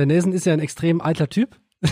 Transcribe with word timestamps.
der 0.00 0.06
Nelson 0.06 0.32
ist 0.32 0.46
ja 0.46 0.54
ein 0.54 0.60
extrem 0.60 1.02
eitler 1.02 1.28
Typ. 1.28 1.56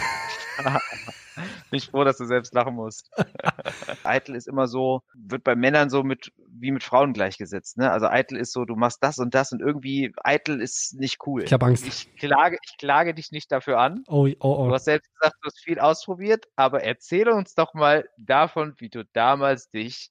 Bin 1.70 1.76
ich 1.76 1.90
froh, 1.90 2.04
dass 2.04 2.16
du 2.16 2.24
selbst 2.24 2.54
lachen 2.54 2.74
musst. 2.74 3.10
eitel 4.02 4.34
ist 4.34 4.48
immer 4.48 4.66
so, 4.66 5.02
wird 5.14 5.44
bei 5.44 5.54
Männern 5.54 5.90
so 5.90 6.02
mit, 6.02 6.32
wie 6.48 6.72
mit 6.72 6.82
Frauen 6.82 7.12
gleichgesetzt, 7.12 7.76
ne? 7.76 7.92
Also 7.92 8.06
eitel 8.06 8.38
ist 8.38 8.52
so, 8.52 8.64
du 8.64 8.74
machst 8.74 8.98
das 9.02 9.18
und 9.18 9.34
das 9.34 9.52
und 9.52 9.60
irgendwie 9.60 10.12
eitel 10.24 10.60
ist 10.60 10.94
nicht 10.98 11.18
cool. 11.26 11.44
Ich 11.44 11.52
habe 11.52 11.66
Angst. 11.66 11.86
Ich 11.86 12.16
klage, 12.16 12.56
ich 12.64 12.78
klage 12.78 13.12
dich 13.14 13.30
nicht 13.30 13.52
dafür 13.52 13.78
an. 13.78 14.02
Oh, 14.08 14.26
oh, 14.26 14.30
Du 14.30 14.38
oh. 14.40 14.72
hast 14.72 14.86
selbst 14.86 15.12
gesagt, 15.12 15.36
du 15.42 15.46
hast 15.46 15.62
viel 15.62 15.78
ausprobiert, 15.78 16.46
aber 16.56 16.82
erzähle 16.82 17.34
uns 17.34 17.54
doch 17.54 17.74
mal 17.74 18.08
davon, 18.16 18.72
wie 18.78 18.88
du 18.88 19.04
damals 19.12 19.70
dich 19.70 20.10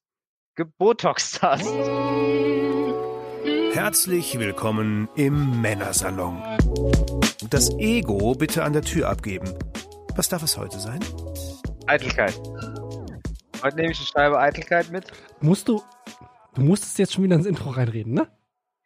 gebotoxt 0.55 1.41
hast. 1.41 1.65
Herzlich 3.77 4.39
willkommen 4.39 5.07
im 5.13 5.61
Männersalon. 5.61 6.41
Das 7.51 7.69
Ego 7.77 8.33
bitte 8.33 8.63
an 8.63 8.73
der 8.73 8.81
Tür 8.81 9.07
abgeben. 9.07 9.53
Was 10.15 10.29
darf 10.29 10.41
es 10.41 10.57
heute 10.57 10.79
sein? 10.79 10.99
Eitelkeit. 11.85 12.33
Heute 13.63 13.75
nehme 13.75 13.91
ich 13.91 13.99
eine 13.99 14.07
Scheibe 14.07 14.39
Eitelkeit 14.39 14.91
mit. 14.91 15.11
Musst 15.41 15.67
du, 15.67 15.83
du 16.55 16.63
musstest 16.63 16.97
jetzt 16.97 17.13
schon 17.13 17.23
wieder 17.23 17.35
ins 17.35 17.45
Intro 17.45 17.69
reinreden, 17.69 18.15
ne? 18.15 18.27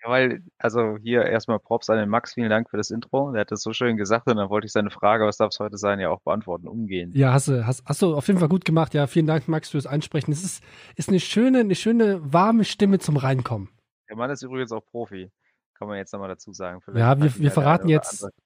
Ja, 0.04 0.10
weil, 0.10 0.44
also 0.58 0.98
hier 1.02 1.24
erstmal 1.24 1.60
Props 1.60 1.90
an 1.90 1.96
den 1.96 2.10
Max, 2.10 2.34
vielen 2.34 2.50
Dank 2.50 2.70
für 2.70 2.76
das 2.76 2.90
Intro. 2.90 3.32
Der 3.32 3.42
hat 3.42 3.52
das 3.52 3.62
so 3.62 3.72
schön 3.72 3.96
gesagt 3.96 4.28
und 4.28 4.36
dann 4.36 4.50
wollte 4.50 4.66
ich 4.66 4.74
seine 4.74 4.92
Frage, 4.92 5.26
was 5.26 5.38
darf 5.38 5.52
es 5.54 5.60
heute 5.62 5.78
sein, 5.78 6.02
ja 6.02 6.10
auch 6.10 6.20
beantworten, 6.20 6.68
umgehen. 6.68 7.14
Ja, 7.16 7.32
hast 7.32 7.48
du, 7.48 7.66
hast, 7.66 7.86
hast 7.86 8.02
du 8.02 8.14
auf 8.14 8.28
jeden 8.28 8.40
Fall 8.40 8.50
gut 8.50 8.66
gemacht. 8.66 8.94
Ja, 8.94 9.08
vielen 9.08 9.26
Dank, 9.28 9.48
Max, 9.48 9.70
fürs 9.70 9.88
Einsprechen. 9.88 10.34
Es 10.34 10.44
ist, 10.44 10.62
ist 10.98 11.08
eine 11.08 11.22
schöne, 11.22 11.60
eine 11.60 11.76
schöne, 11.76 12.20
warme 12.34 12.66
Stimme 12.66 13.00
zum 13.00 13.16
Reinkommen. 13.16 13.70
Der 14.12 14.18
Mann 14.18 14.30
ist 14.30 14.42
übrigens 14.44 14.74
auch 14.74 14.86
Profi. 14.86 15.32
Kann 15.74 15.88
man 15.88 15.96
jetzt 15.96 16.12
nochmal 16.12 16.28
dazu 16.28 16.52
sagen. 16.52 16.82
Vielleicht 16.82 17.00
Ja, 17.00 17.18
wir, 17.18 17.34
wir 17.40 17.50
verraten 17.50 17.88
jetzt, 17.88 18.22
andere. 18.22 18.38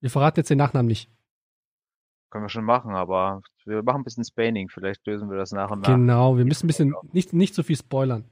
wir 0.00 0.10
verraten 0.10 0.40
jetzt 0.40 0.50
den 0.50 0.58
Nachnamen 0.58 0.88
nicht. 0.88 1.08
Können 2.30 2.46
wir 2.46 2.48
schon 2.48 2.64
machen, 2.64 2.96
aber 2.96 3.40
wir 3.64 3.84
machen 3.84 4.00
ein 4.00 4.04
bisschen 4.04 4.24
Spaining. 4.24 4.68
Vielleicht 4.68 5.06
lösen 5.06 5.30
wir 5.30 5.36
das 5.36 5.52
nach 5.52 5.70
und 5.70 5.82
nach. 5.82 5.86
Genau, 5.94 6.36
wir 6.36 6.44
müssen 6.44 6.64
ein 6.64 6.66
bisschen, 6.66 6.94
nicht, 7.12 7.32
nicht 7.32 7.54
so 7.54 7.62
viel 7.62 7.76
spoilern. 7.76 8.28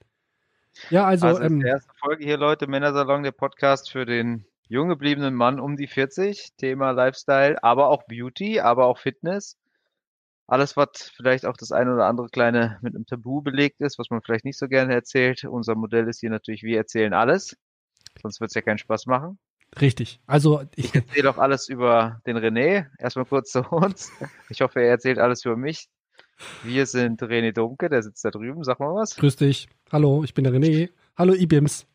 Ja, 0.90 1.04
also, 1.04 1.28
Also, 1.28 1.42
ist 1.42 1.52
ähm, 1.52 1.60
die 1.60 1.68
erste 1.68 1.94
Folge 2.00 2.24
hier, 2.24 2.36
Leute, 2.36 2.66
Männersalon, 2.66 3.22
der 3.22 3.30
Podcast 3.30 3.88
für 3.88 4.04
den 4.04 4.44
jung 4.66 4.88
gebliebenen 4.88 5.36
Mann 5.36 5.60
um 5.60 5.76
die 5.76 5.86
40. 5.86 6.56
Thema 6.56 6.90
Lifestyle, 6.90 7.62
aber 7.62 7.90
auch 7.90 8.02
Beauty, 8.08 8.58
aber 8.58 8.86
auch 8.86 8.98
Fitness. 8.98 9.56
Alles, 10.46 10.76
was 10.76 11.10
vielleicht 11.16 11.46
auch 11.46 11.56
das 11.56 11.72
eine 11.72 11.94
oder 11.94 12.06
andere 12.06 12.28
kleine 12.28 12.78
mit 12.82 12.94
einem 12.94 13.06
Tabu 13.06 13.40
belegt 13.42 13.80
ist, 13.80 13.98
was 13.98 14.10
man 14.10 14.20
vielleicht 14.22 14.44
nicht 14.44 14.58
so 14.58 14.68
gerne 14.68 14.92
erzählt. 14.92 15.44
Unser 15.44 15.74
Modell 15.74 16.08
ist 16.08 16.20
hier 16.20 16.30
natürlich, 16.30 16.62
wir 16.62 16.76
erzählen 16.76 17.14
alles. 17.14 17.56
Sonst 18.20 18.40
wird 18.40 18.50
es 18.50 18.54
ja 18.54 18.60
keinen 18.60 18.78
Spaß 18.78 19.06
machen. 19.06 19.38
richtig. 19.80 20.20
Also, 20.26 20.62
ich, 20.76 20.86
Ich 20.86 20.94
erzähle 20.94 21.30
auch 21.30 21.38
alles 21.38 21.68
über 21.68 22.20
den 22.26 22.36
René. 22.36 22.86
Erstmal 22.98 23.24
kurz 23.24 23.52
zu 23.52 23.62
uns. 23.70 24.12
Ich 24.50 24.60
hoffe, 24.60 24.80
er 24.80 24.90
erzählt 24.90 25.18
alles 25.18 25.44
über 25.44 25.56
mich. 25.56 25.88
Wir 26.64 26.86
sind 26.86 27.22
René 27.22 27.52
Domke, 27.52 27.88
der 27.88 28.02
sitzt 28.02 28.24
da 28.24 28.30
drüben. 28.30 28.64
Sag 28.64 28.80
mal 28.80 28.94
was. 28.94 29.16
grüß 29.16 29.36
dich. 29.36 29.68
Hallo, 29.90 30.24
ich 30.24 30.34
bin 30.34 30.44
der 30.44 30.52
René. 30.52 30.90
Hallo, 31.16 31.32
Ibims. 31.34 31.86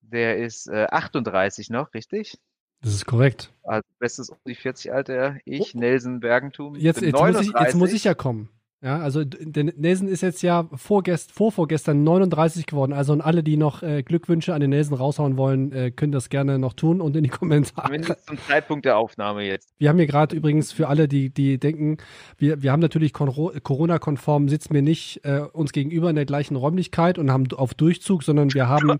Der 0.00 0.38
ist 0.38 0.68
äh, 0.68 0.86
38 0.90 1.70
noch, 1.70 1.92
richtig? 1.94 2.38
Das 2.84 2.92
ist 2.92 3.06
korrekt. 3.06 3.50
Also 3.62 3.82
bestes 3.98 4.28
um 4.28 4.36
die 4.46 4.54
40 4.54 4.92
Alter. 4.92 5.36
Ich, 5.46 5.74
Nelson 5.74 6.20
Bergentum. 6.20 6.74
Oh. 6.74 6.76
Jetzt, 6.76 7.00
jetzt, 7.00 7.14
muss 7.14 7.30
ich, 7.30 7.46
jetzt 7.46 7.54
39. 7.54 7.74
muss 7.76 7.92
ich 7.94 8.04
ja 8.04 8.14
kommen. 8.14 8.50
Ja, 8.82 8.98
also 8.98 9.24
der 9.24 9.64
Nelson 9.64 10.08
ist 10.08 10.20
jetzt 10.20 10.42
ja 10.42 10.68
vorgest, 10.74 11.32
vorvorgestern 11.32 12.04
39 12.04 12.66
geworden. 12.66 12.92
Also 12.92 13.14
und 13.14 13.22
alle, 13.22 13.42
die 13.42 13.56
noch 13.56 13.82
äh, 13.82 14.02
Glückwünsche 14.02 14.52
an 14.52 14.60
den 14.60 14.68
Nelson 14.68 14.98
raushauen 14.98 15.38
wollen, 15.38 15.72
äh, 15.72 15.90
können 15.90 16.12
das 16.12 16.28
gerne 16.28 16.58
noch 16.58 16.74
tun 16.74 17.00
und 17.00 17.16
in 17.16 17.22
die 17.22 17.30
Kommentare. 17.30 17.86
Zumindest 17.86 18.26
zum 18.26 18.36
Zeitpunkt 18.46 18.84
der 18.84 18.98
Aufnahme 18.98 19.44
jetzt. 19.46 19.72
Wir 19.78 19.88
haben 19.88 19.96
hier 19.96 20.06
gerade 20.06 20.36
übrigens 20.36 20.70
für 20.70 20.88
alle, 20.88 21.08
die, 21.08 21.30
die 21.30 21.56
denken, 21.56 21.96
wir, 22.36 22.62
wir 22.62 22.70
haben 22.72 22.80
natürlich 22.80 23.14
Kon- 23.14 23.32
Corona-konform, 23.62 24.50
sitzen 24.50 24.74
wir 24.74 24.82
nicht 24.82 25.24
äh, 25.24 25.40
uns 25.40 25.72
gegenüber 25.72 26.10
in 26.10 26.16
der 26.16 26.26
gleichen 26.26 26.54
Räumlichkeit 26.56 27.16
und 27.16 27.30
haben 27.30 27.50
auf 27.52 27.72
Durchzug, 27.72 28.22
sondern 28.22 28.52
wir 28.52 28.68
haben. 28.68 28.98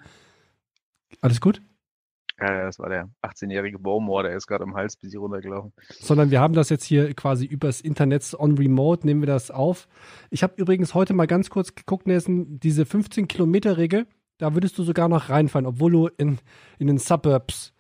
Alles 1.21 1.43
gut? 1.43 1.61
Ja, 2.41 2.65
das 2.65 2.79
war 2.81 2.89
der 2.89 3.09
18-jährige 3.23 3.79
Bowmore, 3.79 4.25
der 4.25 4.37
ist 4.37 4.49
gerade 4.49 4.65
am 4.65 4.75
Hals 4.75 4.97
bis 4.97 5.13
hier 5.13 5.21
runtergelaufen. 5.21 5.73
sondern 5.89 6.31
wir 6.31 6.41
haben 6.41 6.55
das 6.55 6.69
jetzt 6.69 6.85
hier 6.85 7.15
quasi 7.15 7.47
übers 7.47 7.81
Internet 7.81 8.35
on 8.37 8.59
Remote, 8.59 9.07
nehmen 9.07 9.23
wir 9.23 9.29
das 9.29 9.53
auf. 9.53 9.87
Ich 10.31 10.43
habe 10.43 10.55
übrigens 10.57 10.95
heute 10.95 11.15
mal 11.15 11.27
ganz 11.27 11.49
kurz 11.49 11.75
geguckt, 11.75 12.07
Nelson, 12.09 12.59
diese 12.59 12.83
15-Kilometer-Regel, 12.83 14.07
da 14.39 14.55
würdest 14.55 14.77
du 14.79 14.83
sogar 14.83 15.09
noch 15.09 15.29
reinfallen, 15.29 15.67
obwohl 15.67 15.93
du 15.93 16.09
in, 16.17 16.39
in 16.79 16.89
den 16.89 16.99
Suburbs 16.99 17.73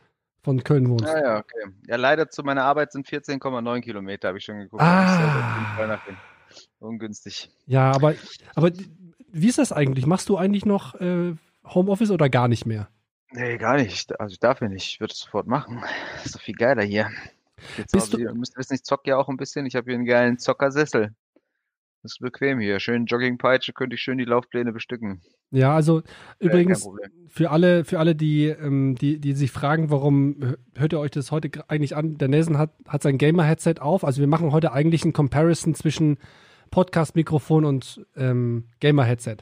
von 0.42 0.62
Köln 0.62 0.88
wohnst. 0.88 1.06
Ja, 1.06 1.20
ja, 1.20 1.38
okay. 1.38 1.72
Ja, 1.88 1.96
leider 1.96 2.28
zu 2.28 2.44
meiner 2.44 2.64
Arbeit 2.64 2.92
sind 2.92 3.08
14,9 3.08 3.80
Kilometer, 3.80 4.28
habe 4.28 4.38
ich 4.38 4.44
schon 4.44 4.58
geguckt. 4.58 4.82
Ah. 4.82 5.98
Ungünstig. 6.78 7.50
Ja, 7.66 7.90
aber, 7.90 8.14
aber 8.54 8.70
wie 9.32 9.48
ist 9.48 9.58
das 9.58 9.72
eigentlich? 9.72 10.06
Machst 10.06 10.28
du 10.28 10.36
eigentlich 10.36 10.64
noch 10.64 10.94
äh, 11.00 11.34
Homeoffice 11.66 12.10
oder 12.10 12.28
gar 12.28 12.46
nicht 12.46 12.66
mehr? 12.66 12.88
Nee, 13.36 13.58
gar 13.58 13.76
nicht. 13.76 14.18
Also 14.20 14.32
ich 14.32 14.38
darf 14.38 14.60
ja 14.60 14.68
nicht. 14.68 14.86
Ich 14.86 15.00
würde 15.00 15.12
es 15.12 15.18
sofort 15.18 15.46
machen. 15.46 15.82
Das 16.14 16.26
ist 16.26 16.34
doch 16.36 16.40
viel 16.40 16.54
geiler 16.54 16.82
hier. 16.84 17.10
Jetzt 17.76 17.92
Bist 17.92 18.12
du 18.12 18.18
müsst 18.34 18.56
wissen, 18.56 18.74
ich 18.74 18.84
zock 18.84 19.06
ja 19.06 19.16
auch 19.16 19.28
ein 19.28 19.36
bisschen. 19.36 19.66
Ich 19.66 19.74
habe 19.74 19.86
hier 19.86 19.94
einen 19.94 20.04
geilen 20.06 20.38
Zockersessel. 20.38 21.14
Das 22.02 22.12
ist 22.12 22.18
bequem 22.20 22.60
hier. 22.60 22.78
Schön 22.80 23.06
Joggingpeitsche, 23.06 23.72
könnte 23.72 23.94
ich 23.94 24.02
schön 24.02 24.18
die 24.18 24.24
Laufpläne 24.26 24.72
bestücken. 24.72 25.22
Ja, 25.50 25.74
also 25.74 26.00
Äh, 26.38 26.46
übrigens, 26.46 26.86
für 27.28 27.50
alle, 27.50 27.84
für 27.84 27.98
alle, 27.98 28.14
die, 28.14 28.46
ähm, 28.48 28.94
die, 28.94 29.18
die 29.18 29.32
sich 29.32 29.50
fragen, 29.50 29.90
warum 29.90 30.34
hö- 30.40 30.58
hört 30.76 30.92
ihr 30.92 31.00
euch 31.00 31.10
das 31.12 31.32
heute 31.32 31.50
eigentlich 31.68 31.96
an? 31.96 32.18
Der 32.18 32.28
Nelson 32.28 32.58
hat, 32.58 32.72
hat 32.86 33.02
sein 33.02 33.18
Gamer-Headset 33.18 33.76
auf. 33.80 34.04
Also 34.04 34.20
wir 34.20 34.28
machen 34.28 34.52
heute 34.52 34.72
eigentlich 34.72 35.04
ein 35.04 35.12
Comparison 35.14 35.74
zwischen 35.74 36.18
Podcast-Mikrofon 36.70 37.64
und 37.64 38.04
ähm, 38.16 38.68
Gamer-Headset. 38.80 39.38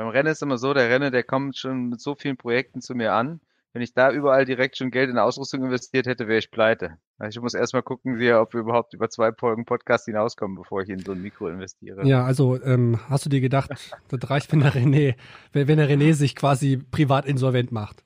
Beim 0.00 0.08
Rennen 0.08 0.32
ist 0.32 0.42
immer 0.42 0.56
so, 0.56 0.72
der 0.72 0.88
Renner, 0.88 1.10
der 1.10 1.22
kommt 1.22 1.58
schon 1.58 1.90
mit 1.90 2.00
so 2.00 2.14
vielen 2.14 2.38
Projekten 2.38 2.80
zu 2.80 2.94
mir 2.94 3.12
an. 3.12 3.38
Wenn 3.74 3.82
ich 3.82 3.92
da 3.92 4.10
überall 4.10 4.46
direkt 4.46 4.78
schon 4.78 4.90
Geld 4.90 5.10
in 5.10 5.18
Ausrüstung 5.18 5.62
investiert 5.62 6.06
hätte, 6.06 6.26
wäre 6.26 6.38
ich 6.38 6.50
pleite. 6.50 6.96
Also 7.18 7.38
ich 7.38 7.42
muss 7.42 7.52
erstmal 7.52 7.82
gucken, 7.82 8.18
wie, 8.18 8.32
ob 8.32 8.54
wir 8.54 8.62
überhaupt 8.62 8.94
über 8.94 9.10
zwei 9.10 9.30
Folgen 9.32 9.66
Podcast 9.66 10.06
hinauskommen, 10.06 10.56
bevor 10.56 10.80
ich 10.80 10.88
in 10.88 11.00
so 11.00 11.12
ein 11.12 11.20
Mikro 11.20 11.48
investiere. 11.48 12.06
Ja, 12.06 12.24
also 12.24 12.58
ähm, 12.62 12.98
hast 13.10 13.26
du 13.26 13.28
dir 13.28 13.42
gedacht, 13.42 13.68
das 14.08 14.30
reicht, 14.30 14.50
wenn 14.52 14.60
der 14.60 14.72
René, 14.72 15.16
wenn, 15.52 15.76
der 15.76 15.90
René 15.90 16.14
sich 16.14 16.34
quasi 16.34 16.78
privat 16.78 17.26
insolvent 17.26 17.70
macht. 17.70 18.02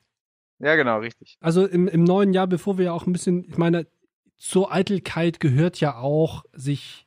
Ja, 0.59 0.75
genau, 0.75 0.99
richtig. 0.99 1.37
Also 1.41 1.65
im, 1.65 1.87
im 1.87 2.03
neuen 2.03 2.33
Jahr, 2.33 2.49
bevor 2.49 2.77
wir 2.77 2.87
ja 2.87 2.93
auch 2.93 3.07
ein 3.07 3.13
bisschen, 3.13 3.45
ich 3.45 3.57
meine, 3.57 3.87
zur 4.37 4.73
Eitelkeit 4.73 5.39
gehört 5.39 5.79
ja 5.79 5.95
auch, 5.95 6.45
sich 6.55 7.04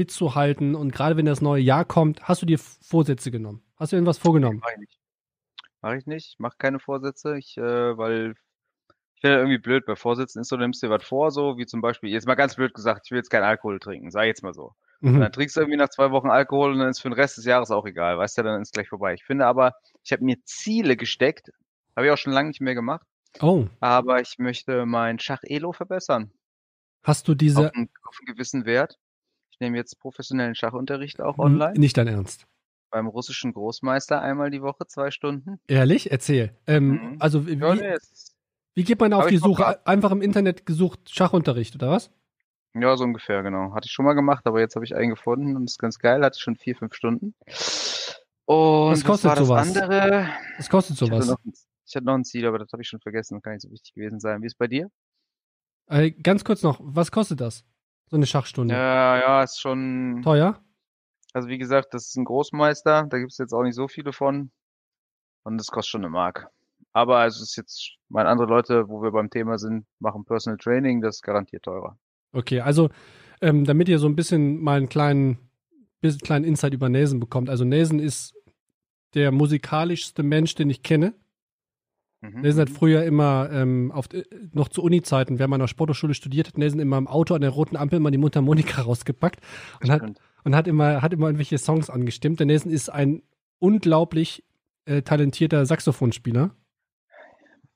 fit 0.00 0.10
zu 0.10 0.34
halten. 0.34 0.74
Und 0.74 0.92
gerade 0.92 1.18
wenn 1.18 1.26
das 1.26 1.42
neue 1.42 1.60
Jahr 1.62 1.84
kommt, 1.84 2.22
hast 2.22 2.40
du 2.40 2.46
dir 2.46 2.58
Vorsätze 2.58 3.30
genommen? 3.30 3.62
Hast 3.76 3.92
du 3.92 3.96
irgendwas 3.96 4.16
vorgenommen? 4.16 4.60
Mach 4.62 4.70
ich 4.72 4.78
nicht. 4.78 4.98
Mach 5.82 5.92
ich 5.94 6.06
nicht. 6.06 6.26
Ich 6.28 6.36
mach 6.38 6.56
keine 6.56 6.78
Vorsätze. 6.78 7.36
Ich, 7.36 7.58
äh, 7.58 7.98
weil 7.98 8.34
ich 9.14 9.20
finde 9.20 9.36
irgendwie 9.36 9.58
blöd 9.58 9.84
bei 9.84 9.96
Vorsätzen 9.96 10.40
ist 10.40 10.48
so, 10.48 10.56
du 10.56 10.62
nimmst 10.62 10.82
dir 10.82 10.88
was 10.88 11.04
vor, 11.04 11.30
so 11.30 11.58
wie 11.58 11.66
zum 11.66 11.82
Beispiel, 11.82 12.08
jetzt 12.10 12.26
mal 12.26 12.34
ganz 12.34 12.54
blöd 12.56 12.72
gesagt, 12.72 13.02
ich 13.04 13.10
will 13.10 13.18
jetzt 13.18 13.28
keinen 13.28 13.44
Alkohol 13.44 13.78
trinken, 13.78 14.10
sag 14.10 14.24
jetzt 14.24 14.42
mal 14.42 14.54
so. 14.54 14.72
Und 15.02 15.12
Mhm. 15.12 15.20
dann 15.20 15.32
trinkst 15.32 15.56
du 15.56 15.60
irgendwie 15.60 15.76
nach 15.76 15.90
zwei 15.90 16.10
Wochen 16.10 16.30
Alkohol 16.30 16.72
und 16.72 16.78
dann 16.78 16.88
ist 16.88 17.00
für 17.00 17.10
den 17.10 17.14
Rest 17.14 17.36
des 17.36 17.44
Jahres 17.44 17.70
auch 17.70 17.84
egal, 17.84 18.16
weißt 18.16 18.38
du, 18.38 18.42
dann 18.42 18.62
ist 18.62 18.72
gleich 18.72 18.88
vorbei. 18.88 19.12
Ich 19.12 19.24
finde 19.24 19.44
aber, 19.46 19.74
ich 20.02 20.12
habe 20.12 20.24
mir 20.24 20.36
Ziele 20.44 20.96
gesteckt, 20.96 21.50
habe 21.96 22.06
ich 22.06 22.12
auch 22.12 22.18
schon 22.18 22.32
lange 22.32 22.48
nicht 22.48 22.60
mehr 22.62 22.74
gemacht, 22.74 23.06
Oh, 23.42 23.66
aber 23.80 24.22
ich 24.22 24.38
möchte 24.38 24.86
mein 24.86 25.18
Schach-Elo 25.18 25.72
verbessern. 25.72 26.32
hast 27.02 27.28
du 27.28 27.34
diese 27.34 27.60
Auf 27.66 27.74
einen, 27.74 27.90
auf 28.04 28.16
einen 28.20 28.34
gewissen 28.34 28.64
Wert. 28.64 28.98
Ich 29.60 29.66
nehme 29.66 29.76
jetzt 29.76 30.00
professionellen 30.00 30.54
Schachunterricht 30.54 31.20
auch 31.20 31.36
online. 31.36 31.78
nicht 31.78 31.94
dein 31.98 32.06
Ernst? 32.06 32.46
Beim 32.90 33.06
russischen 33.06 33.52
Großmeister 33.52 34.22
einmal 34.22 34.50
die 34.50 34.62
Woche, 34.62 34.86
zwei 34.86 35.10
Stunden. 35.10 35.60
Ehrlich? 35.68 36.10
Erzähl. 36.10 36.56
Ähm, 36.66 36.88
Mhm. 36.92 37.16
Also 37.18 37.46
wie, 37.46 37.56
Ja, 37.58 37.74
nee, 37.74 37.88
es- 37.92 38.34
wie 38.74 38.84
geht 38.84 38.98
man 38.98 39.12
auf 39.12 39.26
die 39.26 39.34
ich 39.34 39.42
Suche? 39.42 39.86
Einfach 39.86 40.12
im 40.12 40.22
Internet 40.22 40.64
gesucht 40.64 41.10
Schachunterricht 41.14 41.74
oder 41.74 41.90
was? 41.90 42.10
Ja, 42.72 42.96
so 42.96 43.04
ungefähr, 43.04 43.42
genau. 43.42 43.74
Hatte 43.74 43.84
ich 43.84 43.92
schon 43.92 44.06
mal 44.06 44.14
gemacht, 44.14 44.46
aber 44.46 44.60
jetzt 44.60 44.76
habe 44.76 44.86
ich 44.86 44.94
einen 44.96 45.10
gefunden 45.10 45.54
und 45.56 45.66
das 45.66 45.72
ist 45.74 45.78
ganz 45.78 45.98
geil. 45.98 46.24
Hatte 46.24 46.40
schon 46.40 46.56
vier, 46.56 46.74
fünf 46.74 46.94
Stunden. 46.94 47.34
Und 48.46 48.92
Was 48.92 49.04
kostet 49.04 49.28
war 49.28 49.36
das 49.36 49.46
sowas? 49.46 49.68
andere? 49.76 50.26
Was 50.56 50.70
kostet 50.70 50.96
Ich 50.96 51.02
hatte, 51.02 51.10
sowas? 51.22 51.26
noch, 51.28 51.44
ein- 51.44 51.52
ich 51.86 51.94
hatte 51.94 52.06
noch 52.06 52.14
ein 52.14 52.24
Ziel, 52.24 52.46
aber 52.46 52.58
das 52.58 52.72
habe 52.72 52.80
ich 52.80 52.88
schon 52.88 53.00
vergessen. 53.00 53.42
Kann 53.42 53.52
nicht 53.52 53.62
so 53.62 53.70
wichtig 53.70 53.92
gewesen 53.92 54.20
sein. 54.20 54.40
Wie 54.40 54.46
ist 54.46 54.56
bei 54.56 54.68
dir? 54.68 54.90
Äh, 55.90 56.12
ganz 56.12 56.44
kurz 56.44 56.62
noch, 56.62 56.80
was 56.82 57.12
kostet 57.12 57.42
das? 57.42 57.62
So 58.10 58.16
eine 58.16 58.26
Schachstunde. 58.26 58.74
Ja, 58.74 59.18
ja, 59.18 59.42
ist 59.42 59.60
schon. 59.60 60.20
Teuer? 60.24 60.60
Also 61.32 61.48
wie 61.48 61.58
gesagt, 61.58 61.94
das 61.94 62.08
ist 62.08 62.16
ein 62.16 62.24
Großmeister. 62.24 63.06
Da 63.08 63.18
gibt 63.18 63.30
es 63.30 63.38
jetzt 63.38 63.52
auch 63.52 63.62
nicht 63.62 63.76
so 63.76 63.86
viele 63.86 64.12
von. 64.12 64.50
Und 65.44 65.58
das 65.58 65.68
kostet 65.68 65.92
schon 65.92 66.00
eine 66.02 66.10
Mark. 66.10 66.48
Aber 66.92 67.24
es 67.24 67.40
ist 67.40 67.56
jetzt, 67.56 67.92
meine 68.08 68.28
andere 68.28 68.48
Leute, 68.48 68.88
wo 68.88 69.00
wir 69.00 69.12
beim 69.12 69.30
Thema 69.30 69.58
sind, 69.58 69.86
machen 70.00 70.24
Personal 70.24 70.58
Training. 70.58 71.00
Das 71.00 71.16
ist 71.16 71.22
garantiert 71.22 71.62
teurer. 71.62 71.96
Okay, 72.32 72.60
also 72.60 72.90
ähm, 73.40 73.64
damit 73.64 73.88
ihr 73.88 74.00
so 74.00 74.08
ein 74.08 74.16
bisschen 74.16 74.60
mal 74.60 74.78
einen 74.78 74.88
kleinen, 74.88 75.38
bisschen 76.00 76.20
kleinen 76.20 76.44
Insight 76.44 76.74
über 76.74 76.88
Nelson 76.88 77.20
bekommt. 77.20 77.48
Also 77.48 77.64
Nelson 77.64 78.00
ist 78.00 78.34
der 79.14 79.30
musikalischste 79.30 80.24
Mensch, 80.24 80.56
den 80.56 80.68
ich 80.68 80.82
kenne. 80.82 81.14
Mhm. 82.20 82.42
Nelson 82.42 82.60
hat 82.62 82.70
früher 82.70 83.04
immer 83.04 83.48
ähm, 83.50 83.92
auf, 83.92 84.12
äh, 84.12 84.24
noch 84.52 84.68
zu 84.68 84.82
Uni-Zeiten, 84.82 85.38
wenn 85.38 85.48
man 85.48 85.60
an 85.60 85.64
der 85.64 85.68
Sporthochschule 85.68 86.14
studiert 86.14 86.48
hat, 86.48 86.58
Nelson 86.58 86.80
immer 86.80 86.98
im 86.98 87.06
Auto 87.06 87.34
an 87.34 87.40
der 87.40 87.50
roten 87.50 87.76
Ampel 87.76 87.96
immer 87.96 88.10
die 88.10 88.18
Mundharmonika 88.18 88.82
rausgepackt 88.82 89.40
und 89.82 89.90
hat, 89.90 90.02
und 90.44 90.54
hat 90.54 90.68
immer 90.68 91.02
hat 91.02 91.12
immer 91.12 91.26
irgendwelche 91.26 91.58
Songs 91.58 91.88
angestimmt. 91.88 92.38
Der 92.40 92.46
Nelson 92.46 92.70
ist 92.70 92.90
ein 92.90 93.22
unglaublich 93.58 94.44
äh, 94.84 95.02
talentierter 95.02 95.64
Saxophonspieler. 95.64 96.54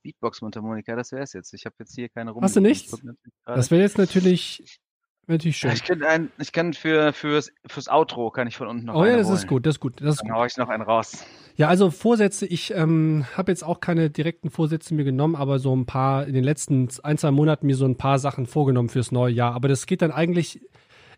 Beatbox-Mundharmonika, 0.03 0.95
das 0.95 1.13
wäre 1.13 1.23
es 1.23 1.33
jetzt. 1.33 1.55
Ich 1.55 1.65
habe 1.65 1.77
jetzt 1.79 1.95
hier 1.95 2.11
keine 2.11 2.33
rum. 2.33 2.43
Hast 2.43 2.57
du 2.57 2.61
nichts? 2.61 3.03
Das 3.47 3.71
wäre 3.71 3.81
jetzt 3.81 3.97
natürlich 3.97 4.81
Natürlich 5.27 5.57
schön. 5.57 5.73
Ich 5.73 5.85
kann, 5.85 6.03
ein, 6.03 6.31
ich 6.39 6.53
kann 6.53 6.75
für, 6.75 7.13
fürs, 7.13 7.51
fürs 7.67 7.89
Outro 7.89 8.31
kann 8.31 8.47
ich 8.47 8.57
von 8.57 8.69
unten 8.69 8.87
noch 8.87 8.95
Oh 8.97 9.05
ja, 9.05 9.17
das 9.17 9.27
holen. 9.29 9.37
ist 9.37 9.47
gut, 9.47 9.67
das 9.67 9.77
ist 9.77 9.81
gut. 9.81 10.01
Das 10.01 10.17
ist 10.17 10.21
Dann 10.23 10.29
gut. 10.29 10.37
hau 10.37 10.45
ich 10.45 10.57
noch 10.57 10.69
einen 10.69 10.83
raus. 10.83 11.25
Ja, 11.57 11.69
also 11.69 11.91
Vorsätze, 11.91 12.47
ich 12.47 12.75
ähm, 12.75 13.25
habe 13.37 13.53
jetzt 13.53 13.65
auch 13.65 13.81
keine 13.81 14.11
direkten 14.11 14.51
Vorsätze 14.51 14.93
mir 14.95 15.05
genommen, 15.05 15.37
aber 15.37 15.59
so 15.59 15.75
ein 15.75 15.87
paar, 15.87 16.27
in 16.27 16.35
den 16.35 16.45
letzten 16.45 16.89
ein, 17.03 17.17
zwei 17.17 17.31
Monaten 17.31 17.67
mir 17.67 17.77
so 17.77 17.85
ein 17.87 17.97
paar 17.97 18.19
Sachen 18.19 18.47
vorgenommen 18.47 18.89
fürs 18.89 19.13
neue 19.13 19.33
Jahr. 19.33 19.55
Aber 19.55 19.69
das 19.69 19.87
geht 19.87 20.03
dann 20.03 20.13
eigentlich 20.13 20.61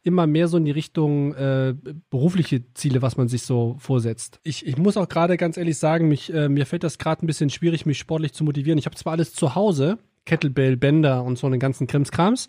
immer 0.02 0.28
mehr 0.28 0.46
so 0.46 0.56
in 0.56 0.64
die 0.64 0.70
Richtung 0.70 1.34
äh, 1.34 1.74
berufliche 2.10 2.62
Ziele, 2.74 3.02
was 3.02 3.16
man 3.16 3.26
sich 3.26 3.42
so 3.42 3.74
vorsetzt. 3.80 4.38
Ich, 4.44 4.64
ich 4.64 4.76
muss 4.76 4.96
auch 4.96 5.08
gerade 5.08 5.36
ganz 5.36 5.56
ehrlich 5.56 5.78
sagen, 5.78 6.06
mich, 6.06 6.32
äh, 6.32 6.48
mir 6.48 6.64
fällt 6.64 6.84
das 6.84 6.98
gerade 6.98 7.24
ein 7.24 7.26
bisschen 7.26 7.50
schwierig, 7.50 7.86
mich 7.86 7.98
sportlich 7.98 8.32
zu 8.32 8.44
motivieren. 8.44 8.78
Ich 8.78 8.86
habe 8.86 8.94
zwar 8.94 9.14
alles 9.14 9.32
zu 9.32 9.56
Hause, 9.56 9.98
Kettlebell, 10.24 10.76
Bänder 10.76 11.24
und 11.24 11.38
so 11.38 11.48
einen 11.48 11.58
ganzen 11.58 11.88
Krimskrams. 11.88 12.48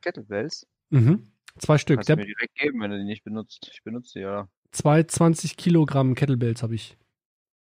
Kettlebells? 0.00 0.66
Mhm. 0.92 1.26
Zwei 1.58 1.78
Stück. 1.78 1.96
Kannst 1.96 2.10
du 2.10 2.16
mir 2.16 2.26
direkt 2.26 2.54
geben, 2.54 2.80
wenn 2.80 2.90
du 2.90 2.98
die 2.98 3.04
nicht 3.04 3.24
benutzt. 3.24 3.68
Ich 3.72 3.82
benutze 3.82 4.18
die, 4.18 4.20
ja. 4.20 4.48
Zwei 4.70 5.02
20 5.02 5.56
Kilogramm 5.56 6.14
Kettlebells 6.14 6.62
habe 6.62 6.74
ich. 6.74 6.96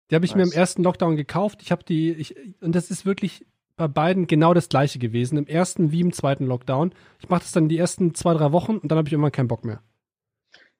Die 0.09 0.15
habe 0.15 0.25
ich 0.25 0.35
nice. 0.35 0.47
mir 0.47 0.53
im 0.53 0.57
ersten 0.57 0.83
Lockdown 0.83 1.15
gekauft. 1.15 1.61
Ich 1.61 1.71
habe 1.71 1.83
die, 1.83 2.11
ich, 2.13 2.35
und 2.61 2.75
das 2.75 2.91
ist 2.91 3.05
wirklich 3.05 3.45
bei 3.75 3.87
beiden 3.87 4.27
genau 4.27 4.53
das 4.53 4.69
gleiche 4.69 4.99
gewesen. 4.99 5.37
Im 5.37 5.47
ersten 5.47 5.91
wie 5.91 6.01
im 6.01 6.13
zweiten 6.13 6.45
Lockdown. 6.45 6.93
Ich 7.19 7.29
mache 7.29 7.41
das 7.41 7.51
dann 7.51 7.67
die 7.69 7.77
ersten 7.77 8.13
zwei, 8.13 8.33
drei 8.33 8.51
Wochen 8.51 8.77
und 8.77 8.91
dann 8.91 8.97
habe 8.97 9.07
ich 9.07 9.13
immer 9.13 9.31
keinen 9.31 9.47
Bock 9.47 9.65
mehr. 9.65 9.81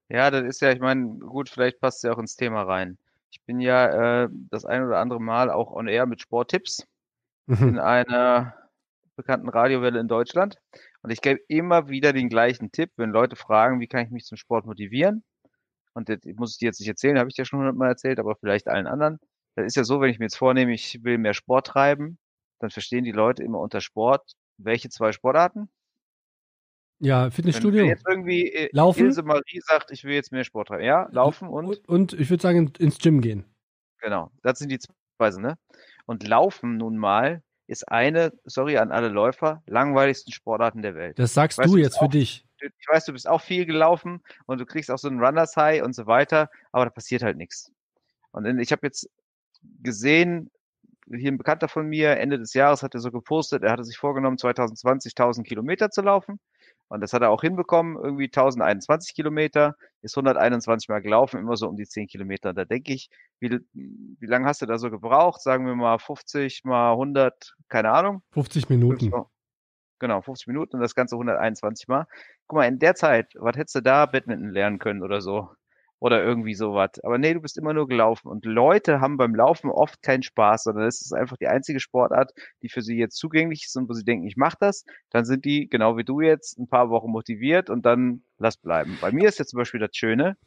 Ja, 0.10 0.30
das 0.30 0.44
ist 0.44 0.62
ja, 0.62 0.72
ich 0.72 0.80
meine, 0.80 1.18
gut, 1.18 1.50
vielleicht 1.50 1.80
passt 1.80 1.98
es 1.98 2.04
ja 2.04 2.14
auch 2.14 2.20
ins 2.20 2.36
Thema 2.36 2.62
rein. 2.64 2.98
Ich 3.32 3.42
bin 3.42 3.60
ja 3.60 4.24
äh, 4.24 4.30
das 4.52 4.66
ein 4.66 4.84
oder 4.84 5.00
andere 5.00 5.20
Mal 5.20 5.50
auch 5.50 5.72
on 5.72 5.88
air 5.88 6.06
mit 6.06 6.22
Sporttipps 6.22 6.88
mhm. 7.48 7.70
in 7.70 7.80
einer 7.80 8.54
bekannten 9.16 9.50
Radiowelle 9.50 10.00
in 10.00 10.08
Deutschland. 10.08 10.58
Und 11.06 11.12
ich 11.12 11.22
gebe 11.22 11.40
immer 11.48 11.88
wieder 11.88 12.14
den 12.14 12.30
gleichen 12.30 12.72
Tipp, 12.72 12.90
wenn 12.98 13.12
Leute 13.12 13.36
fragen, 13.36 13.80
wie 13.80 13.86
kann 13.86 14.04
ich 14.04 14.10
mich 14.10 14.26
zum 14.26 14.40
Sport 14.40 14.66
motivieren? 14.66 15.24
Und 15.94 16.10
das 16.10 16.18
muss 16.36 16.54
ich 16.54 16.58
dir 16.58 16.66
jetzt 16.66 16.80
nicht 16.80 16.90
erzählen, 16.90 17.20
habe 17.20 17.30
ich 17.30 17.36
dir 17.36 17.46
schon 17.46 17.60
hundertmal 17.60 17.90
erzählt, 17.90 18.18
aber 18.18 18.36
vielleicht 18.36 18.68
allen 18.68 18.88
anderen. 18.88 19.20
Das 19.54 19.68
ist 19.68 19.76
ja 19.76 19.84
so, 19.84 20.02
wenn 20.02 20.10
ich 20.10 20.18
mir 20.18 20.26
jetzt 20.26 20.36
vornehme, 20.36 20.74
ich 20.74 21.04
will 21.04 21.20
mehr 21.20 21.36
Sport 21.36 21.68
treiben, 21.68 22.18
dann 22.58 22.72
verstehen 22.72 23.04
die 23.04 23.12
Leute 23.12 23.44
immer 23.44 23.60
unter 23.60 23.82
Sport, 23.82 24.32
welche 24.58 24.90
zwei 24.90 25.12
Sportarten? 25.12 25.70
Ja, 26.98 27.30
Fitnessstudio. 27.30 27.84
Wenn 27.84 27.90
jetzt 27.90 28.08
irgendwie 28.10 28.52
äh, 28.52 28.70
laufen. 28.72 29.06
Ilse 29.06 29.22
Marie 29.22 29.62
sagt, 29.62 29.92
ich 29.92 30.06
will 30.06 30.16
jetzt 30.16 30.32
mehr 30.32 30.44
Sport 30.44 30.70
treiben. 30.70 30.86
Ja, 30.86 31.08
laufen 31.12 31.50
und? 31.50 31.68
Und, 31.68 31.88
und 31.88 32.14
ich 32.14 32.32
würde 32.32 32.42
sagen, 32.42 32.74
ins 32.80 32.98
Gym 32.98 33.22
gehen. 33.22 33.46
Genau, 34.00 34.32
das 34.42 34.58
sind 34.58 34.72
die 34.72 34.80
zwei 34.80 34.96
Weise, 35.20 35.40
ne? 35.40 35.60
Und 36.08 36.28
laufen 36.28 36.78
nun 36.78 36.98
mal 36.98 37.44
ist 37.68 37.90
eine, 37.90 38.34
sorry 38.46 38.78
an 38.78 38.92
alle 38.92 39.10
Läufer, 39.10 39.64
langweiligsten 39.66 40.32
Sportarten 40.32 40.82
der 40.82 40.96
Welt. 40.96 41.20
Das 41.20 41.34
sagst 41.34 41.58
weißt, 41.58 41.72
du 41.72 41.78
jetzt 41.78 41.98
für 41.98 42.10
dich. 42.10 42.46
Ich 42.62 42.88
weiß, 42.88 43.06
du 43.06 43.14
bist 43.14 43.28
auch 43.28 43.42
viel 43.42 43.66
gelaufen 43.66 44.22
und 44.46 44.60
du 44.60 44.66
kriegst 44.66 44.90
auch 44.90 44.98
so 44.98 45.08
einen 45.08 45.20
Runners 45.20 45.56
High 45.56 45.84
und 45.84 45.94
so 45.94 46.08
weiter, 46.08 46.50
aber 46.72 46.86
da 46.86 46.90
passiert 46.92 47.22
halt 47.22 47.38
nichts. 47.38 47.72
Und 48.32 48.46
ich 48.60 48.72
habe 48.72 48.86
jetzt 48.88 49.10
gesehen, 49.82 50.52
hier 51.08 51.32
ein 51.32 51.38
Bekannter 51.38 51.68
von 51.68 51.88
mir, 51.88 52.18
Ende 52.18 52.40
des 52.40 52.54
Jahres 52.54 52.82
hat 52.82 52.96
er 52.96 53.00
so 53.00 53.12
gepostet, 53.12 53.64
er 53.64 53.72
hatte 53.72 53.84
sich 53.84 53.98
vorgenommen, 53.98 54.38
2020 54.38 55.14
1000 55.14 55.48
Kilometer 55.48 55.92
zu 55.92 56.02
laufen. 56.02 56.40
Und 56.88 57.02
das 57.02 57.14
hat 57.14 57.24
er 57.24 57.32
auch 57.32 57.42
hinbekommen, 57.42 57.98
irgendwie 57.98 58.26
1021 58.26 59.16
Kilometer, 59.16 59.76
ist 60.02 60.16
121 60.16 60.88
Mal 60.88 61.02
gelaufen, 61.02 61.40
immer 61.40 61.58
so 61.58 61.68
um 61.68 61.76
die 61.76 61.88
10 61.88 62.08
Kilometer. 62.08 62.54
Da 62.54 62.66
denke 62.66 62.94
ich, 62.94 63.10
wie, 63.40 63.60
wie 63.74 64.26
lange 64.26 64.46
hast 64.46 64.62
du 64.62 64.66
da 64.66 64.78
so 64.78 64.92
gebraucht? 64.92 65.42
Sagen 65.42 65.66
wir 65.66 65.76
mal 65.76 65.98
50 65.98 66.64
mal 66.64 66.92
100, 66.92 67.56
keine 67.70 67.92
Ahnung. 67.92 68.22
50 68.32 68.70
Minuten. 68.70 69.12
Genau, 70.00 70.22
50 70.22 70.48
Minuten 70.48 70.76
und 70.76 70.82
das 70.82 70.94
Ganze 70.94 71.16
121 71.16 71.88
Mal. 71.88 72.06
Guck 72.48 72.58
mal, 72.58 72.68
in 72.68 72.80
der 72.80 72.96
Zeit, 72.96 73.34
was 73.36 73.56
hättest 73.56 73.76
du 73.76 73.82
da 73.82 74.06
Badminton 74.06 74.50
lernen 74.50 74.78
können 74.78 75.02
oder 75.02 75.22
so? 75.22 75.50
Oder 76.06 76.24
irgendwie 76.24 76.54
sowas. 76.54 76.92
Aber 77.02 77.18
nee, 77.18 77.34
du 77.34 77.42
bist 77.42 77.58
immer 77.58 77.74
nur 77.74 77.88
gelaufen. 77.88 78.28
Und 78.28 78.46
Leute 78.46 79.02
haben 79.02 79.18
beim 79.18 79.34
Laufen 79.34 79.72
oft 79.72 80.04
keinen 80.04 80.22
Spaß, 80.22 80.66
sondern 80.66 80.86
es 80.86 81.02
ist 81.02 81.14
einfach 81.14 81.36
die 81.36 81.48
einzige 81.48 81.80
Sportart, 81.80 82.32
die 82.62 82.70
für 82.70 82.84
sie 82.84 82.96
jetzt 82.96 83.18
zugänglich 83.18 83.66
ist 83.66 83.76
und 83.76 83.90
wo 83.90 83.94
sie 83.94 84.06
denken, 84.06 84.28
ich 84.28 84.38
mache 84.38 84.56
das. 84.60 84.86
Dann 85.10 85.26
sind 85.26 85.46
die, 85.46 85.68
genau 85.68 85.98
wie 85.98 86.04
du 86.04 86.22
jetzt, 86.22 86.60
ein 86.60 86.68
paar 86.68 86.92
Wochen 86.92 87.10
motiviert 87.10 87.72
und 87.72 87.88
dann 87.88 88.22
lass 88.38 88.56
bleiben. 88.56 89.00
Bei 89.02 89.12
mir 89.12 89.28
ist 89.28 89.40
jetzt 89.40 89.50
zum 89.50 89.58
Beispiel 89.58 89.80
das 89.80 89.96
Schöne, 89.96 90.38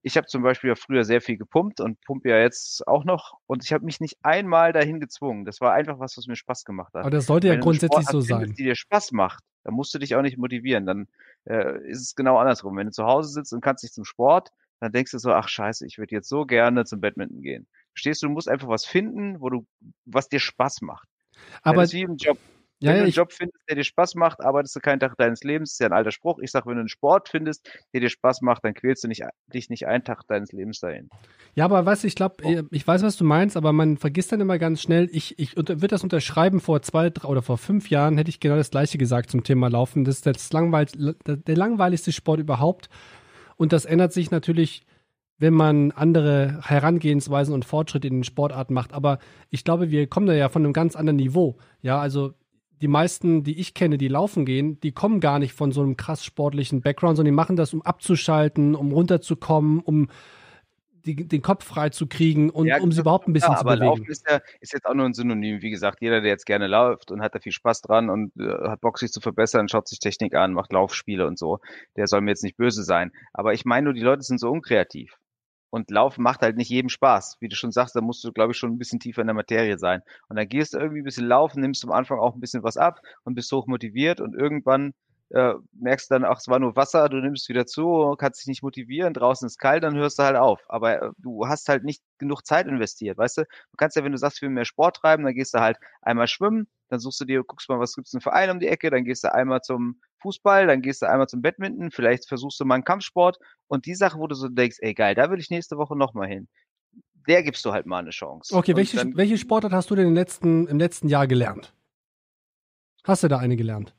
ich 0.00 0.16
habe 0.16 0.26
zum 0.26 0.42
Beispiel 0.42 0.68
ja 0.68 0.74
früher 0.74 1.04
sehr 1.04 1.20
viel 1.20 1.36
gepumpt 1.36 1.80
und 1.80 2.00
pumpe 2.02 2.30
ja 2.30 2.38
jetzt 2.38 2.86
auch 2.86 3.04
noch 3.04 3.34
und 3.46 3.64
ich 3.64 3.74
habe 3.74 3.84
mich 3.84 4.00
nicht 4.00 4.16
einmal 4.22 4.72
dahin 4.72 5.00
gezwungen. 5.00 5.44
Das 5.44 5.60
war 5.60 5.74
einfach 5.74 5.98
was, 5.98 6.16
was 6.16 6.26
mir 6.28 6.36
Spaß 6.36 6.64
gemacht 6.64 6.94
hat. 6.94 7.02
Aber 7.02 7.10
das 7.10 7.26
sollte 7.26 7.48
ja 7.48 7.56
grundsätzlich 7.56 8.06
so 8.06 8.20
sein. 8.20 8.38
Findest, 8.38 8.58
die 8.58 8.64
dir 8.64 8.76
Spaß 8.76 9.12
macht, 9.12 9.44
dann 9.64 9.74
musst 9.74 9.92
du 9.92 9.98
dich 9.98 10.14
auch 10.14 10.22
nicht 10.22 10.38
motivieren. 10.38 10.86
Dann 10.86 11.08
äh, 11.44 11.78
ist 11.88 12.00
es 12.00 12.14
genau 12.14 12.38
andersrum. 12.38 12.76
Wenn 12.76 12.86
du 12.86 12.92
zu 12.92 13.04
Hause 13.04 13.28
sitzt 13.28 13.52
und 13.52 13.60
kannst 13.60 13.82
dich 13.82 13.92
zum 13.92 14.04
Sport, 14.04 14.50
dann 14.80 14.92
denkst 14.92 15.12
du 15.12 15.18
so, 15.18 15.32
ach 15.32 15.48
scheiße, 15.48 15.86
ich 15.86 15.98
würde 15.98 16.14
jetzt 16.14 16.28
so 16.28 16.46
gerne 16.46 16.84
zum 16.84 17.00
Badminton 17.00 17.42
gehen. 17.42 17.66
Verstehst 17.92 18.22
du, 18.22 18.26
du 18.26 18.32
musst 18.32 18.48
einfach 18.48 18.68
was 18.68 18.84
finden, 18.84 19.40
wo 19.40 19.50
du, 19.50 19.66
was 20.04 20.28
dir 20.28 20.40
Spaß 20.40 20.82
macht. 20.82 21.08
Aber 21.62 21.82
das 21.82 21.90
ist 21.90 21.94
wie 21.94 22.02
im 22.02 22.16
Job. 22.16 22.38
Wenn 22.80 22.90
ja, 22.90 22.96
du 22.96 23.02
einen 23.02 23.12
Job 23.12 23.32
findest, 23.32 23.58
der 23.68 23.74
dir 23.74 23.82
Spaß 23.82 24.14
macht, 24.14 24.40
arbeitest 24.40 24.76
du 24.76 24.80
keinen 24.80 25.00
Tag 25.00 25.16
deines 25.16 25.42
Lebens. 25.42 25.70
Das 25.70 25.74
ist 25.74 25.80
ja 25.80 25.86
ein 25.86 25.92
alter 25.92 26.12
Spruch. 26.12 26.38
Ich 26.38 26.52
sage, 26.52 26.66
wenn 26.66 26.74
du 26.74 26.80
einen 26.80 26.88
Sport 26.88 27.28
findest, 27.28 27.68
der 27.92 28.00
dir 28.00 28.08
Spaß 28.08 28.40
macht, 28.42 28.64
dann 28.64 28.74
quälst 28.74 29.02
du 29.02 29.08
nicht, 29.08 29.24
dich 29.52 29.68
nicht 29.68 29.88
einen 29.88 30.04
Tag 30.04 30.22
deines 30.28 30.52
Lebens 30.52 30.78
dahin. 30.78 31.08
Ja, 31.56 31.64
aber 31.64 31.84
weißt 31.84 32.04
du, 32.04 32.06
ich 32.06 32.14
glaube, 32.14 32.36
oh. 32.44 32.62
ich 32.70 32.86
weiß, 32.86 33.02
was 33.02 33.16
du 33.16 33.24
meinst, 33.24 33.56
aber 33.56 33.72
man 33.72 33.96
vergisst 33.96 34.30
dann 34.30 34.40
immer 34.40 34.58
ganz 34.58 34.80
schnell, 34.80 35.08
ich, 35.10 35.36
ich 35.40 35.56
würde 35.56 35.88
das 35.88 36.04
unterschreiben, 36.04 36.60
vor 36.60 36.80
zwei 36.82 37.10
drei, 37.10 37.26
oder 37.28 37.42
vor 37.42 37.58
fünf 37.58 37.90
Jahren 37.90 38.16
hätte 38.16 38.30
ich 38.30 38.38
genau 38.38 38.54
das 38.54 38.70
gleiche 38.70 38.96
gesagt 38.96 39.30
zum 39.30 39.42
Thema 39.42 39.68
Laufen. 39.68 40.04
Das 40.04 40.16
ist 40.16 40.26
das 40.26 40.52
langweil, 40.52 40.86
der 41.26 41.56
langweiligste 41.56 42.12
Sport 42.12 42.38
überhaupt. 42.38 42.88
Und 43.58 43.74
das 43.74 43.84
ändert 43.84 44.14
sich 44.14 44.30
natürlich 44.30 44.86
wenn 45.38 45.54
man 45.54 45.92
andere 45.92 46.60
Herangehensweisen 46.62 47.54
und 47.54 47.64
Fortschritte 47.64 48.08
in 48.08 48.18
den 48.18 48.24
Sportarten 48.24 48.74
macht. 48.74 48.92
Aber 48.92 49.18
ich 49.50 49.64
glaube, 49.64 49.90
wir 49.90 50.06
kommen 50.08 50.26
da 50.26 50.34
ja 50.34 50.48
von 50.48 50.64
einem 50.64 50.72
ganz 50.72 50.96
anderen 50.96 51.16
Niveau. 51.16 51.56
Ja, 51.80 52.00
also 52.00 52.34
die 52.82 52.88
meisten, 52.88 53.44
die 53.44 53.58
ich 53.58 53.74
kenne, 53.74 53.98
die 53.98 54.08
laufen 54.08 54.44
gehen, 54.44 54.80
die 54.80 54.92
kommen 54.92 55.20
gar 55.20 55.38
nicht 55.38 55.52
von 55.52 55.72
so 55.72 55.80
einem 55.80 55.96
krass 55.96 56.24
sportlichen 56.24 56.80
Background, 56.80 57.16
sondern 57.16 57.32
die 57.32 57.36
machen 57.36 57.56
das, 57.56 57.72
um 57.72 57.82
abzuschalten, 57.82 58.74
um 58.74 58.92
runterzukommen, 58.92 59.80
um 59.80 60.08
die, 61.16 61.28
den 61.28 61.42
Kopf 61.42 61.64
frei 61.64 61.88
zu 61.88 62.06
kriegen 62.06 62.50
und 62.50 62.66
ja, 62.66 62.80
um 62.80 62.92
sie 62.92 63.00
überhaupt 63.00 63.28
ein 63.28 63.32
bisschen 63.32 63.52
ja, 63.52 63.58
zu 63.58 63.64
bewegen. 63.64 63.82
Aber 63.82 63.96
Laufen 63.96 64.06
ist 64.10 64.28
ja 64.28 64.40
ist 64.60 64.72
jetzt 64.72 64.86
auch 64.86 64.94
nur 64.94 65.06
ein 65.06 65.14
Synonym. 65.14 65.62
Wie 65.62 65.70
gesagt, 65.70 66.00
jeder, 66.00 66.20
der 66.20 66.30
jetzt 66.30 66.46
gerne 66.46 66.66
läuft 66.66 67.10
und 67.10 67.22
hat 67.22 67.34
da 67.34 67.40
viel 67.40 67.52
Spaß 67.52 67.82
dran 67.82 68.10
und 68.10 68.32
äh, 68.38 68.68
hat 68.68 68.80
Bock, 68.80 68.98
sich 68.98 69.10
zu 69.10 69.20
verbessern, 69.20 69.68
schaut 69.68 69.88
sich 69.88 69.98
Technik 69.98 70.34
an, 70.34 70.52
macht 70.52 70.72
Laufspiele 70.72 71.26
und 71.26 71.38
so, 71.38 71.60
der 71.96 72.06
soll 72.06 72.20
mir 72.20 72.30
jetzt 72.30 72.44
nicht 72.44 72.56
böse 72.56 72.82
sein. 72.84 73.12
Aber 73.32 73.54
ich 73.54 73.64
meine 73.64 73.84
nur, 73.84 73.94
die 73.94 74.02
Leute 74.02 74.22
sind 74.22 74.38
so 74.38 74.50
unkreativ. 74.50 75.18
Und 75.70 75.90
Laufen 75.90 76.22
macht 76.22 76.40
halt 76.40 76.56
nicht 76.56 76.70
jedem 76.70 76.88
Spaß. 76.88 77.36
Wie 77.40 77.48
du 77.48 77.54
schon 77.54 77.72
sagst, 77.72 77.94
da 77.94 78.00
musst 78.00 78.24
du, 78.24 78.32
glaube 78.32 78.52
ich, 78.52 78.58
schon 78.58 78.72
ein 78.72 78.78
bisschen 78.78 79.00
tiefer 79.00 79.20
in 79.20 79.26
der 79.26 79.34
Materie 79.34 79.78
sein. 79.78 80.00
Und 80.28 80.36
dann 80.36 80.48
gehst 80.48 80.72
du 80.72 80.78
irgendwie 80.78 81.02
ein 81.02 81.04
bisschen 81.04 81.26
laufen, 81.26 81.60
nimmst 81.60 81.84
am 81.84 81.92
Anfang 81.92 82.18
auch 82.18 82.34
ein 82.34 82.40
bisschen 82.40 82.62
was 82.62 82.78
ab 82.78 83.00
und 83.24 83.34
bist 83.34 83.52
hoch 83.52 83.66
motiviert 83.66 84.20
und 84.20 84.34
irgendwann 84.34 84.94
äh, 85.30 85.54
merkst 85.72 86.10
dann, 86.10 86.24
ach, 86.24 86.38
es 86.38 86.48
war 86.48 86.58
nur 86.58 86.76
Wasser, 86.76 87.08
du 87.08 87.18
nimmst 87.18 87.48
wieder 87.48 87.66
zu, 87.66 88.14
kannst 88.18 88.40
dich 88.40 88.46
nicht 88.46 88.62
motivieren, 88.62 89.12
draußen 89.12 89.46
ist 89.46 89.58
kalt, 89.58 89.82
dann 89.82 89.96
hörst 89.96 90.18
du 90.18 90.22
halt 90.22 90.36
auf. 90.36 90.60
Aber 90.68 91.02
äh, 91.02 91.10
du 91.18 91.46
hast 91.46 91.68
halt 91.68 91.84
nicht 91.84 92.02
genug 92.18 92.46
Zeit 92.46 92.66
investiert, 92.66 93.18
weißt 93.18 93.38
du? 93.38 93.42
Du 93.42 93.76
kannst 93.76 93.96
ja, 93.96 94.04
wenn 94.04 94.12
du 94.12 94.18
sagst, 94.18 94.40
wir 94.40 94.48
will 94.48 94.54
mehr 94.54 94.64
Sport 94.64 94.96
treiben, 94.96 95.24
dann 95.24 95.34
gehst 95.34 95.54
du 95.54 95.60
halt 95.60 95.76
einmal 96.00 96.28
schwimmen, 96.28 96.66
dann 96.88 97.00
suchst 97.00 97.20
du 97.20 97.24
dir, 97.26 97.42
guckst 97.44 97.68
mal, 97.68 97.78
was 97.78 97.94
gibt's 97.94 98.12
denn 98.12 98.20
für 98.20 98.32
einen 98.32 98.52
um 98.52 98.60
die 98.60 98.68
Ecke, 98.68 98.90
dann 98.90 99.04
gehst 99.04 99.24
du 99.24 99.32
einmal 99.32 99.60
zum 99.60 100.00
Fußball, 100.22 100.66
dann 100.66 100.80
gehst 100.80 101.02
du 101.02 101.06
einmal 101.06 101.28
zum 101.28 101.42
Badminton, 101.42 101.90
vielleicht 101.90 102.26
versuchst 102.26 102.58
du 102.58 102.64
mal 102.64 102.76
einen 102.76 102.84
Kampfsport 102.84 103.38
und 103.66 103.84
die 103.86 103.94
Sache, 103.94 104.18
wo 104.18 104.26
du 104.26 104.34
so 104.34 104.48
denkst, 104.48 104.78
ey 104.80 104.94
geil, 104.94 105.14
da 105.14 105.30
will 105.30 105.38
ich 105.38 105.50
nächste 105.50 105.76
Woche 105.76 105.96
nochmal 105.96 106.28
hin. 106.28 106.48
Der 107.28 107.42
gibst 107.42 107.62
du 107.66 107.72
halt 107.72 107.84
mal 107.84 107.98
eine 107.98 108.10
Chance. 108.10 108.56
Okay, 108.56 108.74
welche, 108.74 109.14
welche 109.14 109.36
Sportart 109.36 109.72
hast 109.72 109.90
du 109.90 109.94
denn 109.94 110.06
im 110.06 110.14
letzten, 110.14 110.66
im 110.66 110.78
letzten 110.78 111.08
Jahr 111.08 111.26
gelernt? 111.26 111.74
Hast 113.04 113.22
du 113.22 113.28
da 113.28 113.38
eine 113.38 113.56
gelernt? 113.56 113.97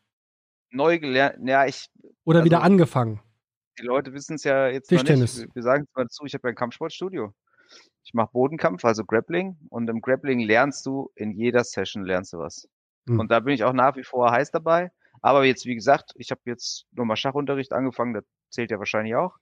Neu 0.71 0.99
gelernt, 0.99 1.47
ja, 1.47 1.65
ich. 1.65 1.87
Oder 2.23 2.39
also, 2.39 2.45
wieder 2.45 2.61
angefangen. 2.61 3.21
Die 3.79 3.85
Leute 3.85 4.13
wissen 4.13 4.35
es 4.35 4.43
ja 4.43 4.67
jetzt 4.67 4.91
noch 4.91 5.03
nicht. 5.03 5.55
Wir 5.55 5.63
sagen 5.63 5.83
es 5.83 5.95
mal 5.95 6.03
dazu, 6.03 6.25
ich 6.25 6.33
habe 6.33 6.47
ja 6.47 6.51
ein 6.51 6.55
Kampfsportstudio. 6.55 7.33
Ich 8.03 8.13
mache 8.13 8.31
Bodenkampf, 8.33 8.83
also 8.83 9.05
Grappling. 9.05 9.57
Und 9.69 9.89
im 9.89 10.01
Grappling 10.01 10.39
lernst 10.39 10.85
du, 10.85 11.11
in 11.15 11.31
jeder 11.31 11.63
Session 11.63 12.03
lernst 12.03 12.33
du 12.33 12.39
was. 12.39 12.67
Hm. 13.07 13.19
Und 13.19 13.31
da 13.31 13.39
bin 13.39 13.53
ich 13.53 13.63
auch 13.63 13.73
nach 13.73 13.95
wie 13.95 14.03
vor 14.03 14.31
heiß 14.31 14.51
dabei. 14.51 14.91
Aber 15.21 15.45
jetzt, 15.45 15.65
wie 15.65 15.75
gesagt, 15.75 16.13
ich 16.15 16.31
habe 16.31 16.41
jetzt 16.45 16.85
nochmal 16.91 17.17
Schachunterricht 17.17 17.73
angefangen, 17.73 18.13
das 18.13 18.23
zählt 18.49 18.71
ja 18.71 18.79
wahrscheinlich 18.79 19.15
auch. 19.15 19.35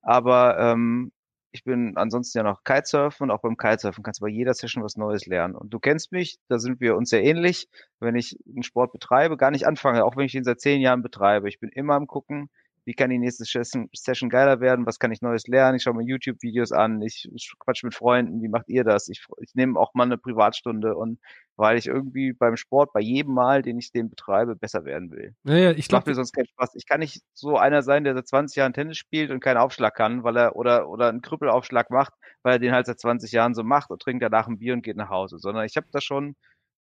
Aber 0.00 0.58
ähm, 0.58 1.12
ich 1.50 1.64
bin 1.64 1.96
ansonsten 1.96 2.38
ja 2.38 2.44
noch 2.44 2.64
Kitesurfen 2.64 3.24
und 3.24 3.30
auch 3.30 3.40
beim 3.40 3.56
Kitesurfen 3.56 4.04
kannst 4.04 4.20
du 4.20 4.24
bei 4.24 4.30
jeder 4.30 4.54
Session 4.54 4.82
was 4.82 4.96
Neues 4.96 5.26
lernen. 5.26 5.54
Und 5.54 5.72
du 5.72 5.78
kennst 5.78 6.12
mich, 6.12 6.38
da 6.48 6.58
sind 6.58 6.80
wir 6.80 6.96
uns 6.96 7.10
sehr 7.10 7.24
ähnlich. 7.24 7.68
Wenn 8.00 8.16
ich 8.16 8.38
einen 8.46 8.62
Sport 8.62 8.92
betreibe, 8.92 9.36
gar 9.36 9.50
nicht 9.50 9.66
anfange, 9.66 10.04
auch 10.04 10.16
wenn 10.16 10.26
ich 10.26 10.34
ihn 10.34 10.44
seit 10.44 10.60
zehn 10.60 10.80
Jahren 10.80 11.02
betreibe. 11.02 11.48
Ich 11.48 11.58
bin 11.58 11.70
immer 11.70 11.94
am 11.94 12.06
gucken, 12.06 12.50
wie 12.88 12.94
kann 12.94 13.10
die 13.10 13.18
nächste 13.18 13.44
Session 13.44 14.30
geiler 14.30 14.60
werden, 14.60 14.86
was 14.86 14.98
kann 14.98 15.12
ich 15.12 15.20
Neues 15.20 15.46
lernen, 15.46 15.76
ich 15.76 15.82
schaue 15.82 15.92
mir 15.92 16.04
YouTube-Videos 16.04 16.72
an, 16.72 17.02
ich 17.02 17.28
quatsch 17.58 17.84
mit 17.84 17.94
Freunden, 17.94 18.40
wie 18.40 18.48
macht 18.48 18.70
ihr 18.70 18.82
das? 18.82 19.10
Ich, 19.10 19.26
ich 19.42 19.54
nehme 19.54 19.78
auch 19.78 19.92
mal 19.92 20.04
eine 20.04 20.16
Privatstunde 20.16 20.96
und 20.96 21.20
weil 21.56 21.76
ich 21.76 21.86
irgendwie 21.86 22.32
beim 22.32 22.56
Sport 22.56 22.94
bei 22.94 23.00
jedem 23.00 23.34
Mal, 23.34 23.60
den 23.60 23.78
ich 23.78 23.92
den 23.92 24.08
betreibe, 24.08 24.56
besser 24.56 24.86
werden 24.86 25.10
will. 25.10 25.34
Ja, 25.44 25.56
ja, 25.56 25.70
ich 25.72 25.86
glaube, 25.88 26.08
mir 26.08 26.14
sonst 26.14 26.32
keinen 26.32 26.46
Spaß. 26.46 26.76
Ich 26.76 26.86
kann 26.86 27.00
nicht 27.00 27.20
so 27.34 27.58
einer 27.58 27.82
sein, 27.82 28.04
der 28.04 28.14
seit 28.14 28.26
20 28.26 28.56
Jahren 28.56 28.72
Tennis 28.72 28.96
spielt 28.96 29.30
und 29.30 29.40
keinen 29.40 29.58
Aufschlag 29.58 29.94
kann, 29.94 30.24
weil 30.24 30.38
er 30.38 30.56
oder 30.56 30.88
oder 30.88 31.10
einen 31.10 31.20
Krüppelaufschlag 31.20 31.90
macht, 31.90 32.14
weil 32.42 32.54
er 32.54 32.58
den 32.58 32.72
halt 32.72 32.86
seit 32.86 33.00
20 33.00 33.32
Jahren 33.32 33.52
so 33.52 33.64
macht 33.64 33.90
und 33.90 34.00
trinkt 34.00 34.22
danach 34.22 34.48
ein 34.48 34.58
Bier 34.58 34.72
und 34.72 34.80
geht 34.80 34.96
nach 34.96 35.10
Hause, 35.10 35.36
sondern 35.38 35.66
ich 35.66 35.76
habe 35.76 35.88
da 35.92 36.00
schon 36.00 36.36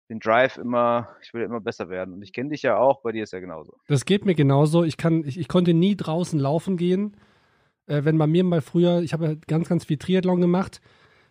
den 0.08 0.20
Drive 0.20 0.56
immer, 0.56 1.08
ich 1.22 1.34
will 1.34 1.42
immer 1.42 1.60
besser 1.60 1.88
werden. 1.88 2.14
Und 2.14 2.22
ich 2.22 2.32
kenne 2.32 2.50
dich 2.50 2.62
ja 2.62 2.76
auch, 2.76 3.02
bei 3.02 3.12
dir 3.12 3.24
ist 3.24 3.32
ja 3.32 3.40
genauso. 3.40 3.76
Das 3.88 4.04
geht 4.04 4.24
mir 4.24 4.34
genauso. 4.34 4.84
Ich 4.84 4.96
kann, 4.96 5.24
ich, 5.24 5.38
ich 5.38 5.48
konnte 5.48 5.74
nie 5.74 5.96
draußen 5.96 6.38
laufen 6.38 6.76
gehen. 6.76 7.16
Äh, 7.86 8.04
wenn 8.04 8.18
bei 8.18 8.26
mir 8.26 8.44
mal 8.44 8.60
früher, 8.60 9.00
ich 9.00 9.12
habe 9.12 9.38
ganz, 9.46 9.68
ganz 9.68 9.84
viel 9.84 9.98
Triathlon 9.98 10.40
gemacht, 10.40 10.80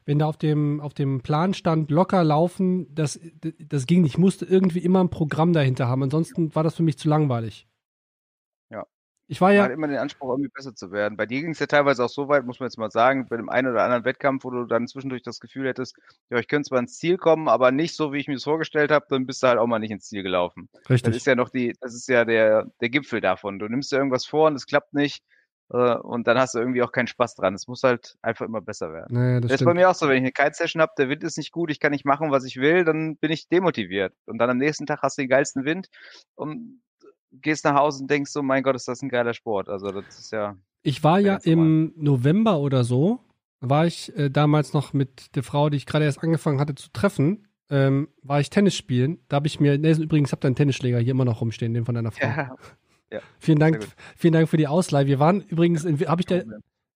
wenn 0.05 0.19
da 0.19 0.27
auf 0.27 0.37
dem, 0.37 0.81
auf 0.81 0.93
dem 0.93 1.21
Plan 1.21 1.53
stand, 1.53 1.89
locker 1.89 2.23
laufen, 2.23 2.93
das, 2.93 3.19
das 3.59 3.87
ging 3.87 4.01
nicht. 4.03 4.13
Ich 4.13 4.17
musste 4.17 4.45
irgendwie 4.45 4.79
immer 4.79 5.03
ein 5.03 5.09
Programm 5.09 5.53
dahinter 5.53 5.87
haben. 5.87 6.03
Ansonsten 6.03 6.53
war 6.53 6.63
das 6.63 6.75
für 6.75 6.83
mich 6.83 6.97
zu 6.97 7.09
langweilig. 7.09 7.67
Ich 9.27 9.41
war 9.41 9.51
ja. 9.51 9.63
Man 9.63 9.71
hat 9.71 9.77
immer 9.77 9.87
den 9.87 9.97
Anspruch, 9.97 10.29
irgendwie 10.29 10.49
besser 10.49 10.75
zu 10.75 10.91
werden. 10.91 11.17
Bei 11.17 11.25
dir 11.25 11.41
ging 11.41 11.51
es 11.51 11.59
ja 11.59 11.65
teilweise 11.65 12.03
auch 12.03 12.09
so 12.09 12.27
weit, 12.27 12.45
muss 12.45 12.59
man 12.59 12.67
jetzt 12.67 12.77
mal 12.77 12.91
sagen, 12.91 13.27
bei 13.27 13.37
dem 13.37 13.49
einen 13.49 13.71
oder 13.71 13.83
anderen 13.83 14.05
Wettkampf, 14.05 14.43
wo 14.43 14.51
du 14.51 14.65
dann 14.65 14.87
zwischendurch 14.87 15.23
das 15.23 15.39
Gefühl 15.39 15.67
hättest, 15.67 15.97
ja, 16.29 16.37
ich 16.37 16.47
könnte 16.47 16.69
zwar 16.69 16.79
ins 16.79 16.97
Ziel 16.97 17.17
kommen, 17.17 17.47
aber 17.47 17.71
nicht 17.71 17.95
so, 17.95 18.13
wie 18.13 18.19
ich 18.19 18.27
mir 18.27 18.35
das 18.35 18.43
vorgestellt 18.43 18.91
habe, 18.91 19.05
dann 19.09 19.25
bist 19.25 19.41
du 19.41 19.47
halt 19.47 19.57
auch 19.57 19.67
mal 19.67 19.79
nicht 19.79 19.91
ins 19.91 20.07
Ziel 20.07 20.21
gelaufen. 20.21 20.69
Richtig. 20.89 21.03
Das 21.03 21.15
ist 21.15 21.25
ja 21.25 21.35
noch 21.35 21.49
die, 21.49 21.75
das 21.81 21.95
ist 21.95 22.07
ja 22.07 22.23
der, 22.25 22.67
der 22.81 22.89
Gipfel 22.89 23.19
davon. 23.19 23.57
Du 23.57 23.67
nimmst 23.67 23.91
dir 23.91 23.97
irgendwas 23.97 24.25
vor 24.25 24.47
und 24.47 24.55
es 24.55 24.67
klappt 24.67 24.93
nicht. 24.93 25.23
Äh, 25.71 25.95
und 25.95 26.27
dann 26.27 26.37
hast 26.37 26.53
du 26.53 26.59
irgendwie 26.59 26.83
auch 26.83 26.91
keinen 26.91 27.07
Spaß 27.07 27.35
dran. 27.35 27.55
Es 27.55 27.67
muss 27.67 27.83
halt 27.83 28.17
einfach 28.21 28.45
immer 28.45 28.61
besser 28.61 28.93
werden. 28.93 29.15
Naja, 29.15 29.39
das, 29.39 29.49
das 29.49 29.61
ist 29.61 29.65
bei 29.65 29.73
mir 29.73 29.89
auch 29.89 29.95
so, 29.95 30.07
wenn 30.07 30.17
ich 30.17 30.21
eine 30.21 30.31
Kite-Session 30.31 30.81
habe, 30.81 30.91
der 30.97 31.09
Wind 31.09 31.23
ist 31.23 31.37
nicht 31.37 31.51
gut, 31.51 31.71
ich 31.71 31.79
kann 31.79 31.91
nicht 31.91 32.05
machen, 32.05 32.31
was 32.31 32.45
ich 32.45 32.57
will, 32.57 32.83
dann 32.83 33.17
bin 33.17 33.31
ich 33.31 33.47
demotiviert. 33.49 34.13
Und 34.25 34.37
dann 34.37 34.49
am 34.49 34.57
nächsten 34.57 34.85
Tag 34.85 35.01
hast 35.01 35.17
du 35.17 35.23
den 35.23 35.29
geilsten 35.29 35.65
Wind 35.65 35.87
und 36.35 36.81
gehst 37.41 37.65
nach 37.65 37.75
Hause 37.75 38.01
und 38.03 38.11
denkst 38.11 38.31
so, 38.31 38.41
mein 38.41 38.63
Gott, 38.63 38.75
ist 38.75 38.87
das 38.87 39.01
ein 39.01 39.09
geiler 39.09 39.33
Sport. 39.33 39.69
Also 39.69 39.91
das 39.91 40.19
ist 40.19 40.31
ja. 40.31 40.57
Ich 40.83 41.03
war 41.03 41.19
ja 41.19 41.37
im 41.37 41.93
November 41.95 42.59
oder 42.59 42.83
so, 42.83 43.19
war 43.59 43.87
ich 43.87 44.15
äh, 44.17 44.29
damals 44.29 44.73
noch 44.73 44.93
mit 44.93 45.35
der 45.35 45.43
Frau, 45.43 45.69
die 45.69 45.77
ich 45.77 45.85
gerade 45.85 46.05
erst 46.05 46.23
angefangen 46.23 46.59
hatte 46.59 46.75
zu 46.75 46.89
treffen, 46.91 47.47
ähm, 47.69 48.09
war 48.21 48.39
ich 48.39 48.49
Tennis 48.49 48.75
spielen. 48.75 49.19
Da 49.27 49.37
habe 49.37 49.47
ich 49.47 49.59
mir, 49.59 49.77
ne, 49.77 49.91
übrigens, 49.91 50.31
habe 50.31 50.41
deinen 50.41 50.55
Tennisschläger 50.55 50.99
hier 50.99 51.11
immer 51.11 51.25
noch 51.25 51.41
rumstehen, 51.41 51.73
den 51.73 51.85
von 51.85 51.95
deiner 51.95 52.11
Frau. 52.11 52.27
Ja. 52.27 52.55
ja. 53.11 53.19
Vielen 53.39 53.59
Dank, 53.59 53.87
vielen 54.15 54.33
Dank 54.33 54.49
für 54.49 54.57
die 54.57 54.67
Ausleihe. 54.67 55.07
Wir 55.07 55.19
waren 55.19 55.41
übrigens, 55.41 55.85
habe 55.85 56.21
ich 56.21 56.25
dir 56.25 56.45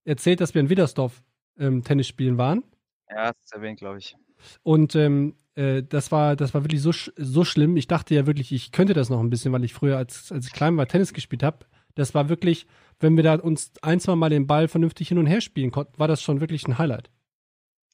erzählt, 0.03 0.41
dass 0.41 0.53
wir 0.53 0.62
in 0.62 0.69
Widdersdorf 0.69 1.22
ähm, 1.58 1.84
Tennis 1.84 2.08
spielen 2.08 2.38
waren? 2.38 2.63
Ja, 3.10 3.27
das 3.27 3.38
ist 3.46 3.53
erwähnt, 3.53 3.79
glaube 3.79 4.00
ich. 4.00 4.15
Und 4.63 4.96
ähm, 4.96 5.36
äh, 5.60 5.84
das 5.84 6.12
war, 6.12 6.36
das 6.36 6.54
war 6.54 6.63
wirklich 6.63 6.82
so, 6.82 6.92
so 6.92 7.44
schlimm. 7.44 7.75
Ich 7.75 7.88
dachte 7.88 8.16
ja 8.16 8.25
wirklich, 8.25 8.51
ich 8.51 8.72
könnte 8.72 8.94
das 8.94 9.10
noch 9.10 9.20
ein 9.20 9.30
bisschen, 9.30 9.51
weil 9.51 9.63
ich 9.66 9.74
früher, 9.74 9.98
als, 9.98 10.32
als 10.32 10.48
ich 10.48 10.54
klein 10.54 10.78
war, 10.78 10.88
Tennis 10.88 11.13
gespielt 11.13 11.44
habe. 11.44 11.66
Das 11.96 12.13
war 12.13 12.30
wirklich, 12.30 12.66
wenn 13.00 13.18
wir 13.18 13.24
da 13.24 13.36
uns 13.36 13.74
ein, 13.82 14.00
zwei 14.00 14.16
Mal 14.16 14.30
den 14.30 14.48
Ball 14.48 14.68
vernünftig 14.68 15.10
hin 15.10 15.18
und 15.18 15.25
her 15.25 15.42
spielen 15.42 15.72
konnten, 15.72 16.00
war 16.00 16.08
das 16.08 16.22
schon 16.22 16.39
wirklich 16.39 16.66
ein 16.68 16.78
Highlight. 16.78 17.12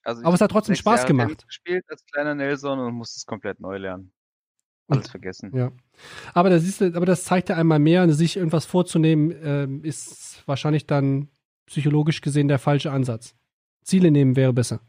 Also 0.04 0.24
Aber 0.24 0.36
es 0.36 0.42
hat 0.42 0.52
trotzdem 0.52 0.76
Spaß 0.76 1.02
Jahre 1.02 1.08
gemacht. 1.08 1.38
Ich 1.40 1.48
gespielt 1.48 1.86
als 1.90 2.06
kleiner 2.06 2.36
Nelson 2.36 2.78
und 2.78 2.94
musste 2.94 3.18
es 3.18 3.26
komplett 3.26 3.60
neu 3.60 3.78
lernen. 3.78 4.12
Alles 4.88 5.10
vergessen. 5.10 5.52
Ja. 5.56 5.72
Aber 6.36 6.52
das, 6.52 6.64
ist, 6.64 6.80
aber 6.80 7.08
das 7.08 7.24
zeigt 7.24 7.50
ja 7.50 7.56
einmal 7.56 7.80
mehr, 7.80 8.08
sich 8.14 8.38
irgendwas 8.38 8.66
vorzunehmen, 8.66 9.32
äh, 9.32 9.88
ist 9.88 10.44
wahrscheinlich 10.46 10.86
dann 10.86 11.30
psychologisch 11.66 12.22
gesehen 12.22 12.48
der 12.48 12.60
falsche 12.60 12.92
Ansatz. 12.92 13.34
Ziele 13.82 14.12
nehmen 14.12 14.36
wäre 14.36 14.54
besser. 14.54 14.82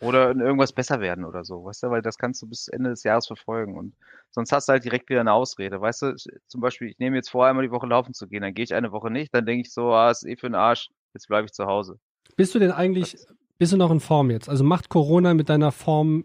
Oder 0.00 0.32
in 0.32 0.40
irgendwas 0.40 0.72
besser 0.72 1.00
werden 1.00 1.24
oder 1.24 1.44
so, 1.44 1.64
weißt 1.64 1.84
du, 1.84 1.90
weil 1.90 2.02
das 2.02 2.18
kannst 2.18 2.42
du 2.42 2.48
bis 2.48 2.68
Ende 2.68 2.90
des 2.90 3.04
Jahres 3.04 3.26
verfolgen 3.26 3.78
und 3.78 3.94
sonst 4.30 4.50
hast 4.50 4.68
du 4.68 4.72
halt 4.72 4.84
direkt 4.84 5.08
wieder 5.08 5.20
eine 5.20 5.32
Ausrede, 5.32 5.80
weißt 5.80 6.02
du, 6.02 6.16
zum 6.48 6.60
Beispiel, 6.60 6.88
ich 6.88 6.98
nehme 6.98 7.16
jetzt 7.16 7.30
vor, 7.30 7.46
einmal 7.46 7.64
die 7.64 7.70
Woche 7.70 7.86
laufen 7.86 8.12
zu 8.12 8.26
gehen, 8.26 8.42
dann 8.42 8.54
gehe 8.54 8.64
ich 8.64 8.74
eine 8.74 8.90
Woche 8.90 9.10
nicht, 9.10 9.32
dann 9.32 9.46
denke 9.46 9.62
ich 9.62 9.72
so, 9.72 9.92
ah, 9.92 10.10
ist 10.10 10.26
eh 10.26 10.36
für 10.36 10.48
den 10.48 10.56
Arsch, 10.56 10.90
jetzt 11.14 11.28
bleibe 11.28 11.46
ich 11.46 11.52
zu 11.52 11.66
Hause. 11.66 12.00
Bist 12.36 12.54
du 12.54 12.58
denn 12.58 12.72
eigentlich, 12.72 13.16
bist 13.56 13.72
du 13.72 13.76
noch 13.76 13.92
in 13.92 14.00
Form 14.00 14.30
jetzt? 14.30 14.48
Also 14.48 14.64
macht 14.64 14.88
Corona 14.88 15.32
mit 15.32 15.48
deiner 15.48 15.70
Form, 15.70 16.24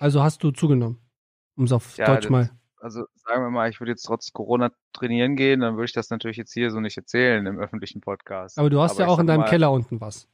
also 0.00 0.22
hast 0.22 0.42
du 0.42 0.50
zugenommen, 0.50 0.98
um 1.56 1.64
es 1.64 1.72
auf 1.72 1.96
ja, 1.96 2.06
Deutsch 2.06 2.24
das, 2.24 2.30
mal. 2.30 2.50
Also 2.80 3.04
sagen 3.14 3.44
wir 3.44 3.50
mal, 3.50 3.70
ich 3.70 3.80
würde 3.80 3.92
jetzt 3.92 4.02
trotz 4.02 4.32
Corona 4.32 4.72
trainieren 4.92 5.36
gehen, 5.36 5.60
dann 5.60 5.76
würde 5.76 5.86
ich 5.86 5.92
das 5.92 6.10
natürlich 6.10 6.36
jetzt 6.36 6.52
hier 6.52 6.72
so 6.72 6.80
nicht 6.80 6.96
erzählen 6.96 7.46
im 7.46 7.58
öffentlichen 7.58 8.00
Podcast. 8.00 8.58
Aber 8.58 8.70
du 8.70 8.80
hast 8.80 8.92
Aber 8.92 9.02
ja 9.02 9.06
auch 9.06 9.18
in 9.20 9.28
deinem 9.28 9.40
mal, 9.40 9.48
Keller 9.48 9.70
unten 9.70 10.00
was 10.00 10.28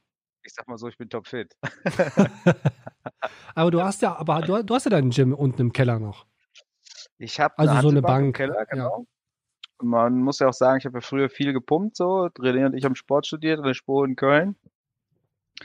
ich 0.45 0.53
sag 0.53 0.69
mal 0.69 0.77
so, 0.77 0.89
ich 0.89 0.99
bin 0.99 1.09
topfit. 1.09 1.57
aber 3.55 3.71
du 3.71 3.83
hast 3.83 4.03
ja, 4.03 4.17
aber 4.17 4.43
du, 4.43 4.63
du, 4.63 4.75
hast 4.75 4.85
ja 4.85 4.91
deinen 4.91 5.11
Gym 5.11 5.33
unten 5.33 5.61
im 5.61 5.73
Keller 5.73 5.99
noch. 5.99 6.27
Ich 7.19 7.41
habe 7.41 7.59
also 7.59 7.81
so 7.81 7.89
eine 7.89 8.03
Bank. 8.03 8.27
Im 8.27 8.33
Keller, 8.33 8.67
genau. 8.67 8.99
Ja. 8.99 9.05
Man 9.83 10.19
muss 10.19 10.39
ja 10.39 10.49
auch 10.49 10.55
sagen, 10.55 10.79
ich 10.79 10.87
habe 10.87 10.99
ja 10.99 11.01
früher 11.01 11.29
viel 11.29 11.53
gepumpt, 11.53 11.97
so. 11.97 12.29
René 12.39 12.67
und 12.67 12.75
ich 12.75 12.85
haben 12.85 12.95
Sport 12.95 13.27
studiert 13.27 13.59
in 13.59 13.65
der 13.65 13.75
Spur 13.75 14.05
in 14.05 14.17
Köln. 14.17 14.57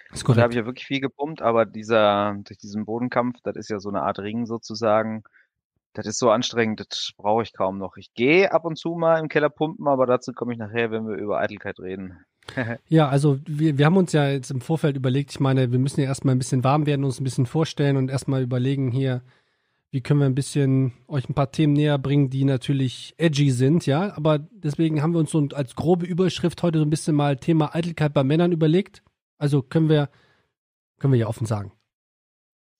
Das 0.09 0.19
ist 0.19 0.24
korrekt. 0.24 0.39
Da 0.39 0.43
habe 0.43 0.53
ich 0.53 0.57
ja 0.57 0.65
wirklich 0.65 0.86
viel 0.86 1.01
gepumpt, 1.01 1.41
aber 1.41 1.65
dieser, 1.65 2.36
durch 2.43 2.57
diesen 2.57 2.86
Bodenkampf, 2.86 3.39
das 3.43 3.55
ist 3.55 3.69
ja 3.69 3.79
so 3.79 3.89
eine 3.89 4.03
Art 4.03 4.19
Ring 4.19 4.45
sozusagen. 4.45 5.24
Das 5.93 6.05
ist 6.05 6.19
so 6.19 6.29
anstrengend, 6.29 6.79
das 6.79 7.12
brauche 7.17 7.43
ich 7.43 7.53
kaum 7.53 7.79
noch. 7.79 7.98
Ich 7.98 8.13
gehe 8.13 8.51
ab 8.51 8.65
und 8.65 8.77
zu 8.77 8.95
mal 8.95 9.19
im 9.19 9.27
Keller 9.27 9.50
pumpen, 9.50 9.88
aber 9.88 10.05
dazu 10.05 10.31
komme 10.33 10.53
ich 10.53 10.59
nachher, 10.59 10.91
wenn 10.91 11.07
wir 11.07 11.15
über 11.15 11.39
Eitelkeit 11.39 11.79
reden. 11.79 12.24
ja, 12.87 13.07
also 13.07 13.39
wir, 13.45 13.77
wir 13.77 13.85
haben 13.85 13.97
uns 13.97 14.11
ja 14.13 14.29
jetzt 14.29 14.51
im 14.51 14.61
Vorfeld 14.61 14.95
überlegt, 14.95 15.31
ich 15.31 15.39
meine, 15.39 15.71
wir 15.71 15.79
müssen 15.79 16.01
ja 16.01 16.07
erstmal 16.07 16.35
ein 16.35 16.39
bisschen 16.39 16.63
warm 16.63 16.85
werden, 16.85 17.03
uns 17.03 17.19
ein 17.19 17.23
bisschen 17.23 17.45
vorstellen 17.45 17.97
und 17.97 18.09
erstmal 18.09 18.41
überlegen 18.41 18.91
hier, 18.91 19.21
wie 19.91 20.01
können 20.01 20.19
wir 20.19 20.27
ein 20.27 20.35
bisschen 20.35 20.93
euch 21.07 21.27
ein 21.27 21.33
paar 21.33 21.51
Themen 21.51 21.73
näher 21.73 21.97
bringen, 21.97 22.29
die 22.29 22.45
natürlich 22.45 23.15
edgy 23.17 23.49
sind, 23.51 23.85
ja. 23.85 24.15
Aber 24.15 24.37
deswegen 24.37 25.01
haben 25.01 25.13
wir 25.13 25.19
uns 25.19 25.31
so 25.31 25.47
als 25.53 25.75
grobe 25.75 26.05
Überschrift 26.05 26.61
heute 26.61 26.79
so 26.79 26.85
ein 26.85 26.91
bisschen 26.91 27.15
mal 27.15 27.37
Thema 27.37 27.75
Eitelkeit 27.75 28.13
bei 28.13 28.23
Männern 28.23 28.51
überlegt. 28.51 29.03
Also 29.37 29.63
können 29.63 29.89
wir, 29.89 30.09
können 30.99 31.13
wir 31.13 31.19
ja 31.19 31.27
offen 31.27 31.47
sagen. 31.47 31.71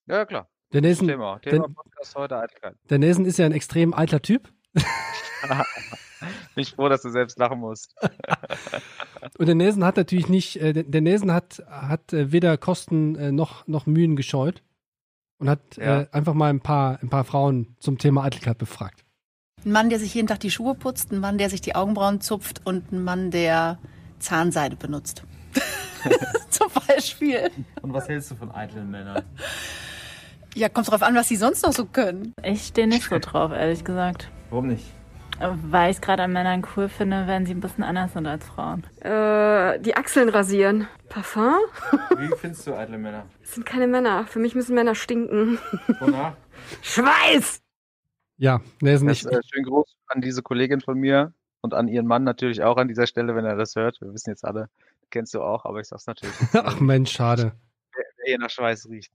Ja, 0.06 0.26
klar. 0.26 0.50
Der 0.72 0.82
Nelson, 0.82 1.08
Thema. 1.08 1.40
Thema 1.40 1.68
der, 1.68 1.74
Podcast 1.74 2.16
heute 2.16 2.38
Eitelkeit. 2.38 2.76
Der 2.90 3.00
Nelson 3.00 3.26
ist 3.26 3.40
ja 3.40 3.48
ein 3.48 3.54
extrem 3.54 3.94
alter 3.94 4.22
Typ. 4.22 4.50
Bin 6.56 6.62
ich 6.62 6.72
froh, 6.72 6.90
dass 6.90 7.02
du 7.02 7.10
selbst 7.10 7.38
lachen 7.38 7.60
musst. 7.60 7.96
Und 9.38 9.46
der 9.46 9.56
Nelson 9.56 9.84
hat 9.84 9.98
natürlich 9.98 10.30
nicht, 10.30 10.58
äh, 10.58 10.84
der 10.84 11.02
Nelson 11.02 11.32
hat, 11.32 11.64
hat 11.70 12.14
äh, 12.14 12.32
weder 12.32 12.58
Kosten 12.58 13.16
äh, 13.16 13.32
noch, 13.32 13.68
noch 13.68 13.86
Mühen 13.86 14.16
gescheut 14.16 14.64
und 15.40 15.50
hat 15.50 15.78
ja. 15.78 16.02
äh, 16.02 16.08
einfach 16.12 16.34
mal 16.34 16.50
ein 16.50 16.62
paar, 16.62 17.00
ein 17.02 17.10
paar 17.10 17.24
Frauen 17.24 17.76
zum 17.80 17.98
Thema 17.98 18.24
Eitelkeit 18.24 18.58
befragt. 18.58 19.04
Ein 19.66 19.72
Mann, 19.72 19.90
der 19.90 20.00
sich 20.00 20.14
jeden 20.14 20.28
Tag 20.28 20.40
die 20.40 20.52
Schuhe 20.52 20.76
putzt, 20.76 21.12
ein 21.12 21.20
Mann, 21.20 21.38
der 21.38 21.50
sich 21.50 21.62
die 21.62 21.76
Augenbrauen 21.76 22.22
zupft 22.22 22.62
und 22.66 22.92
ein 22.92 23.04
Mann, 23.04 23.32
der 23.32 23.78
Zahnseide 24.20 24.76
benutzt. 24.76 25.24
zum 26.50 26.68
Beispiel. 26.88 27.50
Und 27.82 27.94
was 27.94 28.08
hältst 28.08 28.32
du 28.32 28.36
von 28.36 28.52
eitlen 28.52 28.90
Männern? 28.90 29.24
Ja, 30.56 30.70
kommt 30.70 30.90
drauf 30.90 31.02
an, 31.04 31.16
was 31.16 31.28
sie 31.28 31.36
sonst 31.36 31.64
noch 31.64 31.74
so 31.74 31.86
können. 31.86 32.34
Ich 32.44 32.68
stehe 32.68 32.88
nicht 32.88 33.10
so 33.10 33.20
drauf, 33.20 33.52
ehrlich 33.52 33.84
gesagt. 33.84 34.30
Warum 34.50 34.68
nicht? 34.68 34.86
Weil 35.40 35.92
ich 35.92 35.98
es 35.98 36.02
gerade 36.02 36.24
an 36.24 36.34
Männern 36.34 36.66
cool 36.76 36.90
finde, 36.90 37.28
wenn 37.28 37.46
sie 37.46 37.54
ein 37.54 37.62
bisschen 37.62 37.84
anders 37.84 38.14
sind 38.14 38.28
als 38.28 38.46
Frauen. 38.46 38.84
Äh, 39.02 39.80
die 39.80 39.96
Achseln 39.96 40.30
rasieren. 40.30 40.88
Parfum? 41.08 41.56
Wie 42.18 42.28
findest 42.38 42.68
du 42.68 42.76
eitle 42.76 42.98
Männer? 42.98 43.26
Das 43.42 43.56
sind 43.56 43.66
keine 43.66 43.88
Männer. 43.88 44.28
Für 44.28 44.38
mich 44.38 44.54
müssen 44.54 44.76
Männer 44.76 44.94
stinken. 44.94 45.58
Wonach? 46.00 46.34
Schweiß! 46.84 47.62
Ja, 48.38 48.62
der 48.82 48.94
ist 48.94 49.02
nicht. 49.02 49.26
Das, 49.26 49.32
äh, 49.32 49.42
schön 49.52 49.64
groß 49.64 49.96
an 50.08 50.22
diese 50.22 50.44
Kollegin 50.44 50.82
von 50.82 51.00
mir 51.00 51.34
und 51.62 51.74
an 51.74 51.88
ihren 51.88 52.06
Mann 52.06 52.24
natürlich 52.24 52.62
auch 52.62 52.78
an 52.78 52.88
dieser 52.88 53.08
Stelle, 53.08 53.36
wenn 53.36 53.46
er 53.46 53.56
das 53.56 53.76
hört. 53.76 54.00
Wir 54.02 54.14
wissen 54.14 54.30
jetzt 54.30 54.46
alle, 54.46 54.70
kennst 55.10 55.34
du 55.34 55.42
auch, 55.42 55.66
aber 55.66 55.80
ich 55.80 55.88
sag's 55.88 56.06
natürlich. 56.06 56.36
Ach 56.54 56.80
Mensch, 56.80 57.12
schade. 57.12 57.54
Wer, 57.96 58.06
wer 58.18 58.26
hier 58.28 58.40
nach 58.40 58.50
Schweiß 58.50 58.88
riecht. 58.90 59.12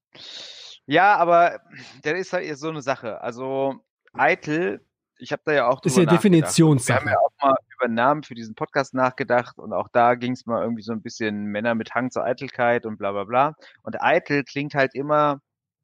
Ja, 0.86 1.16
aber 1.16 1.60
der 2.04 2.16
ist 2.16 2.32
halt 2.32 2.58
so 2.58 2.68
eine 2.68 2.82
Sache. 2.82 3.20
Also 3.20 3.76
eitel 4.12 4.84
ich 5.18 5.32
habe 5.32 5.42
da 5.44 5.52
ja 5.52 5.68
auch 5.68 5.82
ist 5.84 5.96
ja 5.96 6.04
Definitionssache. 6.04 7.04
Wir 7.04 7.12
haben 7.12 7.12
ja 7.12 7.18
auch 7.18 7.32
mal 7.42 7.56
über 7.76 7.88
Namen 7.88 8.22
für 8.22 8.34
diesen 8.34 8.54
Podcast 8.54 8.94
nachgedacht 8.94 9.58
und 9.58 9.72
auch 9.72 9.88
da 9.88 10.14
ging 10.14 10.32
es 10.32 10.46
mal 10.46 10.62
irgendwie 10.62 10.82
so 10.82 10.92
ein 10.92 11.02
bisschen 11.02 11.44
Männer 11.46 11.74
mit 11.74 11.94
Hang 11.94 12.10
zur 12.10 12.24
Eitelkeit 12.24 12.86
und 12.86 12.98
bla 12.98 13.12
bla 13.12 13.24
bla. 13.24 13.54
Und 13.82 14.00
eitel 14.02 14.44
klingt 14.44 14.74
halt 14.74 14.94
immer, 14.94 15.40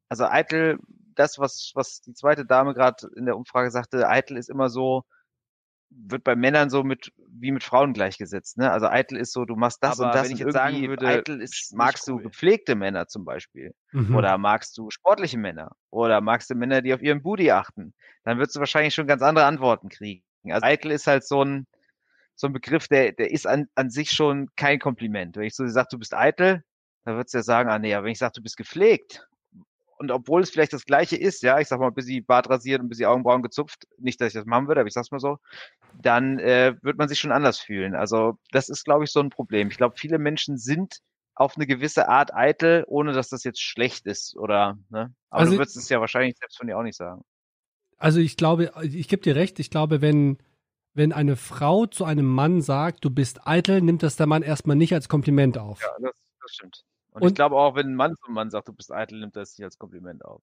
also 0.09 0.25
eitel, 0.25 0.79
das, 1.15 1.39
was, 1.39 1.71
was 1.75 2.01
die 2.01 2.13
zweite 2.13 2.45
Dame 2.45 2.73
gerade 2.73 3.07
in 3.15 3.25
der 3.25 3.37
Umfrage 3.37 3.71
sagte, 3.71 4.07
eitel 4.07 4.37
ist 4.37 4.49
immer 4.49 4.69
so, 4.69 5.03
wird 5.91 6.23
bei 6.23 6.35
Männern 6.35 6.69
so 6.69 6.83
mit 6.83 7.11
wie 7.27 7.51
mit 7.51 7.63
Frauen 7.63 7.93
gleichgesetzt. 7.93 8.57
Ne? 8.57 8.71
Also 8.71 8.87
eitel 8.87 9.17
ist 9.17 9.33
so, 9.33 9.45
du 9.45 9.55
machst 9.55 9.83
das 9.83 9.99
Aber 9.99 10.09
und 10.09 10.15
das. 10.15 10.25
wenn 10.27 10.33
ich 10.33 10.39
jetzt 10.39 10.53
sagen 10.53 10.75
irgendwie 10.75 10.89
würde, 10.89 11.07
eitel 11.07 11.41
ist 11.41 11.73
magst 11.75 12.07
du 12.07 12.15
cool. 12.15 12.23
gepflegte 12.23 12.75
Männer 12.75 13.07
zum 13.07 13.25
Beispiel. 13.25 13.73
Mhm. 13.91 14.15
Oder 14.15 14.37
magst 14.37 14.77
du 14.77 14.89
sportliche 14.89 15.37
Männer? 15.37 15.71
Oder 15.89 16.21
magst 16.21 16.49
du 16.49 16.55
Männer, 16.55 16.81
die 16.81 16.93
auf 16.93 17.01
ihren 17.01 17.21
Booty 17.21 17.51
achten? 17.51 17.93
Dann 18.23 18.37
wirst 18.39 18.55
du 18.55 18.59
wahrscheinlich 18.59 18.93
schon 18.93 19.07
ganz 19.07 19.21
andere 19.21 19.45
Antworten 19.45 19.89
kriegen. 19.89 20.23
Also 20.49 20.65
eitel 20.65 20.91
ist 20.91 21.07
halt 21.07 21.25
so 21.25 21.43
ein, 21.43 21.67
so 22.35 22.47
ein 22.47 22.53
Begriff, 22.53 22.87
der, 22.87 23.11
der 23.11 23.31
ist 23.31 23.47
an, 23.47 23.67
an 23.75 23.89
sich 23.89 24.11
schon 24.11 24.49
kein 24.55 24.79
Kompliment. 24.79 25.35
Wenn 25.35 25.43
ich 25.43 25.55
so 25.55 25.67
sage, 25.67 25.89
du 25.91 25.99
bist 25.99 26.13
eitel, 26.13 26.63
dann 27.05 27.15
würdest 27.15 27.33
du 27.33 27.39
ja 27.39 27.43
sagen, 27.43 27.69
ah 27.69 27.79
nee, 27.79 27.93
aber 27.93 28.05
wenn 28.05 28.11
ich 28.11 28.19
sage, 28.19 28.33
du 28.35 28.43
bist 28.43 28.57
gepflegt, 28.57 29.27
und 30.01 30.09
obwohl 30.09 30.41
es 30.41 30.49
vielleicht 30.49 30.73
das 30.73 30.85
Gleiche 30.85 31.15
ist, 31.15 31.43
ja, 31.43 31.59
ich 31.59 31.67
sag 31.67 31.79
mal, 31.79 31.87
ein 31.87 31.93
bisschen 31.93 32.25
Bart 32.25 32.49
rasiert 32.49 32.79
und 32.79 32.87
ein 32.87 32.89
bisschen 32.89 33.05
Augenbrauen 33.05 33.43
gezupft, 33.43 33.87
nicht, 33.99 34.19
dass 34.19 34.29
ich 34.29 34.33
das 34.33 34.45
machen 34.47 34.67
würde, 34.67 34.81
aber 34.81 34.87
ich 34.87 34.93
sag's 34.95 35.11
mal 35.11 35.19
so, 35.19 35.37
dann 36.01 36.39
äh, 36.39 36.73
wird 36.81 36.97
man 36.97 37.07
sich 37.07 37.19
schon 37.19 37.31
anders 37.31 37.59
fühlen. 37.59 37.93
Also 37.93 38.39
das 38.51 38.67
ist, 38.69 38.83
glaube 38.83 39.03
ich, 39.03 39.11
so 39.11 39.19
ein 39.19 39.29
Problem. 39.29 39.67
Ich 39.67 39.77
glaube, 39.77 39.95
viele 39.97 40.17
Menschen 40.17 40.57
sind 40.57 40.97
auf 41.35 41.55
eine 41.55 41.67
gewisse 41.67 42.09
Art 42.09 42.33
eitel, 42.33 42.83
ohne 42.87 43.13
dass 43.13 43.29
das 43.29 43.43
jetzt 43.43 43.61
schlecht 43.61 44.07
ist, 44.07 44.35
oder, 44.35 44.79
ne? 44.89 45.13
Aber 45.29 45.41
Also- 45.41 45.51
du 45.53 45.59
würdest 45.59 45.77
es 45.77 45.87
ja 45.89 46.01
wahrscheinlich 46.01 46.35
selbst 46.37 46.57
von 46.57 46.65
dir 46.65 46.77
auch 46.77 46.83
nicht 46.83 46.97
sagen. 46.97 47.21
Also 47.97 48.19
ich 48.19 48.35
glaube, 48.35 48.71
ich 48.81 49.07
gebe 49.07 49.21
dir 49.21 49.35
recht, 49.35 49.59
ich 49.59 49.69
glaube, 49.69 50.01
wenn, 50.01 50.39
wenn 50.95 51.13
eine 51.13 51.35
Frau 51.35 51.85
zu 51.85 52.05
einem 52.05 52.25
Mann 52.25 52.63
sagt, 52.63 53.05
du 53.05 53.11
bist 53.11 53.45
eitel, 53.47 53.81
nimmt 53.81 54.01
das 54.01 54.15
der 54.15 54.25
Mann 54.25 54.41
erstmal 54.41 54.75
nicht 54.75 54.95
als 54.95 55.07
Kompliment 55.07 55.59
auf. 55.59 55.79
Ja, 55.81 55.89
das, 56.01 56.15
das 56.41 56.51
stimmt. 56.51 56.83
Und, 57.11 57.23
Und- 57.23 57.29
ich 57.29 57.35
glaube 57.35 57.55
auch, 57.57 57.75
wenn 57.75 57.87
ein 57.87 57.95
Mann 57.95 58.15
zum 58.25 58.33
Mann 58.33 58.49
sagt, 58.49 58.67
du 58.67 58.73
bist 58.73 58.91
eitel, 58.91 59.19
nimmt 59.19 59.35
er 59.35 59.41
es 59.43 59.57
nicht 59.57 59.65
als 59.65 59.77
Kompliment 59.77 60.23
auf, 60.25 60.41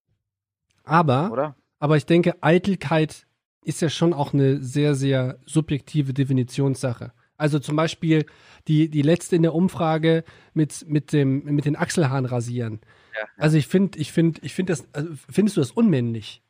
Aber, 0.84 1.30
oder? 1.32 1.56
aber 1.78 1.96
ich 1.96 2.06
denke, 2.06 2.36
Eitelkeit 2.42 3.26
ist 3.64 3.80
ja 3.80 3.88
schon 3.88 4.12
auch 4.12 4.32
eine 4.32 4.62
sehr, 4.62 4.94
sehr 4.94 5.38
subjektive 5.46 6.12
Definitionssache. 6.14 7.12
Also 7.36 7.58
zum 7.58 7.76
Beispiel 7.76 8.26
die, 8.66 8.88
die 8.90 9.02
letzte 9.02 9.36
in 9.36 9.42
der 9.42 9.54
Umfrage 9.54 10.24
mit, 10.54 10.84
mit, 10.88 11.12
dem, 11.12 11.44
mit 11.44 11.64
den 11.66 11.76
Achselhaaren 11.76 12.26
rasieren. 12.26 12.80
Ja, 13.14 13.20
ja. 13.20 13.26
Also 13.36 13.56
ich 13.56 13.68
finde, 13.68 13.98
ich 13.98 14.12
finde, 14.12 14.40
ich 14.42 14.54
finde 14.54 14.72
das, 14.72 14.88
also 14.92 15.10
findest 15.30 15.56
du 15.56 15.60
das 15.60 15.70
unmännlich? 15.70 16.42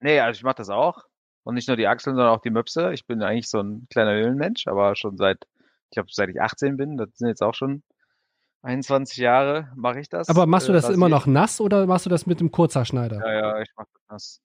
Nee, 0.00 0.20
also 0.20 0.38
ich 0.38 0.44
mache 0.44 0.56
das 0.56 0.68
auch. 0.70 1.04
Und 1.44 1.54
nicht 1.56 1.66
nur 1.66 1.76
die 1.76 1.88
Achseln, 1.88 2.14
sondern 2.14 2.32
auch 2.34 2.40
die 2.40 2.50
Möpse. 2.50 2.92
Ich 2.92 3.06
bin 3.06 3.20
eigentlich 3.22 3.48
so 3.48 3.60
ein 3.60 3.86
kleiner 3.90 4.12
Höhlenmensch, 4.12 4.68
aber 4.68 4.94
schon 4.94 5.16
seit, 5.16 5.44
ich 5.86 5.90
glaube, 5.90 6.08
seit 6.12 6.28
ich 6.28 6.40
18 6.40 6.76
bin, 6.76 6.96
das 6.96 7.08
sind 7.14 7.28
jetzt 7.28 7.42
auch 7.42 7.54
schon 7.54 7.82
21 8.62 9.16
Jahre, 9.18 9.70
mache 9.74 10.00
ich 10.00 10.08
das. 10.08 10.28
Aber 10.28 10.46
machst 10.46 10.68
du 10.68 10.72
äh, 10.72 10.76
das 10.76 10.88
immer 10.88 11.06
rasiere 11.06 11.20
noch 11.20 11.26
nass 11.26 11.60
oder 11.60 11.86
machst 11.86 12.06
du 12.06 12.10
das 12.10 12.26
mit 12.26 12.40
dem 12.40 12.50
Kurzhaarschneider? 12.50 13.18
Ja, 13.18 13.32
ja, 13.32 13.60
ich 13.60 13.70
mache 13.76 13.88
das 13.92 14.02
nass. 14.08 14.40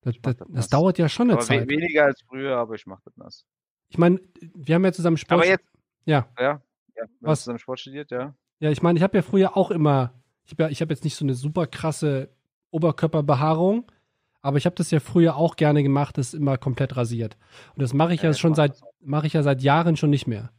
das, 0.00 0.14
das, 0.22 0.36
das 0.48 0.68
dauert 0.68 0.98
ja 0.98 1.08
schon 1.08 1.26
eine 1.26 1.34
Aber 1.34 1.42
Zeit. 1.42 1.68
weniger 1.68 2.06
als 2.06 2.22
früher, 2.22 2.56
aber 2.56 2.74
ich 2.74 2.86
mache 2.86 3.02
das 3.04 3.16
nass. 3.16 3.44
Ich 3.88 3.98
meine, 3.98 4.20
wir 4.54 4.74
haben 4.74 4.84
ja 4.84 4.92
zusammen 4.92 5.18
Sport. 5.18 5.40
Aber 5.40 5.46
jetzt, 5.46 5.66
ja, 6.06 6.26
ja, 6.38 6.44
ja, 6.44 6.60
wir 6.96 7.02
haben 7.02 7.10
Was? 7.20 7.40
zusammen 7.40 7.58
Sport 7.58 7.80
studiert, 7.80 8.10
ja. 8.10 8.34
ja, 8.60 8.70
ich 8.70 8.82
meine, 8.82 8.98
ich 8.98 9.02
habe 9.02 9.16
ja 9.16 9.22
früher 9.22 9.56
auch 9.56 9.70
immer, 9.70 10.14
ich 10.44 10.52
habe 10.52 10.72
ja, 10.72 10.80
habe 10.80 10.94
jetzt 10.94 11.04
nicht 11.04 11.14
so 11.14 11.24
eine 11.24 11.34
super 11.34 11.66
krasse 11.66 12.30
Oberkörperbehaarung, 12.70 13.92
aber 14.40 14.56
ich 14.56 14.64
habe 14.64 14.74
das 14.74 14.90
ja 14.90 15.00
früher 15.00 15.36
auch 15.36 15.56
gerne 15.56 15.82
gemacht, 15.82 16.16
das 16.16 16.32
immer 16.32 16.56
komplett 16.56 16.96
rasiert. 16.96 17.36
Und 17.74 17.82
das 17.82 17.92
mache 17.92 18.14
ich 18.14 18.22
ja, 18.22 18.30
Ja, 18.30 18.38
schon 18.40 18.54
seit, 18.54 18.80
mache 19.00 19.26
ich 19.26 19.34
ja 19.34 19.42
seit 19.42 19.62
Jahren 19.62 19.96
schon 19.96 20.10
nicht 20.10 20.26
mehr. 20.26 20.50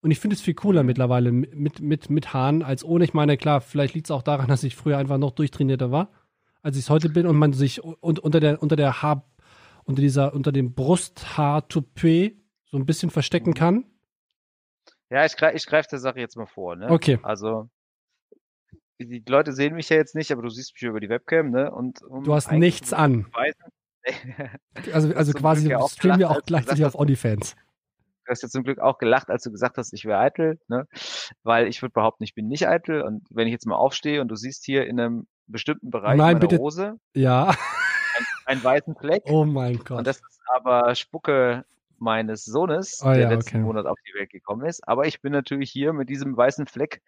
Und 0.00 0.10
ich 0.12 0.20
finde 0.20 0.34
es 0.34 0.40
viel 0.42 0.54
cooler 0.54 0.82
Mhm. 0.82 0.86
mittlerweile 0.86 1.32
mit, 1.32 1.80
mit, 1.80 2.08
mit 2.10 2.32
Haaren 2.32 2.62
als 2.62 2.84
ohne. 2.84 3.04
Ich 3.04 3.14
meine, 3.14 3.36
klar, 3.36 3.60
vielleicht 3.60 3.94
liegt 3.94 4.06
es 4.06 4.10
auch 4.10 4.22
daran, 4.22 4.46
dass 4.48 4.62
ich 4.62 4.76
früher 4.76 4.96
einfach 4.98 5.18
noch 5.18 5.32
durchtrainierter 5.32 5.90
war, 5.90 6.10
als 6.62 6.76
ich 6.76 6.84
es 6.84 6.90
heute 6.90 7.08
bin 7.08 7.26
und 7.26 7.36
man 7.36 7.52
sich 7.52 7.82
un- 7.82 7.96
unter 8.18 8.38
der, 8.40 8.62
unter 8.62 8.76
der 8.76 9.02
Haar, 9.02 9.24
unter 9.84 10.00
dieser, 10.02 10.34
unter 10.34 10.52
dem 10.52 10.74
Brusthaar-Toupet 10.74 12.36
so 12.66 12.76
ein 12.76 12.86
bisschen 12.86 13.10
verstecken 13.10 13.50
Mhm. 13.50 13.54
kann. 13.54 13.84
Ja, 15.10 15.24
ich 15.24 15.36
greife 15.36 15.56
ich 15.56 15.66
greif 15.66 15.86
der 15.86 15.98
Sache 15.98 16.20
jetzt 16.20 16.36
mal 16.36 16.46
vor, 16.46 16.76
ne? 16.76 16.90
Okay. 16.90 17.18
Also, 17.22 17.70
die 19.00 19.22
Leute 19.26 19.52
sehen 19.52 19.74
mich 19.74 19.88
ja 19.88 19.96
jetzt 19.96 20.14
nicht, 20.14 20.30
aber 20.32 20.42
du 20.42 20.48
siehst 20.50 20.74
mich 20.74 20.82
über 20.82 21.00
die 21.00 21.08
Webcam, 21.08 21.50
ne? 21.50 21.72
Und 21.72 22.02
um 22.02 22.24
Du 22.24 22.34
hast 22.34 22.52
nichts 22.52 22.92
an. 22.92 23.24
beweisen- 23.24 24.92
Also, 24.92 25.12
also 25.16 25.32
quasi 25.32 25.70
ja 25.70 25.78
auch 25.78 25.90
streamen 25.90 26.18
wir 26.20 26.30
auch 26.30 26.42
gleichzeitig 26.44 26.84
auf 26.84 26.94
OnlyFans. 26.94 27.56
Du 28.28 28.32
hast 28.32 28.42
ja 28.42 28.48
zum 28.50 28.62
Glück 28.62 28.78
auch 28.78 28.98
gelacht, 28.98 29.30
als 29.30 29.42
du 29.42 29.50
gesagt 29.50 29.78
hast, 29.78 29.94
ich 29.94 30.04
wäre 30.04 30.18
eitel, 30.18 30.60
ne? 30.68 30.86
Weil 31.44 31.66
ich 31.66 31.80
würde 31.80 31.94
behaupten, 31.94 32.24
ich 32.24 32.34
bin 32.34 32.46
nicht 32.46 32.68
eitel. 32.68 33.00
Und 33.00 33.26
wenn 33.30 33.46
ich 33.46 33.52
jetzt 33.52 33.66
mal 33.66 33.76
aufstehe 33.76 34.20
und 34.20 34.28
du 34.28 34.36
siehst 34.36 34.66
hier 34.66 34.86
in 34.86 35.00
einem 35.00 35.26
bestimmten 35.46 35.90
Bereich 35.90 36.18
Nein, 36.18 36.34
meiner 36.34 36.40
bitte. 36.40 36.58
Hose 36.58 36.96
Ja. 37.14 37.56
einen 38.44 38.62
weißen 38.62 38.96
Fleck. 38.96 39.22
Oh 39.30 39.46
mein 39.46 39.78
Gott. 39.78 39.96
Und 39.96 40.06
das 40.06 40.16
ist 40.18 40.40
aber 40.54 40.94
Spucke 40.94 41.64
meines 41.96 42.44
Sohnes, 42.44 43.00
Oh 43.02 43.06
der 43.08 43.20
ja, 43.20 43.28
letzten 43.30 43.56
okay. 43.56 43.64
Monat 43.64 43.86
auf 43.86 43.96
die 44.06 44.18
Welt 44.18 44.28
gekommen 44.28 44.66
ist. 44.66 44.86
Aber 44.86 45.06
ich 45.06 45.22
bin 45.22 45.32
natürlich 45.32 45.70
hier 45.70 45.94
mit 45.94 46.10
diesem 46.10 46.36
weißen 46.36 46.66
Fleck 46.66 47.00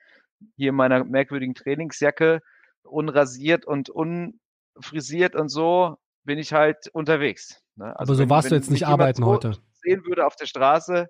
hier 0.56 0.70
in 0.70 0.74
meiner 0.74 1.04
merkwürdigen 1.04 1.54
Trainingsjacke 1.54 2.40
unrasiert 2.82 3.66
und 3.66 3.90
unfrisiert 3.90 5.36
und 5.36 5.50
so 5.50 5.98
bin 6.24 6.38
ich 6.38 6.54
halt 6.54 6.88
unterwegs. 6.94 7.62
Ne? 7.76 7.92
Aber 7.98 8.14
so 8.14 8.26
warst 8.30 8.50
du 8.50 8.54
jetzt 8.54 8.70
nicht 8.70 8.86
arbeiten 8.86 9.22
so 9.22 9.28
heute. 9.28 9.58
Sehen 9.82 10.04
würde 10.04 10.26
auf 10.26 10.36
der 10.36 10.46
Straße, 10.46 11.08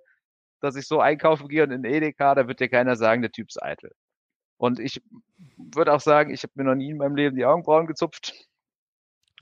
dass 0.60 0.76
ich 0.76 0.86
so 0.86 1.00
einkaufen 1.00 1.48
gehe 1.48 1.62
und 1.62 1.70
in 1.70 1.84
Edeka, 1.84 2.34
da 2.34 2.46
wird 2.48 2.60
dir 2.60 2.68
keiner 2.68 2.96
sagen, 2.96 3.22
der 3.22 3.32
Typ 3.32 3.48
ist 3.48 3.62
eitel. 3.62 3.92
Und 4.56 4.78
ich 4.78 5.02
würde 5.56 5.92
auch 5.92 6.00
sagen, 6.00 6.32
ich 6.32 6.42
habe 6.42 6.52
mir 6.56 6.64
noch 6.64 6.74
nie 6.74 6.90
in 6.90 6.98
meinem 6.98 7.16
Leben 7.16 7.36
die 7.36 7.46
Augenbrauen 7.46 7.86
gezupft. 7.86 8.34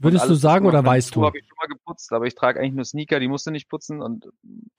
Würdest 0.00 0.28
du 0.28 0.34
sagen 0.34 0.64
oder 0.64 0.84
weißt 0.84 1.16
du? 1.16 1.24
habe 1.24 1.38
ich 1.38 1.44
schon 1.48 1.56
mal 1.58 1.66
geputzt, 1.66 2.12
aber 2.12 2.26
ich 2.26 2.36
trage 2.36 2.60
eigentlich 2.60 2.74
nur 2.74 2.84
Sneaker, 2.84 3.18
die 3.18 3.26
musst 3.26 3.46
du 3.46 3.50
nicht 3.50 3.68
putzen 3.68 4.00
und 4.00 4.28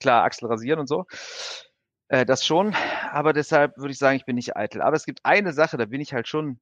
klar, 0.00 0.24
Achsel 0.24 0.48
rasieren 0.48 0.80
und 0.80 0.86
so. 0.86 1.04
Äh, 2.08 2.24
das 2.24 2.44
schon, 2.44 2.74
aber 3.12 3.34
deshalb 3.34 3.76
würde 3.76 3.92
ich 3.92 3.98
sagen, 3.98 4.16
ich 4.16 4.24
bin 4.24 4.36
nicht 4.36 4.56
eitel. 4.56 4.80
Aber 4.80 4.96
es 4.96 5.04
gibt 5.04 5.20
eine 5.24 5.52
Sache, 5.52 5.76
da 5.76 5.84
bin 5.84 6.00
ich 6.00 6.14
halt 6.14 6.26
schon 6.26 6.58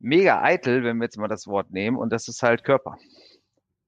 mega 0.00 0.42
eitel, 0.42 0.82
wenn 0.82 0.96
wir 0.96 1.04
jetzt 1.04 1.18
mal 1.18 1.28
das 1.28 1.46
Wort 1.46 1.70
nehmen, 1.70 1.98
und 1.98 2.10
das 2.10 2.28
ist 2.28 2.42
halt 2.42 2.64
Körper. 2.64 2.96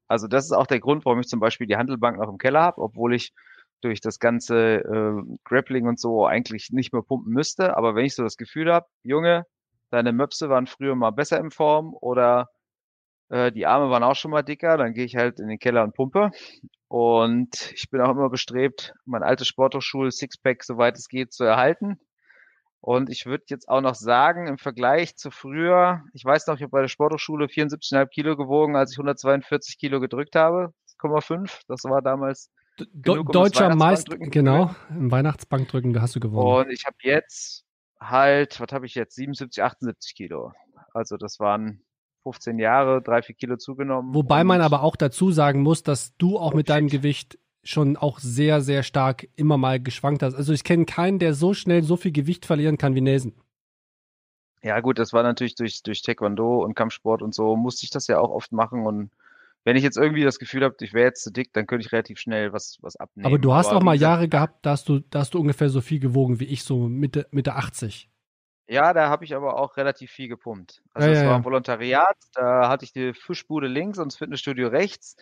Also 0.08 0.28
das 0.28 0.44
ist 0.44 0.52
auch 0.52 0.66
der 0.66 0.80
Grund, 0.80 1.04
warum 1.04 1.20
ich 1.20 1.26
zum 1.28 1.40
Beispiel 1.40 1.66
die 1.66 1.76
Handelbank 1.76 2.18
noch 2.18 2.28
im 2.28 2.38
Keller 2.38 2.62
habe, 2.62 2.80
obwohl 2.80 3.14
ich 3.14 3.32
durch 3.80 4.00
das 4.00 4.18
ganze 4.18 4.76
äh, 4.76 5.36
Grappling 5.44 5.86
und 5.86 6.00
so 6.00 6.26
eigentlich 6.26 6.70
nicht 6.70 6.92
mehr 6.92 7.02
pumpen 7.02 7.32
müsste. 7.32 7.76
Aber 7.76 7.94
wenn 7.94 8.06
ich 8.06 8.14
so 8.14 8.22
das 8.22 8.36
Gefühl 8.36 8.72
habe, 8.72 8.86
Junge, 9.02 9.46
deine 9.90 10.12
Möpse 10.12 10.48
waren 10.48 10.66
früher 10.66 10.94
mal 10.94 11.10
besser 11.10 11.38
in 11.38 11.50
Form 11.50 11.94
oder 12.00 12.48
äh, 13.28 13.52
die 13.52 13.66
Arme 13.66 13.90
waren 13.90 14.02
auch 14.02 14.16
schon 14.16 14.30
mal 14.30 14.42
dicker, 14.42 14.76
dann 14.76 14.94
gehe 14.94 15.04
ich 15.04 15.16
halt 15.16 15.40
in 15.40 15.48
den 15.48 15.58
Keller 15.58 15.84
und 15.84 15.94
pumpe. 15.94 16.30
Und 16.88 17.72
ich 17.72 17.90
bin 17.90 18.00
auch 18.00 18.10
immer 18.10 18.30
bestrebt, 18.30 18.94
mein 19.04 19.22
altes 19.22 19.48
Sporthochschul 19.48 20.12
Sixpack, 20.12 20.64
soweit 20.64 20.96
es 20.96 21.08
geht, 21.08 21.32
zu 21.32 21.44
erhalten. 21.44 21.98
Und 22.86 23.08
ich 23.08 23.24
würde 23.24 23.44
jetzt 23.48 23.70
auch 23.70 23.80
noch 23.80 23.94
sagen, 23.94 24.46
im 24.46 24.58
Vergleich 24.58 25.16
zu 25.16 25.30
früher, 25.30 26.02
ich 26.12 26.22
weiß 26.22 26.46
noch, 26.46 26.56
ich 26.56 26.60
habe 26.60 26.70
bei 26.70 26.82
der 26.82 26.88
Sporthochschule 26.88 27.46
74,5 27.46 28.08
Kilo 28.08 28.36
gewogen, 28.36 28.76
als 28.76 28.92
ich 28.92 28.98
142 28.98 29.78
Kilo 29.78 30.00
gedrückt 30.00 30.36
habe. 30.36 30.74
5, 31.00 31.60
das 31.66 31.84
war 31.84 32.02
damals 32.02 32.50
Do 32.76 32.84
genug, 32.92 33.28
um 33.28 33.32
Deutscher 33.32 33.74
Meister, 33.74 34.18
genau, 34.18 34.74
im 34.90 35.10
Weihnachtsbankdrücken, 35.10 35.94
da 35.94 36.02
hast 36.02 36.14
du 36.14 36.20
gewonnen. 36.20 36.66
Und 36.66 36.70
ich 36.72 36.84
habe 36.84 36.96
jetzt 37.00 37.64
halt, 37.98 38.60
was 38.60 38.70
habe 38.70 38.84
ich 38.84 38.94
jetzt? 38.94 39.14
77, 39.14 39.62
78 39.62 40.14
Kilo. 40.14 40.52
Also 40.92 41.16
das 41.16 41.40
waren 41.40 41.82
15 42.24 42.58
Jahre, 42.58 43.00
drei, 43.00 43.22
vier 43.22 43.34
Kilo 43.34 43.56
zugenommen. 43.56 44.14
Wobei 44.14 44.44
man 44.44 44.60
aber 44.60 44.82
auch 44.82 44.96
dazu 44.96 45.30
sagen 45.30 45.62
muss, 45.62 45.82
dass 45.82 46.14
du 46.18 46.38
auch 46.38 46.52
Oh, 46.52 46.56
mit 46.56 46.68
deinem. 46.68 46.88
Gewicht 46.88 47.38
schon 47.64 47.96
auch 47.96 48.18
sehr, 48.18 48.60
sehr 48.60 48.82
stark 48.82 49.26
immer 49.36 49.56
mal 49.56 49.80
geschwankt 49.80 50.22
hast. 50.22 50.34
Also 50.34 50.52
ich 50.52 50.64
kenne 50.64 50.84
keinen, 50.84 51.18
der 51.18 51.34
so 51.34 51.54
schnell 51.54 51.82
so 51.82 51.96
viel 51.96 52.12
Gewicht 52.12 52.46
verlieren 52.46 52.78
kann 52.78 52.94
wie 52.94 53.00
Nelson. 53.00 53.34
Ja 54.62 54.80
gut, 54.80 54.98
das 54.98 55.12
war 55.12 55.22
natürlich 55.22 55.56
durch, 55.56 55.82
durch 55.82 56.02
Taekwondo 56.02 56.62
und 56.62 56.74
Kampfsport 56.74 57.20
und 57.22 57.34
so, 57.34 57.56
musste 57.56 57.84
ich 57.84 57.90
das 57.90 58.06
ja 58.06 58.18
auch 58.18 58.30
oft 58.30 58.52
machen. 58.52 58.86
Und 58.86 59.10
wenn 59.64 59.76
ich 59.76 59.82
jetzt 59.82 59.98
irgendwie 59.98 60.24
das 60.24 60.38
Gefühl 60.38 60.64
habe, 60.64 60.76
ich 60.80 60.94
wäre 60.94 61.06
jetzt 61.06 61.22
zu 61.22 61.30
dick, 61.30 61.52
dann 61.52 61.66
könnte 61.66 61.86
ich 61.86 61.92
relativ 61.92 62.18
schnell 62.18 62.52
was, 62.52 62.78
was 62.80 62.96
abnehmen. 62.96 63.26
Aber 63.26 63.38
du 63.38 63.52
hast 63.52 63.68
auch 63.68 63.80
wie 63.80 63.84
mal 63.84 63.96
Jahre 63.96 64.28
gehabt, 64.28 64.64
da 64.64 64.70
hast 64.70 64.88
du, 64.88 65.00
da 65.00 65.20
hast 65.20 65.34
du 65.34 65.40
ungefähr 65.40 65.68
so 65.68 65.80
viel 65.80 66.00
gewogen 66.00 66.40
wie 66.40 66.46
ich, 66.46 66.64
so 66.64 66.88
Mitte, 66.88 67.26
Mitte 67.30 67.54
80. 67.54 68.08
Ja, 68.66 68.94
da 68.94 69.10
habe 69.10 69.24
ich 69.26 69.34
aber 69.34 69.58
auch 69.58 69.76
relativ 69.76 70.10
viel 70.10 70.28
gepumpt. 70.28 70.82
Also 70.94 71.10
es 71.10 71.18
ja, 71.18 71.24
war 71.24 71.32
ja. 71.32 71.36
ein 71.36 71.44
Volontariat, 71.44 72.16
da 72.32 72.68
hatte 72.68 72.84
ich 72.84 72.92
die 72.94 73.12
Fischbude 73.12 73.66
links 73.66 73.98
und 73.98 74.12
das 74.12 74.16
Fitnessstudio 74.16 74.68
rechts. 74.68 75.16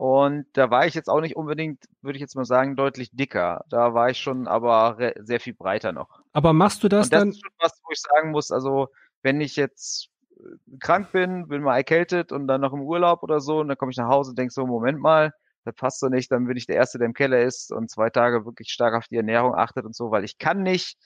Und 0.00 0.46
da 0.54 0.70
war 0.70 0.86
ich 0.86 0.94
jetzt 0.94 1.10
auch 1.10 1.20
nicht 1.20 1.36
unbedingt, 1.36 1.84
würde 2.00 2.16
ich 2.16 2.22
jetzt 2.22 2.34
mal 2.34 2.46
sagen, 2.46 2.74
deutlich 2.74 3.10
dicker. 3.12 3.66
Da 3.68 3.92
war 3.92 4.08
ich 4.08 4.16
schon 4.16 4.48
aber 4.48 4.96
sehr 5.18 5.40
viel 5.40 5.52
breiter 5.52 5.92
noch. 5.92 6.22
Aber 6.32 6.54
machst 6.54 6.82
du 6.82 6.88
das 6.88 7.08
und 7.08 7.12
das 7.12 7.20
dann? 7.20 7.28
ist 7.28 7.42
schon 7.42 7.50
was, 7.58 7.78
wo 7.84 7.92
ich 7.92 8.00
sagen 8.00 8.30
muss, 8.30 8.50
also 8.50 8.88
wenn 9.20 9.42
ich 9.42 9.56
jetzt 9.56 10.08
äh, 10.38 10.78
krank 10.78 11.12
bin, 11.12 11.48
bin 11.48 11.60
mal 11.60 11.76
erkältet 11.76 12.32
und 12.32 12.46
dann 12.48 12.62
noch 12.62 12.72
im 12.72 12.80
Urlaub 12.80 13.22
oder 13.22 13.40
so, 13.40 13.60
und 13.60 13.68
dann 13.68 13.76
komme 13.76 13.90
ich 13.90 13.98
nach 13.98 14.08
Hause 14.08 14.30
und 14.30 14.38
denk 14.38 14.52
so, 14.52 14.66
Moment 14.66 15.00
mal, 15.00 15.34
das 15.66 15.74
passt 15.74 16.00
so 16.00 16.08
nicht, 16.08 16.32
dann 16.32 16.46
bin 16.46 16.56
ich 16.56 16.64
der 16.64 16.76
Erste, 16.76 16.96
der 16.96 17.04
im 17.04 17.12
Keller 17.12 17.42
ist 17.42 17.70
und 17.70 17.90
zwei 17.90 18.08
Tage 18.08 18.46
wirklich 18.46 18.70
stark 18.70 18.94
auf 18.94 19.06
die 19.06 19.16
Ernährung 19.18 19.54
achtet 19.54 19.84
und 19.84 19.94
so, 19.94 20.10
weil 20.10 20.24
ich 20.24 20.38
kann 20.38 20.62
nicht 20.62 20.96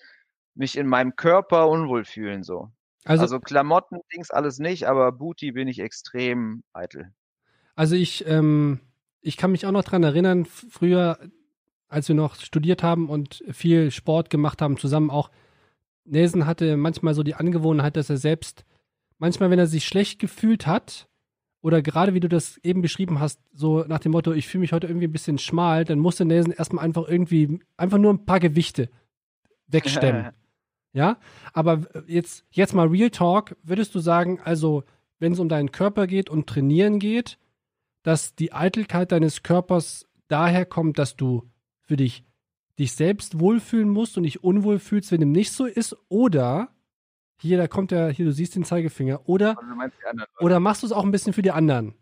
mich 0.55 0.79
in 0.79 0.87
meinem 0.87 1.17
Körper 1.17 1.69
unwohl 1.69 2.05
fühlen 2.05 2.45
so. 2.45 2.71
Also, 3.05 3.23
Also, 3.23 3.41
Klamotten, 3.41 3.99
Dings, 4.15 4.31
alles 4.31 4.61
nicht, 4.61 4.87
aber 4.87 5.11
Booty 5.11 5.51
bin 5.51 5.67
ich 5.67 5.81
extrem 5.81 6.63
eitel. 6.73 7.13
Also 7.75 7.95
ich, 7.95 8.27
ähm, 8.27 8.81
ich 9.21 9.37
kann 9.37 9.53
mich 9.53 9.67
auch 9.67 9.73
noch 9.73 9.85
dran 9.85 10.03
erinnern, 10.03 10.45
früher, 10.45 11.19
als 11.89 12.09
wir 12.09 12.15
noch 12.15 12.37
studiert 12.37 12.83
haben 12.83 13.09
und 13.09 13.45
viel 13.51 13.91
Sport 13.91 14.31
gemacht 14.31 14.63
haben, 14.63 14.77
zusammen 14.77 15.11
auch, 15.11 15.31
Nelson 16.05 16.47
hatte 16.47 16.77
manchmal 16.77 17.15
so 17.15 17.23
die 17.23 17.35
Angewohnheit, 17.35 17.97
dass 17.97 18.11
er 18.11 18.19
selbst, 18.19 18.65
manchmal, 19.19 19.51
wenn 19.51 19.59
er 19.59 19.67
sich 19.67 19.87
schlecht 19.87 20.19
gefühlt 20.19 20.67
hat, 20.67 21.09
oder 21.63 21.81
gerade 21.81 22.13
wie 22.13 22.21
du 22.21 22.29
das 22.29 22.59
eben 22.59 22.83
beschrieben 22.83 23.21
hast, 23.21 23.41
so 23.55 23.85
nach 23.89 23.99
dem 23.99 24.13
Motto, 24.13 24.33
ich 24.33 24.47
fühle 24.47 24.61
mich 24.61 24.75
heute 24.75 24.87
irgendwie 24.87 25.07
ein 25.07 25.13
bisschen 25.13 25.39
schmal, 25.39 25.87
dann 25.87 25.99
musste 25.99 26.27
Nelson 26.27 26.53
erstmal 26.53 26.85
einfach 26.85 27.09
irgendwie, 27.09 27.59
einfach 27.79 27.97
nur 27.97 28.13
ein 28.13 28.27
paar 28.27 28.41
Gewichte 28.41 28.91
wegstemmen. 29.67 30.31
Ja, 30.97 31.19
aber 31.53 31.81
jetzt, 32.07 32.45
jetzt 32.53 32.73
mal 32.73 32.87
Real 32.87 33.11
Talk, 33.11 33.57
würdest 33.65 33.97
du 33.97 33.99
sagen, 33.99 34.39
also, 34.45 34.85
wenn 35.19 35.33
es 35.33 35.41
um 35.41 35.49
deinen 35.49 35.73
Körper 35.73 36.07
geht 36.07 36.31
und 36.31 36.47
trainieren 36.47 37.01
geht, 37.01 37.37
dass 38.05 38.37
die 38.37 38.53
Eitelkeit 38.53 39.11
deines 39.11 39.43
Körpers 39.43 40.07
daher 40.29 40.65
kommt, 40.65 40.99
dass 40.99 41.17
du 41.17 41.51
für 41.81 41.97
dich 41.97 42.25
dich 42.79 42.93
selbst 42.93 43.39
wohlfühlen 43.39 43.89
musst 43.89 44.17
und 44.17 44.25
dich 44.25 44.43
unwohl 44.43 44.79
fühlst, 44.79 45.13
wenn 45.13 45.21
dem 45.21 45.33
nicht 45.33 45.53
so 45.53 45.65
ist, 45.65 45.97
oder 46.09 46.69
hier, 47.41 47.59
da 47.59 47.69
kommt 47.69 47.91
der, 47.91 48.11
hier, 48.11 48.25
du 48.25 48.33
siehst 48.33 48.55
den 48.55 48.65
Zeigefinger, 48.65 49.29
oder, 49.29 49.59
Also 49.59 49.75
meinst 49.75 49.97
anderen 50.07 50.29
oder 50.41 50.61
machst 50.61 50.83
du 50.83 50.87
es 50.87 50.93
auch 50.93 51.05
ein 51.05 51.11
bisschen 51.11 51.33
für 51.33 51.43
die 51.43 51.51
anderen, 51.51 51.95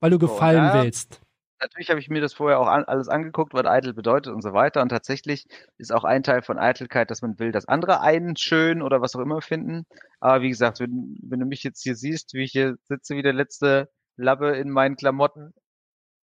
weil 0.00 0.10
du 0.10 0.18
So, 0.18 0.26
gefallen 0.26 0.64
ja. 0.64 0.82
willst? 0.82 1.20
Natürlich 1.60 1.90
habe 1.90 2.00
ich 2.00 2.08
mir 2.08 2.22
das 2.22 2.32
vorher 2.32 2.58
auch 2.58 2.68
an, 2.68 2.84
alles 2.84 3.08
angeguckt, 3.08 3.52
was 3.52 3.66
eitel 3.66 3.92
bedeutet 3.92 4.32
und 4.32 4.40
so 4.40 4.54
weiter. 4.54 4.80
Und 4.80 4.88
tatsächlich 4.88 5.46
ist 5.76 5.92
auch 5.92 6.04
ein 6.04 6.22
Teil 6.22 6.40
von 6.40 6.58
Eitelkeit, 6.58 7.10
dass 7.10 7.20
man 7.20 7.38
will, 7.38 7.52
dass 7.52 7.68
andere 7.68 8.00
einen 8.00 8.34
schön 8.36 8.80
oder 8.80 9.02
was 9.02 9.14
auch 9.14 9.20
immer 9.20 9.42
finden. 9.42 9.84
Aber 10.20 10.40
wie 10.40 10.48
gesagt, 10.48 10.80
wenn, 10.80 11.18
wenn 11.22 11.38
du 11.38 11.44
mich 11.44 11.62
jetzt 11.62 11.82
hier 11.82 11.96
siehst, 11.96 12.32
wie 12.32 12.44
ich 12.44 12.52
hier 12.52 12.76
sitze 12.84 13.14
wie 13.14 13.22
der 13.22 13.34
letzte 13.34 13.90
Labbe 14.16 14.56
in 14.56 14.70
meinen 14.70 14.96
Klamotten, 14.96 15.54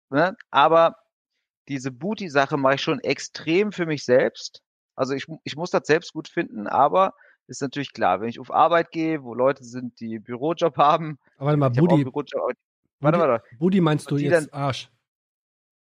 ne? 0.10 0.36
aber 0.52 0.96
diese 1.68 1.92
Booty-Sache 1.92 2.58
mache 2.58 2.76
ich 2.76 2.82
schon 2.82 3.00
extrem 3.00 3.72
für 3.72 3.86
mich 3.86 4.04
selbst. 4.04 4.62
Also 4.96 5.14
ich, 5.14 5.26
ich 5.44 5.56
muss 5.56 5.72
das 5.72 5.88
selbst 5.88 6.14
gut 6.14 6.28
finden, 6.28 6.68
aber 6.68 7.14
ist 7.48 7.62
natürlich 7.62 7.94
klar, 7.94 8.22
wenn 8.22 8.30
ich 8.30 8.40
auf 8.40 8.52
Arbeit 8.52 8.92
gehe, 8.92 9.24
wo 9.24 9.34
Leute 9.34 9.64
sind, 9.64 10.00
die 10.00 10.20
Bürojob 10.20 10.78
haben, 10.78 11.20
Aber 11.38 11.48
warte 11.48 11.58
mal, 11.58 11.70
Booty, 11.70 12.04
Bürojob, 12.04 12.54
warte, 13.00 13.20
warte, 13.20 13.44
Booty 13.58 13.82
meinst 13.82 14.10
du 14.10 14.18
jetzt 14.18 14.54
Arsch? 14.54 14.90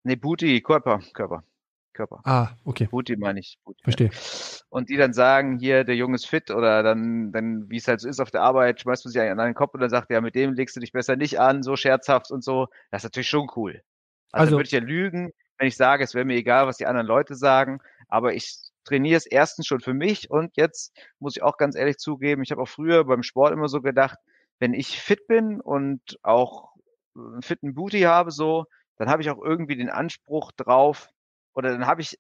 nee, 0.03 0.17
Booty, 0.17 0.61
Körper, 0.61 1.01
Körper, 1.13 1.45
Körper. 1.97 2.21
Ah, 2.25 2.51
okay, 2.65 2.87
Booty 2.91 3.17
meine 3.17 3.41
ich. 3.41 3.59
Booty, 3.65 3.83
verstehe. 3.83 4.11
Und 4.69 4.89
die 4.91 4.97
dann 4.97 5.13
sagen, 5.13 5.59
hier, 5.59 5.85
der 5.85 5.97
Junge 5.97 6.15
ist 6.17 6.27
fit 6.27 6.51
oder 6.51 6.83
dann, 6.83 7.33
dann, 7.33 7.69
wie 7.71 7.77
es 7.79 7.89
halt 7.89 8.01
so 8.01 8.09
ist 8.09 8.21
auf 8.21 8.31
der 8.31 8.43
Arbeit, 8.43 8.81
schmeißt 8.81 9.05
man 9.05 9.13
sich 9.13 9.21
einen 9.21 9.41
an 9.41 9.47
den 9.47 9.55
Kopf 9.55 9.75
und 9.75 9.81
dann 9.81 9.91
sagt 9.91 10.11
ja, 10.11 10.21
mit 10.21 10.35
dem 10.35 10.53
legst 10.53 10.77
du 10.77 10.81
dich 10.81 10.93
besser 10.93 11.17
nicht 11.17 11.41
an, 11.41 11.63
so 11.63 11.77
scherzhaft 11.77 12.31
und 12.31 12.45
so. 12.45 12.69
Das 12.91 13.01
ist 13.01 13.05
natürlich 13.05 13.29
schon 13.29 13.49
cool. 13.57 13.83
Also, 14.33 14.47
Also- 14.49 14.57
würde 14.59 14.67
ich 14.67 14.73
ja 14.73 14.81
lügen, 14.81 15.33
wenn 15.59 15.69
ich 15.69 15.77
sage, 15.77 16.05
es 16.05 16.15
wäre 16.15 16.25
mir 16.27 16.37
egal, 16.37 16.67
was 16.67 16.77
die 16.77 16.87
anderen 16.87 17.07
Leute 17.07 17.35
sagen, 17.35 17.81
aber 18.09 18.35
ich 18.35 18.55
trainiere 18.85 19.17
es 19.17 19.27
erstens 19.27 19.67
schon 19.67 19.81
für 19.81 19.95
mich 19.95 20.31
und 20.31 20.57
jetzt 20.57 20.93
muss 21.19 21.37
ich 21.37 21.43
auch 21.43 21.57
ganz 21.57 21.75
ehrlich 21.77 21.97
zugeben, 21.97 22.43
ich 22.43 22.51
habe 22.53 22.63
auch 22.63 22.69
früher 22.69 23.05
beim 23.05 23.23
Sport 23.23 23.53
immer 23.53 23.69
so 23.69 23.81
gedacht, 23.81 24.19
wenn 24.59 24.75
ich 24.75 25.01
fit 25.01 25.27
bin 25.27 25.61
und 25.61 26.01
auch 26.23 26.71
einen 27.17 27.43
fitten 27.43 27.75
Booty 27.75 28.03
habe, 28.03 28.31
so, 28.31 28.67
dann 28.99 29.09
habe 29.09 29.23
ich 29.23 29.31
auch 29.31 29.43
irgendwie 29.43 29.77
den 29.77 29.91
Anspruch 29.91 30.53
drauf 30.53 31.09
oder 31.57 31.73
dann 31.73 31.87
habe 31.87 32.03
ich 32.03 32.19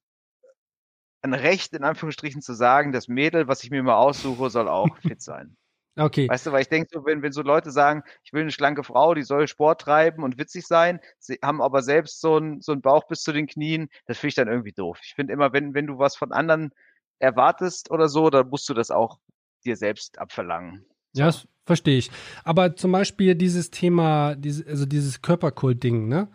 ein 1.22 1.34
Recht, 1.34 1.72
in 1.74 1.84
Anführungsstrichen, 1.84 2.42
zu 2.42 2.54
sagen, 2.54 2.92
das 2.92 3.08
Mädel, 3.08 3.48
was 3.48 3.64
ich 3.64 3.70
mir 3.70 3.82
mal 3.82 3.96
aussuche, 3.96 4.50
soll 4.50 4.68
auch 4.68 4.96
fit 5.02 5.20
sein. 5.22 5.56
Okay, 5.98 6.28
Weißt 6.28 6.46
du, 6.46 6.52
weil 6.52 6.62
ich 6.62 6.68
denke, 6.68 6.88
so, 6.92 7.04
wenn, 7.06 7.22
wenn 7.22 7.32
so 7.32 7.42
Leute 7.42 7.70
sagen, 7.70 8.02
ich 8.24 8.32
will 8.32 8.42
eine 8.42 8.50
schlanke 8.50 8.84
Frau, 8.84 9.14
die 9.14 9.22
soll 9.22 9.48
Sport 9.48 9.82
treiben 9.82 10.24
und 10.24 10.38
witzig 10.38 10.66
sein, 10.66 11.00
sie 11.18 11.38
haben 11.42 11.62
aber 11.62 11.82
selbst 11.82 12.20
so 12.20 12.36
einen 12.36 12.60
so 12.60 12.72
einen 12.72 12.82
Bauch 12.82 13.06
bis 13.06 13.22
zu 13.22 13.32
den 13.32 13.46
Knien, 13.46 13.88
das 14.06 14.18
finde 14.18 14.28
ich 14.28 14.34
dann 14.34 14.48
irgendwie 14.48 14.72
doof. 14.72 14.98
Ich 15.04 15.14
finde 15.14 15.32
immer, 15.32 15.52
wenn, 15.52 15.74
wenn 15.74 15.86
du 15.86 15.98
was 15.98 16.16
von 16.16 16.32
anderen 16.32 16.72
erwartest 17.18 17.90
oder 17.90 18.08
so, 18.08 18.30
dann 18.30 18.48
musst 18.48 18.68
du 18.68 18.74
das 18.74 18.90
auch 18.90 19.18
dir 19.64 19.76
selbst 19.76 20.18
abverlangen. 20.18 20.84
Ja, 21.14 21.26
das 21.26 21.46
verstehe 21.64 21.98
ich. 21.98 22.10
Aber 22.44 22.76
zum 22.76 22.92
Beispiel 22.92 23.34
dieses 23.34 23.70
Thema, 23.70 24.34
diese, 24.34 24.66
also 24.66 24.86
dieses 24.86 25.22
Körperkult-Ding, 25.22 26.08
ne? 26.08 26.28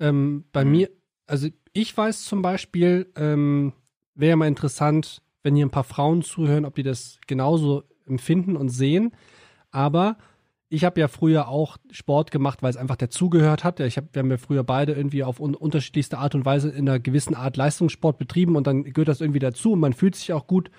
Ähm, 0.00 0.44
bei 0.52 0.64
Mhm. 0.64 0.70
mir, 0.70 0.90
also 1.26 1.48
ich 1.74 1.94
weiß 1.94 2.24
zum 2.24 2.40
Beispiel, 2.40 3.12
ähm, 3.16 3.74
wäre 4.14 4.30
ja 4.30 4.36
mal 4.36 4.48
interessant, 4.48 5.22
wenn 5.42 5.56
hier 5.56 5.66
ein 5.66 5.70
paar 5.70 5.84
Frauen 5.84 6.22
zuhören, 6.22 6.64
ob 6.64 6.76
die 6.76 6.82
das 6.82 7.18
genauso 7.26 7.82
empfinden 8.06 8.56
und 8.56 8.70
sehen. 8.70 9.12
Aber 9.70 10.16
ich 10.68 10.84
habe 10.84 11.00
ja 11.00 11.08
früher 11.08 11.48
auch 11.48 11.76
Sport 11.90 12.30
gemacht, 12.30 12.62
weil 12.62 12.70
es 12.70 12.76
einfach 12.76 12.96
dazugehört 12.96 13.64
hat. 13.64 13.80
Ich 13.80 13.96
hab, 13.96 14.14
wir 14.14 14.20
haben 14.20 14.30
ja 14.30 14.38
früher 14.38 14.64
beide 14.64 14.92
irgendwie 14.92 15.24
auf 15.24 15.40
un 15.40 15.54
unterschiedlichste 15.54 16.18
Art 16.18 16.34
und 16.34 16.44
Weise 16.44 16.70
in 16.70 16.88
einer 16.88 17.00
gewissen 17.00 17.34
Art 17.34 17.56
Leistungssport 17.56 18.18
betrieben 18.18 18.56
und 18.56 18.66
dann 18.66 18.84
gehört 18.84 19.08
das 19.08 19.20
irgendwie 19.20 19.40
dazu 19.40 19.72
und 19.72 19.80
man 19.80 19.92
fühlt 19.92 20.14
sich 20.14 20.32
auch 20.32 20.46
gut. 20.46 20.70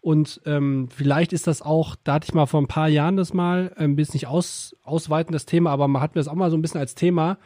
Und 0.00 0.40
ähm, 0.46 0.88
vielleicht 0.88 1.32
ist 1.32 1.46
das 1.46 1.62
auch, 1.62 1.94
da 2.02 2.14
hatte 2.14 2.26
ich 2.28 2.34
mal 2.34 2.46
vor 2.46 2.60
ein 2.60 2.66
paar 2.66 2.88
Jahren 2.88 3.16
das 3.16 3.32
mal, 3.32 3.72
ein 3.76 3.94
bisschen 3.96 4.14
nicht 4.14 4.26
aus, 4.26 4.74
ausweiten 4.82 5.32
das 5.32 5.46
Thema, 5.46 5.70
aber 5.70 5.86
man 5.86 6.02
hat 6.02 6.14
mir 6.14 6.20
das 6.20 6.28
auch 6.28 6.34
mal 6.34 6.50
so 6.50 6.56
ein 6.56 6.62
bisschen 6.62 6.80
als 6.80 6.96
Thema. 6.96 7.38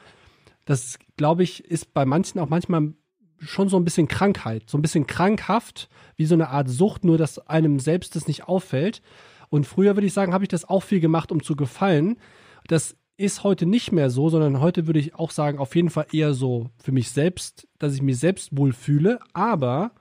Das, 0.66 0.98
glaube 1.16 1.42
ich, 1.42 1.64
ist 1.64 1.94
bei 1.94 2.04
manchen 2.04 2.38
auch 2.40 2.50
manchmal 2.50 2.92
schon 3.38 3.68
so 3.68 3.78
ein 3.78 3.84
bisschen 3.84 4.08
Krankheit, 4.08 4.64
so 4.66 4.76
ein 4.76 4.82
bisschen 4.82 5.06
krankhaft, 5.06 5.88
wie 6.16 6.26
so 6.26 6.34
eine 6.34 6.48
Art 6.48 6.68
Sucht, 6.68 7.04
nur 7.04 7.16
dass 7.16 7.38
einem 7.38 7.78
selbst 7.78 8.16
das 8.16 8.26
nicht 8.26 8.48
auffällt. 8.48 9.00
Und 9.48 9.66
früher 9.66 9.96
würde 9.96 10.06
ich 10.06 10.12
sagen, 10.12 10.32
habe 10.32 10.44
ich 10.44 10.48
das 10.48 10.68
auch 10.68 10.82
viel 10.82 11.00
gemacht, 11.00 11.32
um 11.32 11.42
zu 11.42 11.56
gefallen. 11.56 12.18
Das 12.66 12.96
ist 13.16 13.44
heute 13.44 13.64
nicht 13.64 13.92
mehr 13.92 14.10
so, 14.10 14.28
sondern 14.28 14.60
heute 14.60 14.86
würde 14.86 14.98
ich 14.98 15.14
auch 15.14 15.30
sagen, 15.30 15.58
auf 15.58 15.74
jeden 15.74 15.90
Fall 15.90 16.06
eher 16.12 16.34
so 16.34 16.70
für 16.82 16.92
mich 16.92 17.10
selbst, 17.10 17.68
dass 17.78 17.94
ich 17.94 18.02
mich 18.02 18.18
selbst 18.18 18.56
wohlfühle. 18.56 19.20
Aber 19.32 19.92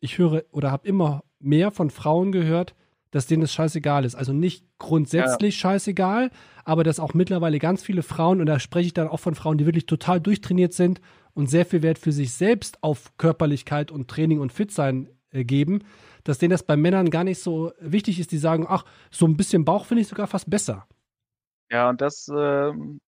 ich 0.00 0.18
höre 0.18 0.44
oder 0.52 0.70
habe 0.70 0.86
immer 0.86 1.24
mehr 1.38 1.70
von 1.70 1.90
Frauen 1.90 2.32
gehört, 2.32 2.74
dass 3.10 3.26
denen 3.26 3.42
das 3.42 3.52
scheißegal 3.52 4.04
ist. 4.04 4.14
Also 4.14 4.32
nicht 4.32 4.64
grundsätzlich 4.78 5.56
scheißegal, 5.56 6.30
aber 6.64 6.84
dass 6.84 7.00
auch 7.00 7.14
mittlerweile 7.14 7.58
ganz 7.58 7.82
viele 7.82 8.02
Frauen, 8.02 8.40
und 8.40 8.46
da 8.46 8.58
spreche 8.58 8.86
ich 8.86 8.94
dann 8.94 9.08
auch 9.08 9.20
von 9.20 9.34
Frauen, 9.34 9.58
die 9.58 9.66
wirklich 9.66 9.86
total 9.86 10.20
durchtrainiert 10.20 10.72
sind 10.72 11.00
und 11.34 11.48
sehr 11.48 11.66
viel 11.66 11.82
Wert 11.82 11.98
für 11.98 12.12
sich 12.12 12.32
selbst 12.34 12.82
auf 12.82 13.16
Körperlichkeit 13.16 13.90
und 13.90 14.08
Training 14.08 14.40
und 14.40 14.52
Fitsein 14.52 15.08
äh, 15.32 15.44
geben, 15.44 15.84
dass 16.24 16.38
denen 16.38 16.50
das 16.50 16.62
bei 16.62 16.76
Männern 16.76 17.10
gar 17.10 17.24
nicht 17.24 17.40
so 17.42 17.72
wichtig 17.80 18.20
ist, 18.20 18.32
die 18.32 18.38
sagen, 18.38 18.66
ach, 18.68 18.84
so 19.10 19.26
ein 19.26 19.36
bisschen 19.36 19.64
Bauch 19.64 19.86
finde 19.86 20.02
ich 20.02 20.08
sogar 20.08 20.26
fast 20.26 20.50
besser. 20.50 20.86
Ja, 21.70 21.88
und 21.88 22.00
das 22.00 22.28
ähm, 22.36 23.00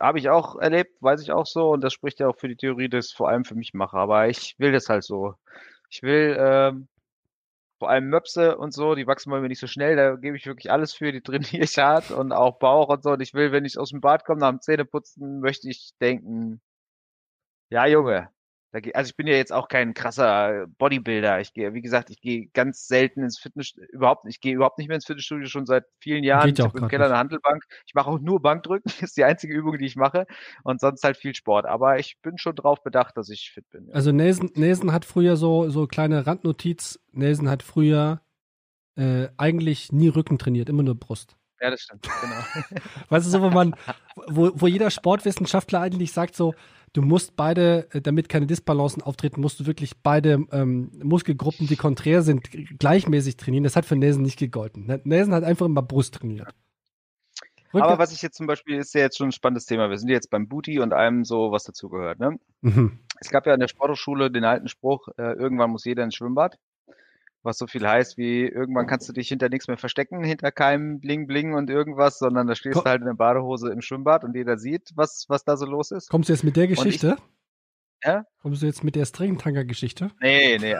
habe 0.00 0.18
ich 0.18 0.30
auch 0.30 0.56
erlebt, 0.56 0.90
weiß 1.00 1.22
ich 1.22 1.32
auch 1.32 1.46
so. 1.46 1.70
Und 1.70 1.82
das 1.82 1.92
spricht 1.92 2.20
ja 2.20 2.28
auch 2.28 2.36
für 2.36 2.48
die 2.48 2.56
Theorie, 2.56 2.88
dass 2.88 3.06
ich 3.06 3.12
es 3.12 3.16
vor 3.16 3.28
allem 3.28 3.44
für 3.44 3.54
mich 3.54 3.74
mache. 3.74 3.96
Aber 3.96 4.28
ich 4.28 4.54
will 4.58 4.72
das 4.72 4.88
halt 4.88 5.04
so. 5.04 5.34
Ich 5.90 6.02
will 6.02 6.36
ähm, 6.38 6.88
vor 7.80 7.90
allem 7.90 8.10
Möpse 8.10 8.58
und 8.58 8.72
so, 8.74 8.94
die 8.94 9.06
wachsen 9.06 9.30
bei 9.30 9.40
mir 9.40 9.48
nicht 9.48 9.58
so 9.58 9.66
schnell. 9.66 9.96
Da 9.96 10.16
gebe 10.16 10.36
ich 10.36 10.46
wirklich 10.46 10.70
alles 10.70 10.92
für. 10.94 11.12
Die 11.12 11.22
trainiere 11.22 11.64
ich 11.64 11.78
hart 11.78 12.10
und 12.10 12.32
auch 12.32 12.58
Bauch 12.58 12.88
und 12.90 13.02
so. 13.02 13.12
Und 13.12 13.22
ich 13.22 13.34
will, 13.34 13.52
wenn 13.52 13.64
ich 13.64 13.78
aus 13.78 13.90
dem 13.90 14.00
Bad 14.02 14.24
komme, 14.24 14.40
nach 14.40 14.50
dem 14.50 14.60
Zähneputzen, 14.60 15.40
möchte 15.40 15.68
ich 15.70 15.92
denken, 16.00 16.60
ja, 17.70 17.86
Junge. 17.86 18.30
Also 18.72 19.10
ich 19.10 19.16
bin 19.16 19.26
ja 19.26 19.34
jetzt 19.34 19.52
auch 19.52 19.66
kein 19.66 19.94
krasser 19.94 20.66
Bodybuilder. 20.78 21.40
Ich 21.40 21.52
gehe, 21.52 21.74
wie 21.74 21.80
gesagt, 21.80 22.08
ich 22.10 22.20
gehe 22.20 22.46
ganz 22.48 22.86
selten 22.86 23.22
ins 23.22 23.38
Fitness, 23.38 23.74
überhaupt, 23.90 24.24
ich 24.28 24.40
gehe 24.40 24.54
überhaupt 24.54 24.78
nicht 24.78 24.86
mehr 24.86 24.94
ins 24.94 25.06
Fitnessstudio 25.06 25.48
schon 25.48 25.66
seit 25.66 25.86
vielen 25.98 26.22
Jahren. 26.22 26.46
Geht 26.46 26.60
ich 26.60 26.64
auch 26.64 26.68
habe 26.68 26.78
im 26.78 26.88
Keller 26.88 27.06
nicht. 27.06 27.12
eine 27.12 27.18
Handelbank. 27.18 27.64
Ich 27.86 27.94
mache 27.94 28.08
auch 28.08 28.20
nur 28.20 28.40
Bankdrücken, 28.40 28.92
ist 29.00 29.16
die 29.16 29.24
einzige 29.24 29.54
Übung, 29.54 29.78
die 29.78 29.86
ich 29.86 29.96
mache. 29.96 30.26
Und 30.62 30.80
sonst 30.80 31.02
halt 31.02 31.16
viel 31.16 31.34
Sport. 31.34 31.66
Aber 31.66 31.98
ich 31.98 32.18
bin 32.22 32.38
schon 32.38 32.54
drauf 32.54 32.82
bedacht, 32.82 33.16
dass 33.16 33.28
ich 33.28 33.50
fit 33.52 33.68
bin. 33.70 33.88
Ja. 33.88 33.94
Also 33.94 34.12
Nelson, 34.12 34.50
Nelson 34.54 34.92
hat 34.92 35.04
früher 35.04 35.36
so, 35.36 35.68
so 35.68 35.86
kleine 35.86 36.26
Randnotiz, 36.26 37.00
Nelson 37.10 37.48
hat 37.48 37.64
früher 37.64 38.20
äh, 38.96 39.28
eigentlich 39.36 39.90
nie 39.92 40.08
Rücken 40.08 40.38
trainiert, 40.38 40.68
immer 40.68 40.82
nur 40.82 40.94
Brust. 40.94 41.36
Ja, 41.60 41.70
das 41.70 41.82
stimmt, 41.82 42.08
genau. 42.22 42.80
Weißt 43.10 43.26
du, 43.26 43.30
so, 43.30 43.42
wo 43.42 43.50
man, 43.50 43.74
wo, 44.28 44.50
wo 44.54 44.66
jeder 44.66 44.90
Sportwissenschaftler 44.90 45.80
eigentlich 45.80 46.12
sagt, 46.12 46.34
so, 46.34 46.54
du 46.92 47.02
musst 47.02 47.36
beide, 47.36 47.88
äh, 47.92 48.00
damit 48.00 48.28
keine 48.28 48.46
Disbalancen 48.46 49.02
auftreten, 49.02 49.40
musst 49.40 49.60
du 49.60 49.66
wirklich 49.66 50.02
beide 50.02 50.44
ähm, 50.52 50.90
Muskelgruppen, 51.02 51.66
die 51.66 51.76
konträr 51.76 52.22
sind, 52.22 52.50
gleichmäßig 52.78 53.36
trainieren. 53.36 53.64
Das 53.64 53.76
hat 53.76 53.86
für 53.86 53.96
Nelson 53.96 54.22
nicht 54.22 54.38
gegolten. 54.38 54.86
Ne- 54.86 55.00
Nelson 55.04 55.34
hat 55.34 55.44
einfach 55.44 55.66
immer 55.66 55.82
Brust 55.82 56.14
trainiert. 56.14 56.54
Rücken, 57.72 57.84
Aber 57.84 57.98
was 57.98 58.12
ich 58.12 58.20
jetzt 58.20 58.36
zum 58.36 58.48
Beispiel, 58.48 58.78
ist 58.78 58.94
ja 58.94 59.02
jetzt 59.02 59.16
schon 59.16 59.28
ein 59.28 59.32
spannendes 59.32 59.66
Thema. 59.66 59.90
Wir 59.90 59.98
sind 59.98 60.08
jetzt 60.08 60.30
beim 60.30 60.48
Booty 60.48 60.80
und 60.80 60.92
allem 60.92 61.24
so, 61.24 61.52
was 61.52 61.62
dazugehört. 61.64 62.18
Ne? 62.18 62.38
mhm. 62.62 62.98
Es 63.20 63.30
gab 63.30 63.46
ja 63.46 63.54
in 63.54 63.60
der 63.60 63.68
Sporthochschule 63.68 64.30
den 64.30 64.44
alten 64.44 64.66
Spruch, 64.66 65.08
äh, 65.18 65.34
irgendwann 65.34 65.70
muss 65.70 65.84
jeder 65.84 66.02
ins 66.02 66.14
Schwimmbad. 66.14 66.58
Was 67.42 67.56
so 67.56 67.66
viel 67.66 67.86
heißt 67.88 68.18
wie, 68.18 68.44
irgendwann 68.46 68.86
kannst 68.86 69.08
du 69.08 69.12
dich 69.14 69.28
hinter 69.28 69.48
nichts 69.48 69.66
mehr 69.66 69.78
verstecken, 69.78 70.22
hinter 70.22 70.52
keinem 70.52 71.00
Bling 71.00 71.26
Bling 71.26 71.54
und 71.54 71.70
irgendwas, 71.70 72.18
sondern 72.18 72.46
da 72.46 72.54
stehst 72.54 72.74
Ko- 72.74 72.82
du 72.82 72.88
halt 72.90 73.00
in 73.00 73.06
der 73.06 73.14
Badehose 73.14 73.70
im 73.72 73.80
Schwimmbad 73.80 74.24
und 74.24 74.36
jeder 74.36 74.58
sieht, 74.58 74.90
was, 74.94 75.24
was 75.28 75.42
da 75.44 75.56
so 75.56 75.64
los 75.64 75.90
ist. 75.90 76.10
Kommst 76.10 76.28
du 76.28 76.34
jetzt 76.34 76.44
mit 76.44 76.56
der 76.56 76.64
ich- 76.64 76.70
Geschichte? 76.76 77.16
Ja? 78.04 78.24
Kommst 78.42 78.60
du 78.62 78.66
jetzt 78.66 78.84
mit 78.84 78.94
der 78.94 79.04
Stringtanker-Geschichte? 79.06 80.10
Nee, 80.20 80.58
nee. 80.58 80.76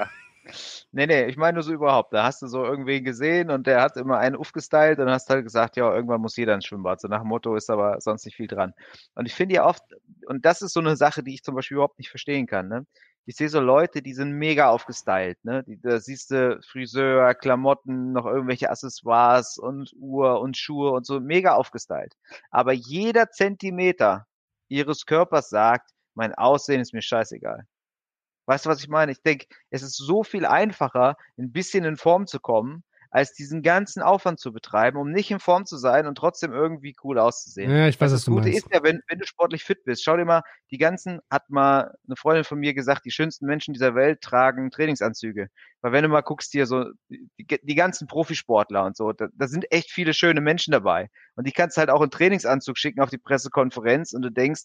Nee, 0.93 1.07
nee, 1.07 1.27
ich 1.27 1.37
meine 1.37 1.55
nur 1.55 1.63
so 1.63 1.73
überhaupt. 1.73 2.13
Da 2.13 2.25
hast 2.25 2.43
du 2.43 2.47
so 2.47 2.65
irgendwen 2.65 3.05
gesehen 3.05 3.51
und 3.51 3.67
der 3.67 3.83
hat 3.83 3.97
immer 3.97 4.19
einen 4.19 4.37
aufgestylt 4.37 4.99
und 4.99 5.09
hast 5.11 5.29
halt 5.31 5.45
gesagt, 5.45 5.77
ja, 5.77 5.93
irgendwann 5.95 6.21
muss 6.21 6.37
jeder 6.37 6.55
ein 6.55 6.63
Schwimmbad. 6.63 7.01
So 7.01 7.09
nach 7.09 7.21
dem 7.21 7.29
Motto 7.29 7.55
ist 7.57 7.71
aber 7.71 8.01
sonst 8.01 8.25
nicht 8.25 8.37
viel 8.37 8.47
dran. 8.47 8.73
Und 9.15 9.27
ich 9.27 9.35
finde 9.35 9.57
ja 9.57 9.67
oft, 9.67 9.83
und 10.27 10.45
das 10.45 10.63
ist 10.63 10.73
so 10.73 10.81
eine 10.81 10.97
Sache, 10.97 11.23
die 11.23 11.35
ich 11.35 11.43
zum 11.43 11.55
Beispiel 11.55 11.77
überhaupt 11.77 11.99
nicht 11.99 12.11
verstehen 12.11 12.47
kann, 12.47 12.69
ne? 12.69 12.87
Ich 13.27 13.37
sehe 13.37 13.49
so 13.51 13.61
Leute, 13.61 14.03
die 14.03 14.15
sind 14.15 14.33
mega 14.33 14.71
aufgestylt, 14.71 15.39
ne? 15.45 15.63
Die, 15.65 15.81
da 15.81 16.01
siehst 16.01 16.31
du 16.31 16.61
Friseur, 16.67 17.35
Klamotten, 17.35 18.13
noch 18.13 18.27
irgendwelche 18.27 18.71
Accessoires 18.71 19.59
und 19.59 19.93
Uhr 19.99 20.41
und 20.41 20.57
Schuhe 20.57 20.91
und 20.93 21.07
so, 21.07 21.21
mega 21.21 21.55
aufgestylt. 21.55 22.15
Aber 22.51 22.73
jeder 22.73 23.31
Zentimeter 23.31 24.27
ihres 24.69 25.07
Körpers 25.07 25.51
sagt, 25.51 25.91
mein 26.15 26.35
Aussehen 26.35 26.81
ist 26.81 26.93
mir 26.95 27.03
scheißegal. 27.03 27.67
Weißt 28.47 28.67
du, 28.67 28.71
was 28.71 28.81
ich 28.81 28.89
meine? 28.89 29.13
Ich 29.13 29.23
denke, 29.23 29.47
es 29.71 29.83
ist 29.83 29.97
so 29.97 30.25
viel 30.25 30.47
einfacher, 30.47 31.17
ein 31.39 31.53
bisschen 31.53 31.85
in 31.85 31.97
Form 31.97 32.27
zu 32.27 32.41
kommen, 32.41 32.85
als 33.11 33.33
diesen 33.33 33.63
ganzen 33.63 34.03
Aufwand 34.03 34.39
zu 34.39 34.53
betreiben, 34.53 34.97
um 34.97 35.11
nicht 35.11 35.31
in 35.31 35.41
Form 35.41 35.67
zu 35.67 35.77
sein 35.77 36.07
und 36.07 36.17
trotzdem 36.17 36.53
irgendwie 36.53 36.95
cool 37.03 37.19
auszusehen. 37.19 37.71
Ja, 37.71 37.89
ich 37.89 38.01
weiß, 38.01 38.13
was 38.13 38.21
das 38.21 38.25
du 38.25 38.33
Gute 38.33 38.49
meinst. 38.49 38.67
ist 38.67 38.73
ja, 38.73 38.83
wenn, 38.85 39.01
wenn 39.09 39.19
du 39.19 39.27
sportlich 39.27 39.65
fit 39.65 39.85
bist, 39.85 40.05
schau 40.05 40.17
dir 40.17 40.25
mal, 40.25 40.43
die 40.71 40.79
ganzen, 40.79 41.21
hat 41.29 41.51
mal 41.51 41.93
eine 42.07 42.17
Freundin 42.17 42.45
von 42.45 42.61
mir 42.61 42.73
gesagt, 42.73 43.05
die 43.05 43.11
schönsten 43.11 43.47
Menschen 43.47 43.75
dieser 43.75 43.97
Welt 43.97 44.21
tragen 44.21 44.71
Trainingsanzüge. 44.71 45.49
Weil 45.81 45.93
wenn 45.93 46.05
du 46.05 46.09
mal 46.09 46.21
guckst 46.21 46.53
hier 46.53 46.67
so, 46.67 46.85
die, 47.09 47.29
die 47.39 47.75
ganzen 47.75 48.07
Profisportler 48.07 48.85
und 48.85 48.97
so, 48.97 49.13
da, 49.13 49.27
da 49.35 49.49
sind 49.49 49.71
echt 49.73 49.91
viele 49.91 50.15
schöne 50.15 50.41
Menschen 50.41 50.71
dabei. 50.71 51.11
Und 51.35 51.49
die 51.49 51.53
kannst 51.53 51.79
halt 51.79 51.91
auch 51.91 52.03
in 52.03 52.11
Trainingsanzug 52.11 52.79
schicken 52.79 53.01
auf 53.01 53.11
die 53.11 53.19
Pressekonferenz 53.19 54.13
und 54.13 54.23
du 54.23 54.31
denkst, 54.31 54.63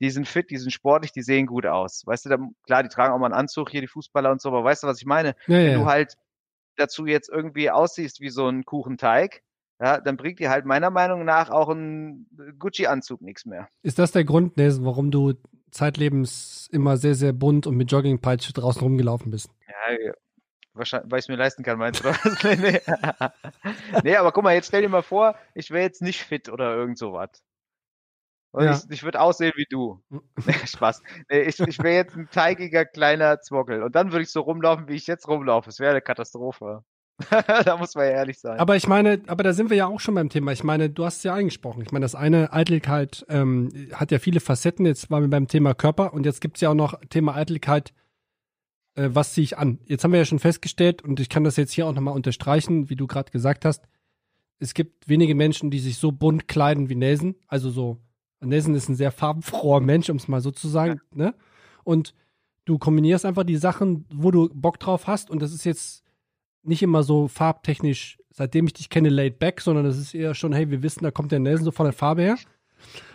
die 0.00 0.10
sind 0.10 0.28
fit, 0.28 0.50
die 0.50 0.58
sind 0.58 0.70
sportlich, 0.70 1.12
die 1.12 1.22
sehen 1.22 1.46
gut 1.46 1.66
aus. 1.66 2.06
Weißt 2.06 2.24
du, 2.24 2.28
da, 2.30 2.38
klar, 2.64 2.82
die 2.82 2.88
tragen 2.88 3.12
auch 3.12 3.18
mal 3.18 3.26
einen 3.26 3.34
Anzug 3.34 3.70
hier, 3.70 3.80
die 3.80 3.88
Fußballer 3.88 4.30
und 4.30 4.40
so, 4.40 4.48
aber 4.48 4.64
weißt 4.64 4.82
du, 4.82 4.86
was 4.86 5.00
ich 5.00 5.06
meine? 5.06 5.34
Ja, 5.46 5.56
Wenn 5.56 5.72
ja, 5.72 5.78
du 5.78 5.86
halt 5.86 6.16
dazu 6.76 7.06
jetzt 7.06 7.28
irgendwie 7.28 7.70
aussiehst 7.70 8.20
wie 8.20 8.30
so 8.30 8.48
ein 8.48 8.64
Kuchenteig, 8.64 9.42
ja, 9.80 10.00
dann 10.00 10.16
bringt 10.16 10.40
dir 10.40 10.50
halt 10.50 10.64
meiner 10.64 10.90
Meinung 10.90 11.24
nach 11.24 11.50
auch 11.50 11.68
ein 11.68 12.26
Gucci-Anzug 12.58 13.22
nichts 13.22 13.44
mehr. 13.44 13.68
Ist 13.82 13.98
das 13.98 14.10
der 14.12 14.24
Grund, 14.24 14.56
Nelson, 14.56 14.84
warum 14.84 15.10
du 15.10 15.34
zeitlebens 15.70 16.68
immer 16.72 16.96
sehr, 16.96 17.14
sehr 17.14 17.32
bunt 17.32 17.66
und 17.66 17.76
mit 17.76 17.92
Joggingpeitsche 17.92 18.52
draußen 18.52 18.82
rumgelaufen 18.82 19.30
bist? 19.30 19.50
Ja, 19.68 20.12
wahrscheinlich, 20.72 21.10
weil 21.10 21.18
ich 21.18 21.24
es 21.24 21.28
mir 21.28 21.36
leisten 21.36 21.62
kann, 21.62 21.78
meinst 21.78 22.04
du? 22.04 22.08
das? 22.08 22.24
nee, 22.42 22.56
nee. 22.56 22.80
nee, 24.02 24.16
aber 24.16 24.32
guck 24.32 24.44
mal, 24.44 24.54
jetzt 24.54 24.68
stell 24.68 24.82
dir 24.82 24.88
mal 24.88 25.02
vor, 25.02 25.36
ich 25.54 25.70
wäre 25.70 25.82
jetzt 25.82 26.02
nicht 26.02 26.24
fit 26.24 26.48
oder 26.48 26.74
irgend 26.74 26.98
sowas. 26.98 27.30
Und 28.52 28.64
Ja. 28.64 28.72
ich, 28.72 28.90
ich 28.90 29.02
würde 29.02 29.20
aussehen 29.20 29.52
wie 29.56 29.66
du. 29.68 30.00
Nee, 30.46 30.54
Spaß. 30.66 31.02
Ich 31.28 31.60
ich 31.60 31.78
wäre 31.80 31.96
jetzt 31.96 32.16
ein 32.16 32.28
teigiger 32.30 32.84
kleiner 32.84 33.40
Zwockel. 33.40 33.82
Und 33.82 33.94
dann 33.94 34.12
würde 34.12 34.22
ich 34.22 34.30
so 34.30 34.40
rumlaufen, 34.40 34.88
wie 34.88 34.94
ich 34.94 35.06
jetzt 35.06 35.28
rumlaufe. 35.28 35.68
Es 35.68 35.80
wäre 35.80 35.90
eine 35.90 36.00
Katastrophe. 36.00 36.84
da 37.64 37.76
muss 37.76 37.94
man 37.96 38.04
ja 38.04 38.12
ehrlich 38.12 38.38
sein. 38.38 38.58
Aber 38.60 38.76
ich 38.76 38.86
meine, 38.86 39.20
aber 39.26 39.42
da 39.42 39.52
sind 39.52 39.70
wir 39.70 39.76
ja 39.76 39.86
auch 39.86 39.98
schon 39.98 40.14
beim 40.14 40.28
Thema. 40.28 40.52
Ich 40.52 40.62
meine, 40.62 40.88
du 40.88 41.04
hast 41.04 41.18
es 41.18 41.22
ja 41.24 41.34
angesprochen. 41.34 41.82
Ich 41.82 41.90
meine, 41.90 42.04
das 42.04 42.14
eine 42.14 42.52
Eitelkeit 42.52 43.26
ähm, 43.28 43.70
hat 43.92 44.12
ja 44.12 44.18
viele 44.20 44.40
Facetten. 44.40 44.86
Jetzt 44.86 45.10
waren 45.10 45.22
wir 45.22 45.30
beim 45.30 45.48
Thema 45.48 45.74
Körper 45.74 46.14
und 46.14 46.24
jetzt 46.26 46.40
gibt's 46.40 46.60
ja 46.60 46.70
auch 46.70 46.74
noch 46.74 46.98
Thema 47.10 47.34
Eitelkeit, 47.34 47.92
äh, 48.94 49.08
was 49.12 49.32
ziehe 49.32 49.44
ich 49.44 49.58
an? 49.58 49.78
Jetzt 49.86 50.04
haben 50.04 50.12
wir 50.12 50.18
ja 50.20 50.24
schon 50.24 50.38
festgestellt 50.38 51.02
und 51.02 51.18
ich 51.18 51.28
kann 51.28 51.44
das 51.44 51.56
jetzt 51.56 51.72
hier 51.72 51.86
auch 51.86 51.92
nochmal 51.92 52.14
unterstreichen, 52.14 52.88
wie 52.88 52.96
du 52.96 53.06
gerade 53.08 53.32
gesagt 53.32 53.64
hast. 53.64 53.84
Es 54.60 54.74
gibt 54.74 55.08
wenige 55.08 55.34
Menschen, 55.34 55.70
die 55.70 55.80
sich 55.80 55.98
so 55.98 56.12
bunt 56.12 56.46
kleiden 56.48 56.88
wie 56.88 56.96
Nelson. 56.96 57.34
Also 57.46 57.70
so, 57.70 57.98
Nelson 58.40 58.74
ist 58.74 58.88
ein 58.88 58.96
sehr 58.96 59.10
farbenfroher 59.10 59.80
Mensch, 59.80 60.10
um 60.10 60.16
es 60.16 60.28
mal 60.28 60.40
so 60.40 60.50
zu 60.50 60.68
sagen. 60.68 61.00
Ne? 61.14 61.34
Und 61.84 62.14
du 62.64 62.78
kombinierst 62.78 63.24
einfach 63.24 63.44
die 63.44 63.56
Sachen, 63.56 64.04
wo 64.12 64.30
du 64.30 64.48
Bock 64.52 64.78
drauf 64.78 65.06
hast 65.06 65.30
und 65.30 65.42
das 65.42 65.52
ist 65.52 65.64
jetzt 65.64 66.04
nicht 66.62 66.82
immer 66.82 67.02
so 67.02 67.28
farbtechnisch, 67.28 68.18
seitdem 68.30 68.66
ich 68.66 68.74
dich 68.74 68.90
kenne, 68.90 69.08
laid 69.08 69.38
back, 69.38 69.60
sondern 69.60 69.84
das 69.84 69.96
ist 69.96 70.14
eher 70.14 70.34
schon, 70.34 70.52
hey, 70.52 70.70
wir 70.70 70.82
wissen, 70.82 71.02
da 71.02 71.10
kommt 71.10 71.32
der 71.32 71.40
Nelson 71.40 71.64
so 71.64 71.70
von 71.70 71.84
der 71.84 71.92
Farbe 71.92 72.22
her. 72.22 72.36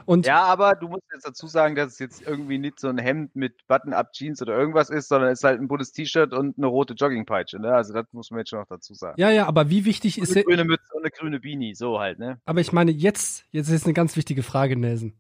Und 0.06 0.26
Ja, 0.26 0.44
aber 0.44 0.76
du 0.76 0.88
musst 0.88 1.04
jetzt 1.14 1.26
dazu 1.26 1.48
sagen, 1.48 1.76
dass 1.76 1.94
es 1.94 2.00
jetzt 2.00 2.22
irgendwie 2.22 2.58
nicht 2.58 2.80
so 2.80 2.90
ein 2.90 2.98
Hemd 2.98 3.36
mit 3.36 3.66
Button-Up-Jeans 3.68 4.42
oder 4.42 4.58
irgendwas 4.58 4.90
ist, 4.90 5.08
sondern 5.08 5.32
es 5.32 5.40
ist 5.40 5.44
halt 5.44 5.60
ein 5.62 5.68
buntes 5.68 5.92
T-Shirt 5.94 6.34
und 6.34 6.58
eine 6.58 6.68
rote 6.68 6.94
Joggingpeitsche. 6.94 7.60
Ne? 7.60 7.74
Also 7.74 7.94
das 7.94 8.06
muss 8.12 8.30
man 8.32 8.40
jetzt 8.40 8.50
schon 8.50 8.60
noch 8.60 8.68
dazu 8.68 8.94
sagen. 8.94 9.20
ja, 9.20 9.30
ja, 9.32 9.46
aber 9.48 9.70
wie 9.70 9.86
wichtig 9.86 10.18
Und 10.18 10.24
ist 10.24 10.36
eine 10.36 10.44
grüne 10.44 10.66
Mütze 10.66 10.94
und 10.94 11.04
eine 11.04 11.12
grüne 11.12 11.40
Beanie, 11.40 11.74
so 11.76 12.00
halt, 12.00 12.20
ne? 12.20 12.42
aber 12.46 12.60
ich 12.62 12.72
meine, 12.74 12.92
jetzt, 12.92 13.46
jetzt 13.52 13.70
ist 13.70 13.86
eine 13.86 13.94
ganz 13.94 14.16
wichtige 14.18 14.44
Frage, 14.44 14.76
Nelson. 14.76 15.14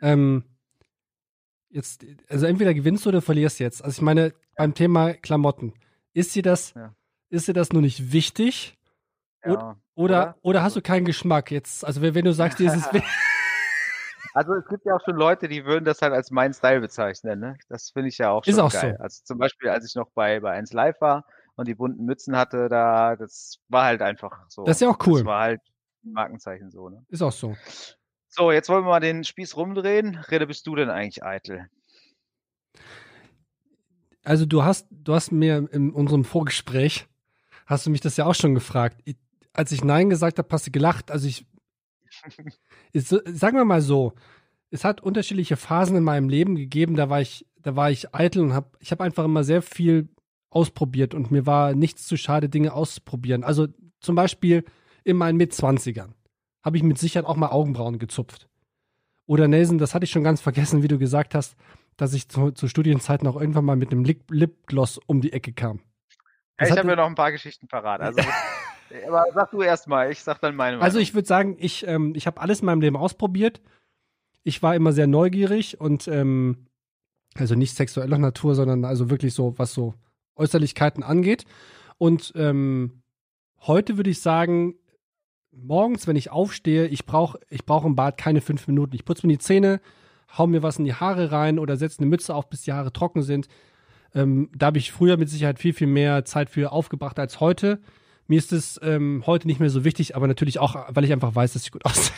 Ähm, 0.00 0.44
jetzt, 1.70 2.04
also 2.28 2.46
entweder 2.46 2.74
gewinnst 2.74 3.04
du 3.04 3.08
oder 3.10 3.22
verlierst 3.22 3.58
jetzt. 3.60 3.84
Also 3.84 3.98
ich 3.98 4.02
meine, 4.02 4.32
beim 4.56 4.74
Thema 4.74 5.14
Klamotten, 5.14 5.74
ist 6.12 6.34
dir 6.34 6.42
das, 6.42 6.74
Ja. 6.74 6.94
ist 7.30 7.48
dir 7.48 7.52
das 7.54 7.72
nur 7.72 7.82
nicht 7.82 8.12
wichtig? 8.12 8.78
Ja. 9.44 9.52
Oder, 9.52 9.76
oder, 9.94 10.36
oder 10.42 10.62
hast 10.62 10.76
du 10.76 10.82
keinen 10.82 11.04
Geschmack 11.04 11.50
jetzt? 11.50 11.84
Also 11.84 12.02
wenn 12.02 12.14
wenn 12.14 12.24
du 12.24 12.32
sagst, 12.32 12.58
dir 12.58 12.72
ist 12.72 12.76
es 12.76 12.88
Also 14.38 14.54
es 14.54 14.68
gibt 14.68 14.86
ja 14.86 14.94
auch 14.94 15.00
schon 15.04 15.16
Leute, 15.16 15.48
die 15.48 15.64
würden 15.64 15.84
das 15.84 16.00
halt 16.00 16.12
als 16.12 16.30
mein 16.30 16.54
Style 16.54 16.80
bezeichnen, 16.80 17.40
ne? 17.40 17.56
Das 17.68 17.90
finde 17.90 18.08
ich 18.08 18.18
ja 18.18 18.30
auch 18.30 18.44
schon 18.44 18.52
Ist 18.52 18.60
auch 18.60 18.72
geil. 18.72 18.94
so. 18.96 19.02
Also 19.02 19.24
zum 19.24 19.38
Beispiel, 19.38 19.68
als 19.68 19.84
ich 19.84 19.96
noch 19.96 20.10
bei, 20.14 20.38
bei 20.38 20.52
1 20.52 20.72
Live 20.72 21.00
war 21.00 21.24
und 21.56 21.66
die 21.66 21.74
bunten 21.74 22.04
Mützen 22.04 22.36
hatte, 22.36 22.68
da, 22.68 23.16
das 23.16 23.58
war 23.66 23.86
halt 23.86 24.00
einfach 24.00 24.44
so. 24.48 24.62
Das 24.62 24.76
ist 24.76 24.82
ja 24.82 24.90
auch 24.90 24.98
cool. 25.08 25.18
Das 25.18 25.26
war 25.26 25.40
halt 25.40 25.60
ein 26.04 26.12
Markenzeichen 26.12 26.70
so, 26.70 26.88
ne? 26.88 27.04
ist 27.08 27.20
auch 27.20 27.32
so. 27.32 27.56
So, 28.28 28.52
jetzt 28.52 28.68
wollen 28.68 28.84
wir 28.84 28.90
mal 28.90 29.00
den 29.00 29.24
Spieß 29.24 29.56
rumdrehen. 29.56 30.14
Rede, 30.30 30.46
bist 30.46 30.64
du 30.68 30.76
denn 30.76 30.88
eigentlich 30.88 31.24
eitel? 31.24 31.68
Also 34.22 34.46
du 34.46 34.62
hast, 34.62 34.86
du 34.88 35.14
hast 35.14 35.32
mir 35.32 35.68
in 35.72 35.90
unserem 35.90 36.24
Vorgespräch, 36.24 37.08
hast 37.66 37.86
du 37.86 37.90
mich 37.90 38.02
das 38.02 38.16
ja 38.16 38.24
auch 38.24 38.36
schon 38.36 38.54
gefragt. 38.54 39.00
Ich, 39.04 39.16
als 39.52 39.72
ich 39.72 39.82
Nein 39.82 40.10
gesagt 40.10 40.38
habe, 40.38 40.48
hast 40.52 40.68
du 40.68 40.70
gelacht. 40.70 41.10
Also 41.10 41.26
ich, 41.26 41.44
so- 42.94 43.20
sagen 43.26 43.56
wir 43.56 43.64
mal 43.64 43.80
so, 43.82 44.12
es 44.70 44.84
hat 44.84 45.00
unterschiedliche 45.02 45.56
Phasen 45.56 45.96
in 45.96 46.04
meinem 46.04 46.28
Leben 46.28 46.54
gegeben. 46.56 46.94
Da 46.94 47.08
war 47.08 47.20
ich, 47.20 47.46
da 47.62 47.76
war 47.76 47.90
ich 47.90 48.14
eitel 48.14 48.42
und 48.42 48.52
habe, 48.52 48.70
ich 48.80 48.90
habe 48.90 49.04
einfach 49.04 49.24
immer 49.24 49.44
sehr 49.44 49.62
viel 49.62 50.08
ausprobiert 50.50 51.14
und 51.14 51.30
mir 51.30 51.46
war 51.46 51.74
nichts 51.74 52.06
zu 52.06 52.16
schade, 52.16 52.48
Dinge 52.48 52.72
auszuprobieren. 52.72 53.44
Also 53.44 53.68
zum 54.00 54.14
Beispiel 54.14 54.64
in 55.04 55.16
meinen 55.16 55.36
Mitzwanzigern 55.36 56.14
habe 56.62 56.76
ich 56.76 56.82
mit 56.82 56.98
Sicherheit 56.98 57.26
auch 57.26 57.36
mal 57.36 57.48
Augenbrauen 57.48 57.98
gezupft. 57.98 58.48
Oder 59.26 59.46
Nelson, 59.48 59.78
das 59.78 59.94
hatte 59.94 60.04
ich 60.04 60.10
schon 60.10 60.24
ganz 60.24 60.40
vergessen, 60.40 60.82
wie 60.82 60.88
du 60.88 60.98
gesagt 60.98 61.34
hast, 61.34 61.54
dass 61.96 62.14
ich 62.14 62.28
zu, 62.28 62.50
zu 62.52 62.68
Studienzeiten 62.68 63.26
auch 63.28 63.38
irgendwann 63.38 63.64
mal 63.64 63.76
mit 63.76 63.90
einem 63.90 64.04
Lip 64.04 64.30
Lipgloss 64.30 64.98
um 65.06 65.20
die 65.20 65.32
Ecke 65.32 65.52
kam. 65.52 65.80
Das 66.56 66.70
ich 66.70 66.78
habe 66.78 66.88
ja 66.88 66.96
noch 66.96 67.06
ein 67.06 67.14
paar 67.14 67.32
Geschichten 67.32 67.68
parat. 67.68 68.00
Also, 68.00 68.20
aber 69.06 69.24
sag 69.34 69.50
du 69.50 69.62
erst 69.62 69.86
mal, 69.88 70.10
ich 70.10 70.22
sag 70.22 70.40
dann 70.40 70.56
meine 70.56 70.78
Also 70.80 70.96
Meinung. 70.96 71.02
ich 71.02 71.14
würde 71.14 71.28
sagen, 71.28 71.56
ich, 71.58 71.86
ähm, 71.86 72.12
ich 72.14 72.26
habe 72.26 72.40
alles 72.40 72.60
in 72.60 72.66
meinem 72.66 72.80
Leben 72.80 72.96
ausprobiert. 72.96 73.60
Ich 74.44 74.62
war 74.62 74.74
immer 74.74 74.92
sehr 74.92 75.06
neugierig 75.06 75.80
und 75.80 76.08
ähm, 76.08 76.66
also 77.36 77.54
nicht 77.54 77.74
sexueller 77.76 78.18
Natur, 78.18 78.54
sondern 78.54 78.84
also 78.84 79.10
wirklich 79.10 79.34
so, 79.34 79.58
was 79.58 79.72
so 79.74 79.94
Äußerlichkeiten 80.36 81.02
angeht. 81.02 81.44
Und 81.98 82.32
ähm, 82.36 83.02
heute 83.66 83.96
würde 83.96 84.10
ich 84.10 84.20
sagen, 84.20 84.74
morgens, 85.52 86.06
wenn 86.06 86.16
ich 86.16 86.30
aufstehe, 86.30 86.86
ich 86.86 87.04
brauche 87.06 87.38
ich 87.50 87.66
brauch 87.66 87.84
im 87.84 87.96
Bad 87.96 88.16
keine 88.16 88.40
fünf 88.40 88.66
Minuten. 88.68 88.94
Ich 88.94 89.04
putze 89.04 89.26
mir 89.26 89.32
die 89.34 89.38
Zähne, 89.38 89.80
hau 90.36 90.46
mir 90.46 90.62
was 90.62 90.78
in 90.78 90.84
die 90.84 90.94
Haare 90.94 91.32
rein 91.32 91.58
oder 91.58 91.76
setze 91.76 92.00
eine 92.00 92.08
Mütze 92.08 92.34
auf, 92.34 92.48
bis 92.48 92.62
die 92.62 92.72
Haare 92.72 92.92
trocken 92.92 93.22
sind. 93.22 93.48
Ähm, 94.14 94.50
da 94.56 94.66
habe 94.66 94.78
ich 94.78 94.92
früher 94.92 95.16
mit 95.16 95.28
Sicherheit 95.28 95.58
viel, 95.58 95.74
viel 95.74 95.86
mehr 95.86 96.24
Zeit 96.24 96.50
für 96.50 96.72
aufgebracht 96.72 97.18
als 97.18 97.40
heute. 97.40 97.80
Mir 98.28 98.38
ist 98.38 98.52
es 98.52 98.78
ähm, 98.82 99.22
heute 99.26 99.46
nicht 99.46 99.58
mehr 99.58 99.70
so 99.70 99.84
wichtig, 99.84 100.14
aber 100.14 100.26
natürlich 100.26 100.58
auch, 100.58 100.76
weil 100.90 101.04
ich 101.04 101.12
einfach 101.12 101.34
weiß, 101.34 101.54
dass 101.54 101.62
ich 101.64 101.72
gut 101.72 101.84
aussehe. 101.86 102.14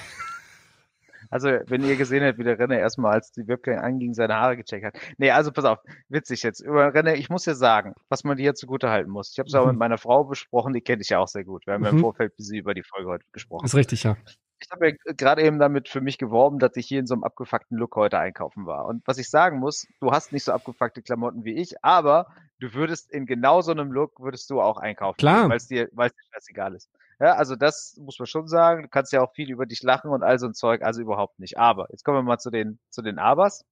Also, 1.32 1.48
wenn 1.68 1.84
ihr 1.84 1.94
gesehen 1.94 2.24
habt, 2.24 2.38
wie 2.38 2.42
der 2.44 2.58
Renner 2.58 2.76
erstmal, 2.78 3.12
als 3.12 3.30
die 3.30 3.46
Webcam 3.46 3.78
anging, 3.78 4.14
seine 4.14 4.34
Haare 4.34 4.56
gecheckt 4.56 4.84
hat. 4.84 4.94
Nee, 5.16 5.30
also 5.30 5.52
pass 5.52 5.64
auf, 5.64 5.78
witzig 6.08 6.42
jetzt. 6.42 6.58
Über 6.58 6.92
Renner, 6.92 7.14
ich 7.14 7.30
muss 7.30 7.44
dir 7.44 7.54
sagen, 7.54 7.94
was 8.08 8.24
man 8.24 8.36
dir 8.36 8.42
hier 8.42 8.54
zugute 8.56 8.90
halten 8.90 9.10
muss. 9.10 9.30
Ich 9.30 9.38
habe 9.38 9.46
es 9.46 9.54
auch 9.54 9.62
Mhm. 9.64 9.70
mit 9.70 9.78
meiner 9.78 9.98
Frau 9.98 10.24
besprochen, 10.24 10.72
die 10.72 10.80
kennt 10.80 11.00
dich 11.00 11.10
ja 11.10 11.20
auch 11.20 11.28
sehr 11.28 11.44
gut. 11.44 11.64
Wir 11.68 11.74
haben 11.74 11.84
ja 11.84 11.90
im 11.90 11.96
Mhm. 11.96 12.00
Vorfeld 12.00 12.32
sie 12.38 12.58
über 12.58 12.74
die 12.74 12.82
Folge 12.82 13.08
heute 13.08 13.24
gesprochen. 13.30 13.64
Ist 13.64 13.76
richtig, 13.76 14.02
ja. 14.02 14.16
Ich 14.58 14.68
habe 14.72 14.88
ja 14.88 14.94
gerade 15.16 15.42
eben 15.42 15.60
damit 15.60 15.88
für 15.88 16.00
mich 16.00 16.18
geworben, 16.18 16.58
dass 16.58 16.74
ich 16.74 16.86
hier 16.88 16.98
in 16.98 17.06
so 17.06 17.14
einem 17.14 17.22
abgefuckten 17.22 17.78
Look 17.78 17.94
heute 17.94 18.18
einkaufen 18.18 18.66
war. 18.66 18.86
Und 18.86 19.06
was 19.06 19.18
ich 19.18 19.30
sagen 19.30 19.60
muss, 19.60 19.86
du 20.00 20.10
hast 20.10 20.32
nicht 20.32 20.42
so 20.44 20.50
abgefuckte 20.52 21.00
Klamotten 21.00 21.44
wie 21.44 21.54
ich, 21.54 21.82
aber 21.84 22.26
du 22.60 22.72
würdest 22.74 23.10
in 23.10 23.26
genau 23.26 23.60
so 23.62 23.72
einem 23.72 23.90
Look 23.92 24.20
würdest 24.20 24.48
du 24.50 24.60
auch 24.60 24.76
einkaufen. 24.76 25.16
Klar. 25.18 25.48
Weil 25.48 25.56
es 25.56 25.66
dir, 25.66 25.88
weil 25.92 26.08
es 26.08 26.14
dir 26.14 26.22
scheißegal 26.34 26.74
ist. 26.74 26.88
Ja, 27.18 27.34
also 27.34 27.56
das 27.56 27.96
muss 28.00 28.18
man 28.18 28.26
schon 28.26 28.48
sagen. 28.48 28.82
Du 28.84 28.88
kannst 28.88 29.12
ja 29.12 29.20
auch 29.22 29.32
viel 29.34 29.50
über 29.50 29.66
dich 29.66 29.82
lachen 29.82 30.10
und 30.10 30.22
all 30.22 30.38
so 30.38 30.46
ein 30.46 30.54
Zeug, 30.54 30.82
also 30.82 31.00
überhaupt 31.02 31.38
nicht. 31.40 31.58
Aber, 31.58 31.86
jetzt 31.90 32.04
kommen 32.04 32.18
wir 32.18 32.22
mal 32.22 32.38
zu 32.38 32.50
den, 32.50 32.78
zu 32.88 33.02
den 33.02 33.18
Abers. 33.18 33.64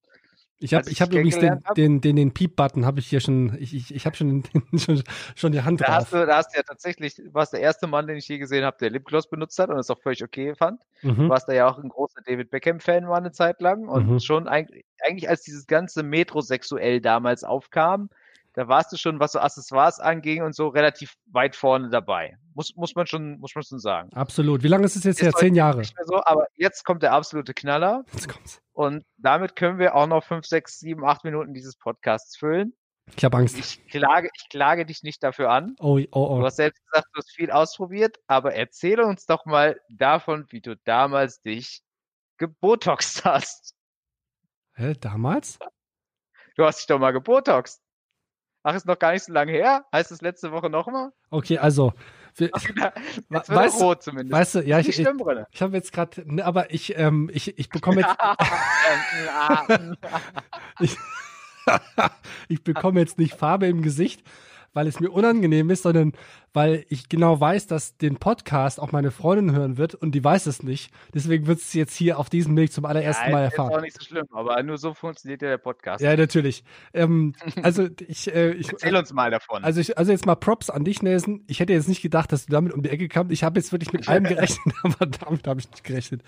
Ich 0.60 0.74
habe 0.74 0.90
ich 0.90 1.00
hab 1.00 1.10
übrigens 1.10 1.38
den, 1.38 1.62
hab- 1.64 1.76
den, 1.76 2.00
den, 2.00 2.16
den 2.16 2.34
Piep-Button 2.34 2.84
habe 2.84 2.98
ich 2.98 3.06
hier 3.06 3.20
schon, 3.20 3.56
ich, 3.60 3.72
ich, 3.74 3.94
ich 3.94 4.06
habe 4.06 4.16
schon, 4.16 4.42
den- 4.42 4.62
schon, 4.78 5.02
schon 5.36 5.52
die 5.52 5.62
Hand 5.62 5.80
Da 5.80 5.84
drauf. 5.86 5.94
hast 5.94 6.12
du, 6.12 6.26
da 6.26 6.36
hast 6.38 6.52
du 6.52 6.58
ja 6.58 6.64
tatsächlich, 6.64 7.14
du 7.14 7.32
warst 7.32 7.52
der 7.52 7.60
erste 7.60 7.86
Mann, 7.86 8.08
den 8.08 8.16
ich 8.16 8.26
je 8.26 8.38
gesehen 8.38 8.64
habe, 8.64 8.76
der 8.80 8.90
Lipgloss 8.90 9.30
benutzt 9.30 9.56
hat 9.60 9.70
und 9.70 9.78
es 9.78 9.88
auch 9.88 10.00
völlig 10.02 10.22
okay 10.24 10.56
fand. 10.56 10.82
Du 11.02 11.12
Mhm. 11.12 11.28
warst 11.28 11.48
da 11.48 11.52
ja 11.52 11.68
auch 11.70 11.78
ein 11.78 11.88
großer 11.88 12.22
David 12.26 12.50
Beckham-Fan 12.50 13.06
war 13.08 13.18
eine 13.18 13.30
Zeit 13.30 13.60
lang 13.60 13.86
und 13.88 14.08
Mhm. 14.08 14.18
schon 14.20 14.48
eigentlich, 14.48 14.84
eigentlich 15.06 15.28
als 15.28 15.42
dieses 15.42 15.68
ganze 15.68 16.02
Metrosexuell 16.02 17.00
damals 17.00 17.44
aufkam, 17.44 18.10
da 18.58 18.66
warst 18.66 18.90
du 18.90 18.96
schon, 18.96 19.20
was 19.20 19.30
so 19.30 19.38
Accessoires 19.38 20.00
anging 20.00 20.42
und 20.42 20.52
so, 20.52 20.66
relativ 20.66 21.14
weit 21.26 21.54
vorne 21.54 21.90
dabei. 21.90 22.36
Muss, 22.54 22.74
muss 22.74 22.96
man 22.96 23.06
schon, 23.06 23.38
muss 23.38 23.54
man 23.54 23.62
schon 23.62 23.78
sagen. 23.78 24.12
Absolut. 24.14 24.64
Wie 24.64 24.68
lange 24.68 24.84
ist 24.84 24.96
es 24.96 25.04
jetzt 25.04 25.20
Ist 25.20 25.26
her? 25.26 25.32
Zehn 25.32 25.54
Jahre. 25.54 25.78
Nicht 25.78 25.96
mehr 25.96 26.04
so, 26.06 26.20
aber 26.24 26.48
jetzt 26.56 26.84
kommt 26.84 27.04
der 27.04 27.12
absolute 27.12 27.54
Knaller. 27.54 28.04
Jetzt 28.12 28.28
kommt's. 28.28 28.60
Und 28.72 29.04
damit 29.16 29.54
können 29.54 29.78
wir 29.78 29.94
auch 29.94 30.08
noch 30.08 30.24
fünf, 30.24 30.44
sechs, 30.44 30.80
sieben, 30.80 31.04
acht 31.04 31.22
Minuten 31.22 31.54
dieses 31.54 31.76
Podcasts 31.76 32.36
füllen. 32.36 32.74
Ich 33.16 33.24
habe 33.24 33.36
Angst. 33.36 33.56
Ich 33.56 33.86
klage, 33.86 34.28
ich 34.34 34.48
klage 34.48 34.84
dich 34.84 35.04
nicht 35.04 35.22
dafür 35.22 35.50
an. 35.50 35.76
Oh, 35.78 35.92
oh, 35.92 36.00
Du 36.00 36.10
oh. 36.10 36.42
hast 36.42 36.56
selbst 36.56 36.84
gesagt, 36.84 37.06
du 37.12 37.18
hast 37.18 37.30
viel 37.30 37.52
ausprobiert, 37.52 38.16
aber 38.26 38.54
erzähle 38.54 39.06
uns 39.06 39.24
doch 39.26 39.46
mal 39.46 39.80
davon, 39.88 40.46
wie 40.48 40.60
du 40.60 40.76
damals 40.78 41.40
dich 41.42 41.82
gebotoxt 42.38 43.24
hast. 43.24 43.76
Hä, 44.74 44.94
damals? 45.00 45.60
Du 46.56 46.64
hast 46.64 46.80
dich 46.80 46.86
doch 46.88 46.98
mal 46.98 47.12
gebotoxt. 47.12 47.80
Ach, 48.62 48.74
ist 48.74 48.86
noch 48.86 48.98
gar 48.98 49.12
nicht 49.12 49.24
so 49.24 49.32
lange 49.32 49.52
her? 49.52 49.84
Heißt 49.92 50.10
es 50.10 50.20
letzte 50.20 50.52
Woche 50.52 50.68
nochmal? 50.68 51.10
Okay, 51.30 51.58
also. 51.58 51.92
Wir, 52.34 52.50
Jetzt 53.30 53.50
weißt 53.50 53.80
du- 53.80 53.84
rot 53.84 54.02
zumindest. 54.02 54.32
weißt 54.32 54.54
du, 54.56 54.58
ja, 54.60 54.80
Die 54.80 54.90
ich, 54.90 55.00
ich, 55.00 55.08
ich 55.50 55.62
habe 55.62 55.76
jetzt 55.76 55.92
gerade, 55.92 56.22
ne, 56.24 56.44
aber 56.44 56.72
ich, 56.72 56.96
ähm, 56.96 57.30
ich, 57.32 57.58
ich 57.58 57.68
bekomme 57.68 58.02
jetzt, 58.02 58.16
ich, 60.80 60.96
ich 62.48 62.62
bekomme 62.62 63.00
jetzt 63.00 63.18
nicht 63.18 63.34
Farbe 63.34 63.66
im 63.66 63.82
Gesicht, 63.82 64.22
weil 64.72 64.86
es 64.86 65.00
mir 65.00 65.10
unangenehm 65.10 65.70
ist, 65.70 65.82
sondern 65.82 66.12
weil 66.52 66.84
ich 66.88 67.08
genau 67.08 67.40
weiß, 67.40 67.66
dass 67.66 67.96
den 67.96 68.16
Podcast 68.16 68.80
auch 68.80 68.92
meine 68.92 69.10
Freundin 69.10 69.54
hören 69.54 69.76
wird 69.76 69.94
und 69.94 70.12
die 70.12 70.22
weiß 70.24 70.46
es 70.46 70.62
nicht. 70.62 70.92
Deswegen 71.14 71.46
wird 71.46 71.58
es 71.58 71.72
jetzt 71.74 71.94
hier 71.94 72.18
auf 72.18 72.30
diesem 72.30 72.56
Weg 72.56 72.72
zum 72.72 72.84
allerersten 72.84 73.30
Mal 73.30 73.42
Nein, 73.42 73.48
ist 73.48 73.58
auch 73.58 73.64
erfahren. 73.66 73.82
nicht 73.82 73.98
so 73.98 74.04
schlimm, 74.04 74.26
aber 74.32 74.62
nur 74.62 74.78
so 74.78 74.94
funktioniert 74.94 75.42
ja 75.42 75.48
der 75.48 75.58
Podcast. 75.58 76.02
Ja, 76.02 76.16
natürlich. 76.16 76.64
Ähm, 76.94 77.34
also 77.62 77.88
ich, 78.06 78.32
äh, 78.34 78.52
ich, 78.52 78.70
Erzähl 78.70 78.96
uns 78.96 79.12
mal 79.12 79.30
davon. 79.30 79.64
Also, 79.64 79.80
ich, 79.80 79.96
also 79.98 80.12
jetzt 80.12 80.26
mal 80.26 80.36
Props 80.36 80.70
an 80.70 80.84
dich, 80.84 81.02
Nelson. 81.02 81.44
Ich 81.46 81.60
hätte 81.60 81.72
jetzt 81.72 81.88
nicht 81.88 82.02
gedacht, 82.02 82.32
dass 82.32 82.46
du 82.46 82.52
damit 82.52 82.72
um 82.72 82.82
die 82.82 82.90
Ecke 82.90 83.08
kamst. 83.08 83.32
Ich 83.32 83.44
habe 83.44 83.58
jetzt 83.58 83.72
wirklich 83.72 83.92
mit 83.92 84.08
allem 84.08 84.24
gerechnet, 84.24 84.74
aber 84.82 85.06
damit 85.06 85.46
habe 85.46 85.60
ich 85.60 85.70
nicht 85.70 85.84
gerechnet. 85.84 86.22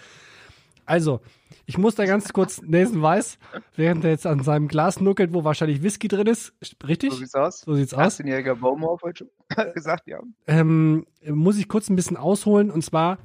Also, 0.91 1.21
ich 1.67 1.79
muss 1.79 1.95
da 1.95 2.05
ganz 2.05 2.33
kurz, 2.33 2.61
Nelson 2.63 3.01
weiß, 3.01 3.39
während 3.77 4.05
er 4.05 4.11
jetzt 4.11 4.27
an 4.27 4.43
seinem 4.43 4.67
Glas 4.67 5.01
nuckelt, 5.01 5.33
wo 5.33 5.45
wahrscheinlich 5.45 5.85
Whisky 5.85 6.09
drin 6.09 6.27
ist, 6.27 6.53
richtig? 6.85 7.13
so 7.13 7.19
sieht's 7.19 7.35
aus. 7.37 7.61
So 7.61 7.75
sieht's 7.75 7.95
aus. 7.95 8.19
18-jähriger 8.19 8.57
Baumer 8.57 8.99
heute 9.01 9.31
schon 9.49 9.73
gesagt, 9.75 10.09
ja. 10.09 10.19
Ähm, 10.49 11.07
muss 11.25 11.59
ich 11.59 11.69
kurz 11.69 11.89
ein 11.89 11.95
bisschen 11.95 12.17
ausholen 12.17 12.73
und 12.73 12.83
zwar, 12.83 13.19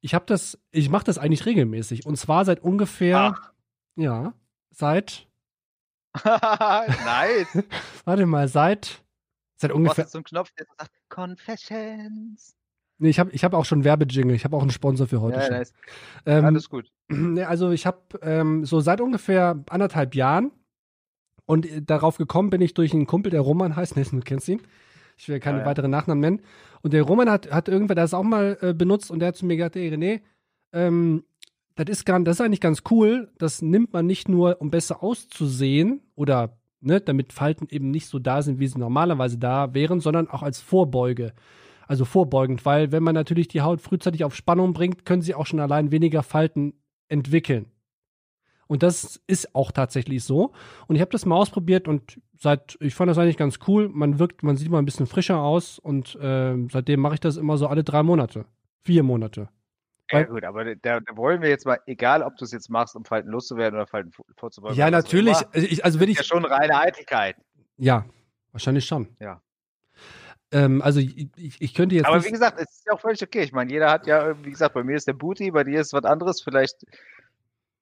ich 0.00 0.14
habe 0.14 0.26
das, 0.26 0.60
ich 0.70 0.90
mache 0.90 1.02
das 1.02 1.18
eigentlich 1.18 1.44
regelmäßig 1.44 2.06
und 2.06 2.14
zwar 2.16 2.44
seit 2.44 2.60
ungefähr, 2.60 3.34
Ach. 3.36 3.52
ja, 3.96 4.32
seit, 4.70 5.26
nice. 6.24 7.64
warte 8.04 8.26
mal, 8.26 8.46
seit, 8.46 9.02
seit 9.56 9.72
Du 9.72 9.74
ungefähr, 9.74 10.04
hast 10.04 10.12
zum 10.12 10.22
Knopf, 10.22 10.52
der 10.52 10.66
sagt 10.78 10.92
Confessions. 11.08 12.54
Nee, 13.00 13.08
ich 13.10 13.18
habe 13.18 13.30
ich 13.32 13.42
hab 13.44 13.52
auch 13.54 13.64
schon 13.64 13.82
Werbejingle, 13.84 14.34
ich 14.34 14.44
habe 14.44 14.56
auch 14.56 14.62
einen 14.62 14.70
Sponsor 14.70 15.06
für 15.08 15.20
heute 15.20 15.38
Ja, 15.38 15.42
schon. 15.46 15.56
nice. 15.56 15.72
Ähm, 16.26 16.44
Alles 16.44 16.68
gut. 16.70 16.90
Also 17.46 17.70
ich 17.72 17.86
habe 17.86 17.98
ähm, 18.22 18.64
so 18.64 18.80
seit 18.80 19.00
ungefähr 19.00 19.62
anderthalb 19.68 20.14
Jahren 20.14 20.52
und 21.46 21.66
äh, 21.66 21.82
darauf 21.82 22.16
gekommen 22.18 22.50
bin 22.50 22.60
ich 22.60 22.74
durch 22.74 22.92
einen 22.94 23.06
Kumpel, 23.06 23.30
der 23.30 23.40
Roman 23.40 23.74
heißt, 23.74 23.96
ne, 23.96 24.04
du 24.08 24.20
kennst 24.20 24.48
ihn. 24.48 24.60
Ich 25.16 25.28
will 25.28 25.40
keine 25.40 25.58
Ja, 25.58 25.64
ja. 25.64 25.68
weiteren 25.68 25.90
Nachnamen 25.90 26.20
nennen. 26.20 26.40
Und 26.82 26.92
der 26.94 27.02
Roman 27.02 27.28
hat, 27.28 27.50
hat 27.50 27.68
irgendwer 27.68 27.94
das 27.96 28.14
auch 28.14 28.22
mal 28.22 28.56
äh, 28.62 28.72
benutzt 28.72 29.10
und 29.10 29.18
der 29.18 29.28
hat 29.28 29.36
zu 29.36 29.44
mir 29.44 29.56
gesagt, 29.56 29.76
ey 29.76 29.88
René, 29.92 30.20
ähm, 30.72 31.24
das 31.74 31.88
ist, 31.88 32.06
gar, 32.06 32.18
das 32.20 32.36
ist 32.36 32.40
eigentlich 32.40 32.60
ganz 32.60 32.82
cool. 32.90 33.30
Das 33.38 33.60
nimmt 33.62 33.92
man 33.92 34.06
nicht 34.06 34.28
nur, 34.28 34.60
um 34.60 34.70
besser 34.70 35.02
auszusehen 35.02 36.00
oder 36.14 36.56
ne, 36.80 37.00
damit 37.00 37.32
Falten 37.32 37.66
eben 37.70 37.90
nicht 37.90 38.06
so 38.06 38.18
da 38.18 38.42
sind, 38.42 38.58
wie 38.60 38.66
sie 38.66 38.78
normalerweise 38.78 39.38
da 39.38 39.74
wären, 39.74 40.00
sondern 40.00 40.28
auch 40.28 40.42
als 40.42 40.60
Vorbeuge. 40.60 41.32
Also 41.90 42.04
vorbeugend, 42.04 42.64
weil 42.64 42.92
wenn 42.92 43.02
man 43.02 43.16
natürlich 43.16 43.48
die 43.48 43.62
Haut 43.62 43.80
frühzeitig 43.80 44.22
auf 44.22 44.36
Spannung 44.36 44.72
bringt, 44.74 45.04
können 45.04 45.22
sie 45.22 45.34
auch 45.34 45.44
schon 45.46 45.58
allein 45.58 45.90
weniger 45.90 46.22
Falten 46.22 46.74
entwickeln. 47.08 47.66
Und 48.68 48.84
das 48.84 49.20
ist 49.26 49.56
auch 49.56 49.72
tatsächlich 49.72 50.22
so. 50.22 50.52
Und 50.86 50.94
ich 50.94 51.00
habe 51.02 51.10
das 51.10 51.26
mal 51.26 51.34
ausprobiert 51.34 51.88
und 51.88 52.20
seit, 52.38 52.76
ich 52.78 52.94
fand 52.94 53.10
das 53.10 53.18
eigentlich 53.18 53.36
ganz 53.36 53.58
cool. 53.66 53.88
Man 53.88 54.20
wirkt, 54.20 54.44
man 54.44 54.56
sieht 54.56 54.70
mal 54.70 54.78
ein 54.78 54.84
bisschen 54.84 55.08
frischer 55.08 55.40
aus 55.42 55.80
und 55.80 56.16
ähm, 56.22 56.68
seitdem 56.70 57.00
mache 57.00 57.14
ich 57.14 57.20
das 57.20 57.36
immer 57.36 57.56
so 57.58 57.66
alle 57.66 57.82
drei 57.82 58.04
Monate. 58.04 58.44
Vier 58.84 59.02
Monate. 59.02 59.48
Ja, 60.12 60.22
gut, 60.22 60.44
aber 60.44 60.76
da, 60.76 61.00
da 61.00 61.16
wollen 61.16 61.42
wir 61.42 61.48
jetzt 61.48 61.66
mal, 61.66 61.80
egal 61.86 62.22
ob 62.22 62.36
du 62.36 62.44
es 62.44 62.52
jetzt 62.52 62.70
machst, 62.70 62.94
um 62.94 63.04
Falten 63.04 63.30
loszuwerden 63.30 63.76
oder 63.76 63.88
Falten 63.88 64.12
vor- 64.12 64.24
vorzubeugen. 64.36 64.76
Ja, 64.78 64.92
natürlich. 64.92 65.40
immer, 65.40 65.50
Also, 65.54 65.82
also 65.82 65.98
wenn 65.98 66.08
ist 66.08 66.12
ich, 66.12 66.18
ja 66.18 66.22
schon 66.36 66.44
reine 66.44 66.78
Eitelkeit. 66.78 67.34
ja, 67.78 68.04
wahrscheinlich 68.52 68.84
schon. 68.84 69.08
Ja. 69.18 69.42
Ähm, 70.52 70.82
also 70.82 71.00
ich, 71.00 71.28
ich, 71.36 71.74
könnte 71.74 71.94
jetzt 71.94 72.06
Aber 72.06 72.24
wie 72.24 72.30
gesagt, 72.30 72.58
es 72.60 72.70
ist 72.70 72.86
ja 72.86 72.94
auch 72.94 73.00
völlig 73.00 73.22
okay. 73.22 73.42
Ich 73.42 73.52
meine, 73.52 73.70
jeder 73.70 73.90
hat 73.90 74.06
ja, 74.06 74.34
wie 74.44 74.50
gesagt, 74.50 74.74
bei 74.74 74.82
mir 74.82 74.96
ist 74.96 75.06
der 75.06 75.12
Booty, 75.12 75.52
bei 75.52 75.62
dir 75.62 75.80
ist 75.80 75.92
was 75.92 76.04
anderes, 76.04 76.42
vielleicht 76.42 76.84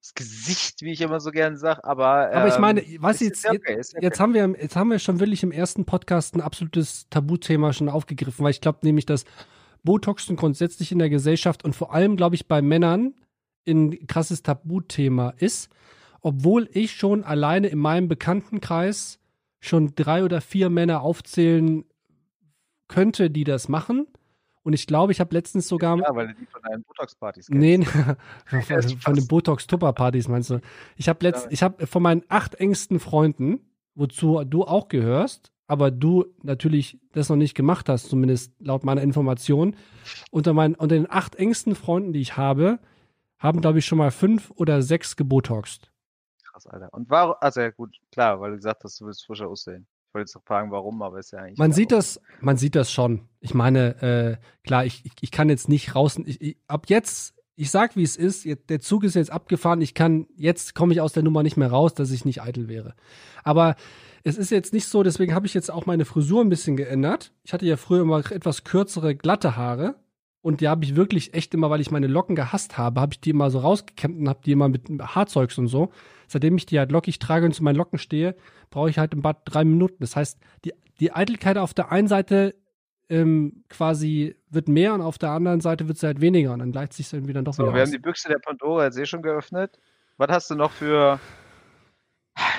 das 0.01 0.13
Gesicht, 0.13 0.81
wie 0.81 0.93
ich 0.93 1.01
immer 1.01 1.19
so 1.19 1.31
gerne 1.31 1.57
sage, 1.57 1.83
aber. 1.83 2.31
Aber 2.31 2.47
ich 2.47 2.55
ähm, 2.55 2.61
meine, 2.61 2.83
was 2.99 3.21
ist- 3.21 3.43
jetzt, 3.43 3.45
okay, 3.45 3.73
ja 3.73 3.79
okay. 3.79 3.99
jetzt 4.01 4.19
haben 4.19 4.33
wir, 4.33 4.55
jetzt 4.59 4.75
haben 4.75 4.91
wir 4.91 4.99
schon 4.99 5.19
wirklich 5.19 5.43
im 5.43 5.51
ersten 5.51 5.85
Podcast 5.85 6.35
ein 6.35 6.41
absolutes 6.41 7.09
Tabuthema 7.09 7.73
schon 7.73 7.89
aufgegriffen, 7.89 8.43
weil 8.43 8.51
ich 8.51 8.61
glaube 8.61 8.79
nämlich, 8.83 9.05
dass 9.05 9.25
Botoxen 9.83 10.35
grundsätzlich 10.35 10.91
in 10.91 10.99
der 10.99 11.09
Gesellschaft 11.09 11.63
und 11.65 11.75
vor 11.75 11.93
allem, 11.93 12.15
glaube 12.15 12.35
ich, 12.35 12.47
bei 12.47 12.61
Männern 12.61 13.13
ein 13.67 14.07
krasses 14.07 14.41
Tabuthema 14.43 15.33
ist, 15.37 15.69
obwohl 16.21 16.69
ich 16.71 16.95
schon 16.95 17.23
alleine 17.23 17.67
in 17.67 17.79
meinem 17.79 18.07
Bekanntenkreis 18.07 19.19
schon 19.59 19.95
drei 19.95 20.23
oder 20.23 20.41
vier 20.41 20.69
Männer 20.69 21.01
aufzählen 21.01 21.83
könnte, 22.89 23.29
die 23.29 23.45
das 23.45 23.69
machen. 23.69 24.07
Und 24.63 24.73
ich 24.73 24.87
glaube, 24.87 25.13
ich 25.13 25.19
habe 25.19 25.33
letztens 25.33 25.67
sogar 25.67 25.97
Ja, 25.97 26.13
weil 26.13 26.27
du 26.27 26.33
die 26.33 26.45
von 26.45 26.61
deinen 26.61 26.83
Botox-Partys 26.83 27.47
kennst. 27.47 27.59
Nee, 27.59 27.85
von, 28.45 28.99
von 28.99 29.13
den. 29.15 29.27
Botox-Tupper-Partys 29.27 30.27
meinst 30.27 30.49
du? 30.49 30.59
Ich 30.97 31.07
habe 31.07 31.23
letzt, 31.23 31.47
ich 31.49 31.63
habe 31.63 31.87
von 31.87 32.03
meinen 32.03 32.23
acht 32.27 32.55
engsten 32.55 32.99
Freunden, 32.99 33.61
wozu 33.95 34.43
du 34.43 34.65
auch 34.65 34.89
gehörst, 34.89 35.53
aber 35.67 35.91
du 35.91 36.25
natürlich 36.43 36.99
das 37.13 37.29
noch 37.29 37.35
nicht 37.37 37.55
gemacht 37.55 37.87
hast, 37.89 38.09
zumindest 38.09 38.53
laut 38.59 38.83
meiner 38.83 39.01
Information. 39.01 39.75
Unter 40.31 40.53
meinen, 40.53 40.75
unter 40.75 40.95
den 40.95 41.09
acht 41.09 41.35
engsten 41.35 41.75
Freunden, 41.75 42.11
die 42.11 42.21
ich 42.21 42.35
habe, 42.37 42.79
haben 43.37 43.61
glaube 43.61 43.79
ich 43.79 43.85
schon 43.85 43.97
mal 43.97 44.11
fünf 44.11 44.51
oder 44.55 44.81
sechs 44.81 45.15
gebotoxt. 45.15 45.91
Krass, 46.43 46.67
Alter. 46.67 46.89
Und 46.91 47.09
warum, 47.09 47.35
also 47.39 47.61
ja 47.61 47.69
gut, 47.69 47.97
klar, 48.11 48.41
weil 48.41 48.51
du 48.51 48.57
gesagt 48.57 48.83
hast, 48.83 48.99
du 48.99 49.05
willst 49.05 49.25
frischer 49.25 49.47
aussehen. 49.47 49.87
Ich 50.09 50.15
wollte 50.15 50.23
jetzt 50.23 50.35
noch 50.35 50.43
fragen, 50.43 50.71
warum, 50.71 51.03
aber 51.03 51.19
ist 51.19 51.31
ja 51.31 51.39
eigentlich. 51.39 51.59
Man 51.59 51.71
sieht 51.71 51.91
das, 51.91 52.19
man 52.41 52.57
sieht 52.57 52.73
das 52.75 52.91
schon. 52.91 53.29
Ich 53.41 53.53
meine, 53.53 54.01
äh, 54.01 54.37
klar, 54.65 54.83
ich, 54.83 55.05
ich, 55.05 55.11
ich 55.21 55.29
kann 55.29 55.49
jetzt 55.49 55.69
nicht 55.69 55.93
raus. 55.93 56.19
Ich, 56.25 56.41
ich, 56.41 56.57
ab 56.67 56.85
jetzt, 56.87 57.35
ich 57.55 57.69
sag, 57.69 57.95
wie 57.95 58.01
es 58.01 58.15
ist. 58.15 58.47
Der 58.69 58.79
Zug 58.79 59.03
ist 59.03 59.13
jetzt 59.13 59.31
abgefahren. 59.31 59.81
Ich 59.81 59.93
kann, 59.93 60.25
jetzt 60.35 60.73
komme 60.73 60.93
ich 60.93 61.01
aus 61.01 61.13
der 61.13 61.21
Nummer 61.21 61.43
nicht 61.43 61.57
mehr 61.57 61.69
raus, 61.69 61.93
dass 61.93 62.09
ich 62.09 62.25
nicht 62.25 62.41
eitel 62.41 62.67
wäre. 62.67 62.95
Aber 63.43 63.75
es 64.23 64.39
ist 64.39 64.49
jetzt 64.49 64.73
nicht 64.73 64.87
so, 64.87 65.03
deswegen 65.03 65.35
habe 65.35 65.45
ich 65.45 65.53
jetzt 65.53 65.69
auch 65.69 65.85
meine 65.85 66.05
Frisur 66.05 66.41
ein 66.41 66.49
bisschen 66.49 66.75
geändert. 66.75 67.31
Ich 67.43 67.53
hatte 67.53 67.67
ja 67.67 67.77
früher 67.77 68.01
immer 68.01 68.19
etwas 68.31 68.63
kürzere, 68.63 69.15
glatte 69.15 69.57
Haare. 69.57 69.93
Und 70.41 70.61
die 70.61 70.67
habe 70.69 70.85
ich 70.85 70.95
wirklich 70.95 71.33
echt 71.33 71.53
immer, 71.53 71.69
weil 71.69 71.81
ich 71.81 71.91
meine 71.91 72.07
Locken 72.07 72.35
gehasst 72.35 72.77
habe, 72.77 73.01
habe 73.01 73.13
ich 73.13 73.19
die 73.19 73.31
immer 73.31 73.51
so 73.51 73.59
rausgekämmt 73.59 74.19
und 74.19 74.29
habe 74.29 74.39
die 74.45 74.53
immer 74.53 74.69
mit 74.69 74.87
Haarzeugs 74.89 75.57
und 75.57 75.67
so. 75.67 75.91
Seitdem 76.27 76.55
ich 76.55 76.65
die 76.65 76.79
halt 76.79 76.91
lockig 76.91 77.19
trage 77.19 77.45
und 77.45 77.53
zu 77.53 77.63
meinen 77.63 77.75
Locken 77.75 77.99
stehe, 77.99 78.35
brauche 78.69 78.89
ich 78.89 78.97
halt 78.97 79.13
im 79.13 79.21
Bad 79.21 79.41
drei 79.45 79.65
Minuten. 79.65 79.97
Das 79.99 80.15
heißt, 80.15 80.39
die, 80.63 80.73
die 80.99 81.11
Eitelkeit 81.11 81.57
auf 81.57 81.73
der 81.73 81.91
einen 81.91 82.07
Seite 82.07 82.55
ähm, 83.09 83.63
quasi 83.69 84.35
wird 84.49 84.67
mehr 84.69 84.93
und 84.93 85.01
auf 85.01 85.17
der 85.17 85.31
anderen 85.31 85.61
Seite 85.61 85.87
wird 85.87 85.97
sie 85.97 86.05
halt 86.07 86.21
weniger 86.21 86.53
und 86.53 86.59
dann 86.59 86.71
gleicht 86.71 86.93
sich 86.93 87.11
irgendwie 87.11 87.33
dann 87.33 87.43
doch 87.43 87.53
So, 87.53 87.63
wir 87.63 87.71
aus. 87.73 87.79
haben 87.79 87.91
die 87.91 87.97
Büchse 87.97 88.29
der 88.29 88.39
Pandora 88.39 88.85
jetzt 88.85 88.97
eh 88.97 89.05
schon 89.05 89.21
geöffnet. 89.21 89.79
Was 90.17 90.29
hast 90.29 90.51
du 90.51 90.55
noch 90.55 90.71
für, 90.71 91.19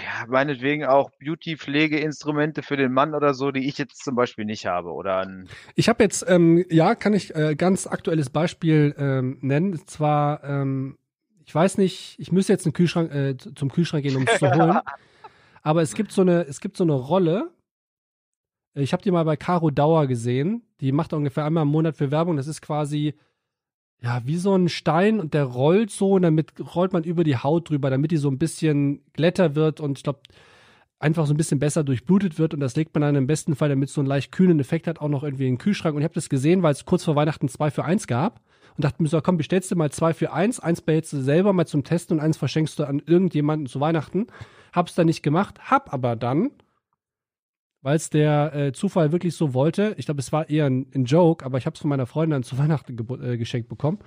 ja, 0.05 0.27
meinetwegen 0.27 0.85
auch 0.85 1.11
Beauty-Pflegeinstrumente 1.19 2.63
für 2.63 2.77
den 2.77 2.93
Mann 2.93 3.15
oder 3.15 3.35
so, 3.35 3.51
die 3.51 3.69
ich 3.69 3.79
jetzt 3.79 4.05
zum 4.05 4.15
Beispiel 4.15 4.45
nicht 4.45 4.67
habe? 4.67 4.93
Oder 4.93 5.29
Ich 5.75 5.89
habe 5.89 6.03
jetzt, 6.03 6.25
ähm, 6.29 6.65
ja, 6.71 6.95
kann 6.95 7.15
ich 7.15 7.35
äh, 7.35 7.55
ganz 7.57 7.87
aktuelles 7.87 8.31
Beispiel 8.31 8.95
ähm, 8.99 9.39
nennen. 9.41 9.73
Und 9.73 9.89
zwar, 9.89 10.45
ähm, 10.45 10.99
ich 11.45 11.55
weiß 11.55 11.79
nicht, 11.79 12.17
ich 12.19 12.33
müsste 12.33 12.53
jetzt 12.53 12.67
einen 12.67 12.73
Kühlschrank, 12.73 13.13
äh, 13.13 13.37
zum 13.37 13.71
Kühlschrank 13.71 14.03
gehen, 14.03 14.17
um 14.17 14.27
es 14.27 14.39
zu 14.39 14.51
holen. 14.51 14.79
Aber 15.63 15.83
es 15.83 15.95
gibt 15.95 16.13
so 16.13 16.23
eine, 16.23 16.47
es 16.47 16.61
gibt 16.61 16.77
so 16.77 16.85
eine 16.85 16.95
Rolle. 16.95 17.51
Ich 18.75 18.93
habe 18.93 19.03
die 19.03 19.11
mal 19.11 19.25
bei 19.25 19.37
Caro 19.37 19.71
Dauer 19.71 20.07
gesehen. 20.07 20.63
Die 20.81 20.93
macht 20.93 21.13
ungefähr 21.13 21.45
einmal 21.45 21.63
im 21.63 21.69
Monat 21.69 21.97
für 21.97 22.11
Werbung. 22.11 22.37
Das 22.37 22.47
ist 22.47 22.63
quasi 22.63 23.15
ja 24.03 24.23
wie 24.25 24.37
so 24.37 24.55
ein 24.55 24.69
Stein 24.69 25.21
und 25.21 25.35
der 25.35 25.45
rollt 25.45 25.91
so 25.91 26.13
und 26.13 26.23
damit 26.23 26.53
rollt 26.75 26.93
man 26.93 27.05
über 27.05 27.25
die 27.25 27.37
Haut 27.37 27.69
drüber, 27.69 27.91
damit 27.91 28.11
die 28.11 28.17
so 28.17 28.31
ein 28.31 28.39
bisschen 28.39 29.03
glätter 29.13 29.55
wird 29.55 29.81
und 29.81 29.99
ich 29.99 30.05
glaube 30.05 30.21
einfach 30.99 31.27
so 31.27 31.35
ein 31.35 31.37
bisschen 31.37 31.59
besser 31.59 31.83
durchblutet 31.83 32.39
wird 32.39 32.55
und 32.55 32.61
das 32.61 32.77
legt 32.77 32.95
man 32.95 33.03
dann 33.03 33.17
im 33.17 33.27
besten 33.27 33.57
Fall, 33.57 33.71
damit 33.71 33.89
es 33.89 33.95
so 33.95 34.01
einen 34.01 34.09
leicht 34.09 34.33
kühlen 34.33 34.61
Effekt 34.61 34.87
hat, 34.87 35.01
auch 35.01 35.09
noch 35.09 35.23
irgendwie 35.23 35.47
in 35.47 35.55
den 35.55 35.59
Kühlschrank. 35.59 35.95
Und 35.95 36.03
ich 36.03 36.05
habe 36.05 36.15
das 36.15 36.29
gesehen, 36.29 36.63
weil 36.63 36.73
es 36.73 36.85
kurz 36.85 37.05
vor 37.05 37.17
Weihnachten 37.17 37.49
zwei 37.49 37.71
für 37.71 37.85
eins 37.85 38.07
gab 38.07 38.41
und 38.77 38.85
dachte 38.85 39.03
mir 39.03 39.09
so, 39.09 39.21
komm, 39.21 39.39
bestellst 39.39 39.71
du 39.71 39.77
mal 39.77 39.91
zwei 39.91 40.13
für 40.13 40.33
eins, 40.33 40.61
eins 40.61 40.83
behältst 40.83 41.13
du 41.15 41.23
selber 41.23 41.53
mal 41.53 41.67
zum 41.67 41.85
Testen 41.85 42.19
und 42.19 42.25
eins 42.25 42.37
verschenkst 42.37 42.79
du 42.79 42.85
an 42.85 43.03
irgendjemanden 43.05 43.67
zu 43.67 43.81
Weihnachten. 43.81 44.27
Hab's 44.75 44.95
dann 44.95 45.07
nicht 45.07 45.23
gemacht, 45.23 45.71
hab 45.71 45.93
aber 45.93 46.17
dann 46.17 46.51
weil 47.83 47.97
es 47.97 48.11
der 48.11 48.55
äh, 48.55 48.73
Zufall 48.73 49.13
wirklich 49.13 49.35
so 49.35 49.55
wollte. 49.55 49.95
Ich 49.97 50.07
glaube, 50.07 50.21
es 50.21 50.33
war 50.33 50.49
eher 50.51 50.67
ein, 50.67 50.87
ein 50.95 51.05
Joke, 51.05 51.45
aber 51.45 51.59
ich 51.59 51.67
habe 51.67 51.75
es 51.75 51.81
von 51.81 51.89
meiner 51.89 52.07
Freundin 52.07 52.43
zu 52.43 52.59
Weihnachten 52.59 52.97
äh, 53.23 53.37
geschenkt 53.37 53.69
bekommen. 53.69 53.99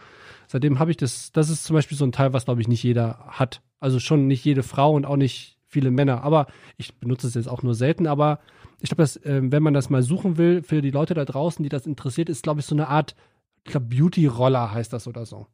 Seitdem 0.48 0.80
habe 0.80 0.92
ich 0.92 0.98
das, 0.98 1.32
das 1.32 1.50
ist 1.50 1.64
zum 1.64 1.76
Beispiel 1.76 1.98
so 1.98 2.06
ein 2.06 2.12
Teil, 2.12 2.34
was, 2.34 2.46
glaube 2.46 2.62
ich, 2.62 2.68
nicht 2.68 2.84
jeder 2.84 3.20
hat. 3.28 3.62
Also 3.80 4.00
schon 4.00 4.28
nicht 4.28 4.46
jede 4.46 4.64
Frau 4.64 4.94
und 4.94 5.06
auch 5.06 5.18
nicht 5.18 5.58
viele 5.68 5.92
Männer. 5.92 6.24
Aber 6.24 6.48
ich 6.78 6.96
benutze 7.00 7.28
es 7.28 7.34
jetzt 7.34 7.48
auch 7.48 7.64
nur 7.64 7.74
selten, 7.74 8.08
aber 8.08 8.40
ich 8.80 8.90
glaube, 8.90 9.04
dass, 9.04 9.18
äh, 9.18 9.42
wenn 9.44 9.64
man 9.64 9.74
das 9.74 9.90
mal 9.90 10.04
suchen 10.04 10.38
will, 10.38 10.62
für 10.62 10.82
die 10.82 10.92
Leute 10.92 11.14
da 11.14 11.26
draußen, 11.26 11.64
die 11.64 11.70
das 11.70 11.88
interessiert, 11.88 12.30
ist, 12.30 12.44
glaube 12.44 12.60
ich, 12.60 12.66
so 12.66 12.76
eine 12.76 12.90
Art, 12.90 13.16
ich 13.64 13.72
glaube, 13.72 13.88
Beauty-Roller 13.88 14.72
heißt 14.72 14.94
das 14.94 15.08
oder 15.08 15.26
so. 15.26 15.48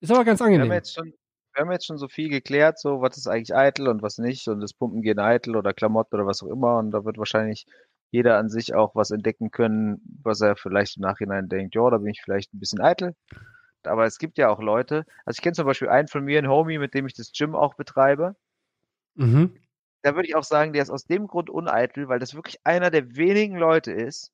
Ist 0.00 0.10
aber 0.10 0.24
ganz 0.24 0.40
Wir 0.40 0.46
angenehm. 0.46 0.68
haben 0.68 0.74
jetzt 0.74 0.94
schon, 0.94 1.14
wir 1.56 1.62
haben 1.62 1.72
jetzt 1.72 1.86
schon 1.86 1.96
so 1.96 2.08
viel 2.08 2.28
geklärt, 2.28 2.78
so 2.78 3.00
was 3.00 3.16
ist 3.16 3.28
eigentlich 3.28 3.54
eitel 3.54 3.88
und 3.88 4.02
was 4.02 4.18
nicht 4.18 4.46
und 4.48 4.60
das 4.60 4.74
Pumpen 4.74 5.00
gehen 5.00 5.18
eitel 5.18 5.56
oder 5.56 5.72
Klamotten 5.72 6.14
oder 6.14 6.26
was 6.26 6.42
auch 6.42 6.48
immer 6.48 6.76
und 6.76 6.90
da 6.90 7.06
wird 7.06 7.16
wahrscheinlich 7.16 7.66
jeder 8.10 8.36
an 8.36 8.50
sich 8.50 8.74
auch 8.74 8.94
was 8.94 9.10
entdecken 9.10 9.50
können, 9.50 10.02
was 10.22 10.42
er 10.42 10.56
vielleicht 10.56 10.98
im 10.98 11.02
Nachhinein 11.02 11.48
denkt, 11.48 11.74
ja, 11.74 11.88
da 11.88 11.96
bin 11.96 12.10
ich 12.10 12.20
vielleicht 12.22 12.52
ein 12.52 12.60
bisschen 12.60 12.80
eitel. 12.82 13.14
Aber 13.84 14.04
es 14.04 14.18
gibt 14.18 14.36
ja 14.36 14.50
auch 14.50 14.60
Leute, 14.60 15.06
also 15.24 15.38
ich 15.38 15.42
kenne 15.42 15.54
zum 15.54 15.64
Beispiel 15.64 15.88
einen 15.88 16.08
von 16.08 16.24
mir, 16.24 16.38
einen 16.38 16.50
Homie, 16.50 16.78
mit 16.78 16.92
dem 16.92 17.06
ich 17.06 17.14
das 17.14 17.32
Gym 17.32 17.54
auch 17.54 17.74
betreibe. 17.74 18.36
Mhm. 19.14 19.56
Da 20.02 20.14
würde 20.14 20.28
ich 20.28 20.36
auch 20.36 20.44
sagen, 20.44 20.74
der 20.74 20.82
ist 20.82 20.90
aus 20.90 21.04
dem 21.04 21.26
Grund 21.26 21.48
uneitel, 21.48 22.08
weil 22.08 22.18
das 22.18 22.34
wirklich 22.34 22.60
einer 22.64 22.90
der 22.90 23.16
wenigen 23.16 23.56
Leute 23.56 23.92
ist, 23.92 24.30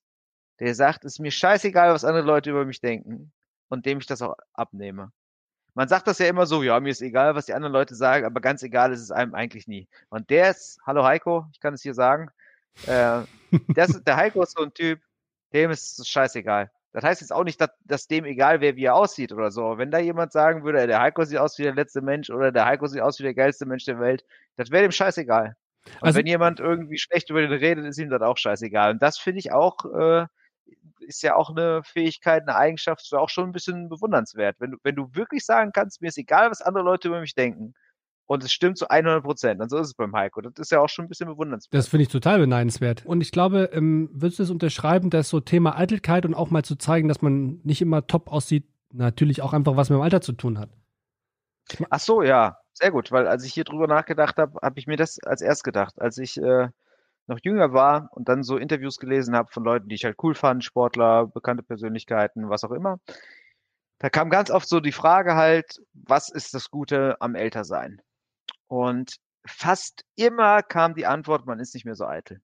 der 0.58 0.74
sagt, 0.74 1.04
es 1.04 1.14
ist 1.14 1.18
mir 1.20 1.30
scheißegal, 1.30 1.92
was 1.92 2.04
andere 2.04 2.24
Leute 2.24 2.50
über 2.50 2.64
mich 2.64 2.80
denken 2.80 3.32
und 3.68 3.86
dem 3.86 3.98
ich 3.98 4.06
das 4.06 4.22
auch 4.22 4.34
abnehme. 4.54 5.12
Man 5.74 5.88
sagt 5.88 6.06
das 6.06 6.18
ja 6.18 6.26
immer 6.26 6.46
so, 6.46 6.62
ja, 6.62 6.78
mir 6.80 6.90
ist 6.90 7.00
egal, 7.00 7.34
was 7.34 7.46
die 7.46 7.54
anderen 7.54 7.72
Leute 7.72 7.94
sagen, 7.94 8.26
aber 8.26 8.40
ganz 8.40 8.62
egal 8.62 8.92
ist 8.92 9.00
es 9.00 9.10
einem 9.10 9.34
eigentlich 9.34 9.66
nie. 9.66 9.88
Und 10.10 10.28
der 10.30 10.50
ist, 10.50 10.78
hallo 10.86 11.04
Heiko, 11.04 11.46
ich 11.52 11.60
kann 11.60 11.72
es 11.74 11.82
hier 11.82 11.94
sagen, 11.94 12.30
äh, 12.86 13.20
das, 13.74 14.02
der 14.04 14.16
Heiko 14.16 14.42
ist 14.42 14.56
so 14.56 14.62
ein 14.64 14.74
Typ, 14.74 15.00
dem 15.52 15.70
ist 15.70 15.98
es 15.98 16.08
scheißegal. 16.08 16.70
Das 16.92 17.04
heißt 17.04 17.22
jetzt 17.22 17.32
auch 17.32 17.44
nicht, 17.44 17.58
dass, 17.58 17.70
dass 17.84 18.06
dem 18.06 18.26
egal 18.26 18.60
wäre, 18.60 18.76
wie 18.76 18.84
er 18.84 18.94
aussieht 18.94 19.32
oder 19.32 19.50
so. 19.50 19.78
Wenn 19.78 19.90
da 19.90 19.98
jemand 19.98 20.32
sagen 20.32 20.62
würde, 20.62 20.86
der 20.86 21.00
Heiko 21.00 21.24
sieht 21.24 21.38
aus 21.38 21.58
wie 21.58 21.62
der 21.62 21.74
letzte 21.74 22.02
Mensch 22.02 22.28
oder 22.28 22.52
der 22.52 22.66
Heiko 22.66 22.86
sieht 22.86 23.00
aus 23.00 23.18
wie 23.18 23.22
der 23.22 23.34
geilste 23.34 23.64
Mensch 23.64 23.86
der 23.86 23.98
Welt, 23.98 24.24
das 24.56 24.70
wäre 24.70 24.82
dem 24.82 24.92
scheißegal. 24.92 25.56
Und 25.86 26.02
Also- 26.02 26.18
wenn 26.18 26.26
jemand 26.26 26.60
irgendwie 26.60 26.98
schlecht 26.98 27.30
über 27.30 27.40
den 27.40 27.50
redet, 27.50 27.86
ist 27.86 27.96
ihm 27.98 28.10
das 28.10 28.20
auch 28.20 28.36
scheißegal. 28.36 28.90
Und 28.92 29.02
das 29.02 29.16
finde 29.18 29.38
ich 29.38 29.52
auch, 29.52 29.86
äh, 29.86 30.26
ist 31.03 31.22
ja 31.22 31.34
auch 31.36 31.50
eine 31.50 31.82
Fähigkeit, 31.84 32.42
eine 32.42 32.57
Eigenschaft, 32.57 33.05
so 33.05 33.18
auch 33.18 33.28
schon 33.28 33.44
ein 33.44 33.53
bisschen 33.53 33.88
bewundernswert. 33.88 34.57
Wenn 34.59 34.72
du, 34.72 34.78
wenn 34.82 34.96
du 34.96 35.09
wirklich 35.14 35.44
sagen 35.44 35.72
kannst, 35.72 36.00
mir 36.00 36.09
ist 36.09 36.18
egal, 36.18 36.50
was 36.50 36.62
andere 36.62 36.84
Leute 36.84 37.09
über 37.09 37.20
mich 37.20 37.34
denken. 37.34 37.74
Und 38.26 38.44
es 38.44 38.53
stimmt 38.53 38.78
zu 38.78 38.88
100 38.88 39.22
Prozent. 39.22 39.61
Und 39.61 39.68
so 39.68 39.78
ist 39.78 39.88
es 39.88 39.94
beim 39.94 40.14
Heiko. 40.14 40.40
Das 40.40 40.53
ist 40.57 40.70
ja 40.70 40.80
auch 40.80 40.88
schon 40.88 41.05
ein 41.05 41.09
bisschen 41.09 41.28
bewundernswert. 41.28 41.74
Das 41.74 41.88
finde 41.88 42.05
ich 42.05 42.09
total 42.09 42.38
beneidenswert. 42.38 43.05
Und 43.05 43.20
ich 43.20 43.30
glaube, 43.30 43.70
ähm, 43.72 44.09
würdest 44.12 44.38
du 44.38 44.44
es 44.44 44.50
unterschreiben, 44.50 45.11
dass 45.11 45.28
so 45.28 45.40
Thema 45.40 45.76
Eitelkeit 45.76 46.24
und 46.24 46.34
auch 46.34 46.50
mal 46.50 46.64
zu 46.64 46.76
zeigen, 46.76 47.09
dass 47.09 47.20
man 47.20 47.61
nicht 47.64 47.82
immer 47.82 48.07
top 48.07 48.32
aussieht, 48.32 48.64
natürlich 48.92 49.42
auch 49.42 49.53
einfach 49.53 49.76
was 49.76 49.90
mit 49.90 49.98
dem 49.98 50.03
Alter 50.03 50.20
zu 50.20 50.32
tun 50.32 50.59
hat. 50.59 50.70
Ach 51.90 52.00
so, 52.00 52.22
ja, 52.22 52.59
sehr 52.72 52.90
gut, 52.90 53.12
weil 53.12 53.26
als 53.26 53.44
ich 53.44 53.53
hier 53.53 53.64
drüber 53.64 53.86
nachgedacht 53.86 54.36
habe, 54.36 54.59
habe 54.62 54.78
ich 54.78 54.86
mir 54.86 54.96
das 54.96 55.18
als 55.24 55.42
erst 55.42 55.64
gedacht, 55.64 56.00
als 56.00 56.18
ich 56.18 56.40
äh, 56.40 56.68
noch 57.33 57.41
jünger 57.43 57.72
war 57.72 58.09
und 58.12 58.28
dann 58.28 58.43
so 58.43 58.57
Interviews 58.57 58.99
gelesen 58.99 59.35
habe 59.35 59.51
von 59.51 59.64
Leuten, 59.64 59.89
die 59.89 59.95
ich 59.95 60.05
halt 60.05 60.16
cool 60.22 60.35
fand, 60.35 60.64
Sportler, 60.64 61.26
bekannte 61.26 61.62
Persönlichkeiten, 61.62 62.49
was 62.49 62.64
auch 62.64 62.72
immer. 62.72 62.99
Da 63.99 64.11
kam 64.11 64.30
ganz 64.30 64.51
oft 64.51 64.68
so 64.68 64.80
die 64.80 64.93
Frage 64.93 65.35
halt, 65.35 65.80
was 65.93 66.28
ist 66.28 66.55
das 66.55 66.70
Gute 66.70 67.16
am 67.20 67.35
Ältersein? 67.35 68.03
Und 68.68 69.16
fast 69.47 70.05
immer 70.16 70.62
kam 70.62 70.95
die 70.95 71.07
Antwort, 71.07 71.47
man 71.47 71.61
ist 71.61 71.74
nicht 71.74 71.85
mehr 71.85 71.95
so 71.95 72.07
eitel. 72.07 72.41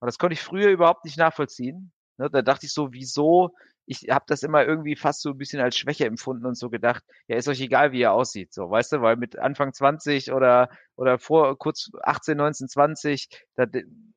Und 0.00 0.06
das 0.06 0.18
konnte 0.18 0.34
ich 0.34 0.42
früher 0.42 0.70
überhaupt 0.70 1.04
nicht 1.04 1.18
nachvollziehen. 1.18 1.92
Ne, 2.18 2.30
da 2.30 2.42
dachte 2.42 2.66
ich 2.66 2.72
so, 2.72 2.92
wieso? 2.92 3.54
Ich 3.86 4.08
habe 4.10 4.24
das 4.28 4.42
immer 4.42 4.64
irgendwie 4.64 4.96
fast 4.96 5.22
so 5.22 5.30
ein 5.30 5.38
bisschen 5.38 5.60
als 5.60 5.76
Schwäche 5.76 6.06
empfunden 6.06 6.44
und 6.46 6.56
so 6.56 6.70
gedacht, 6.70 7.04
ja, 7.28 7.36
ist 7.36 7.48
euch 7.48 7.60
egal, 7.60 7.92
wie 7.92 8.02
er 8.02 8.12
aussieht, 8.12 8.52
so, 8.52 8.70
weißt 8.70 8.92
du, 8.92 9.02
weil 9.02 9.16
mit 9.16 9.38
Anfang 9.38 9.72
20 9.72 10.32
oder 10.32 10.68
oder 10.96 11.18
vor 11.18 11.56
kurz 11.58 11.90
18, 12.02 12.36
19, 12.36 12.68
20, 12.68 13.28
da, 13.54 13.66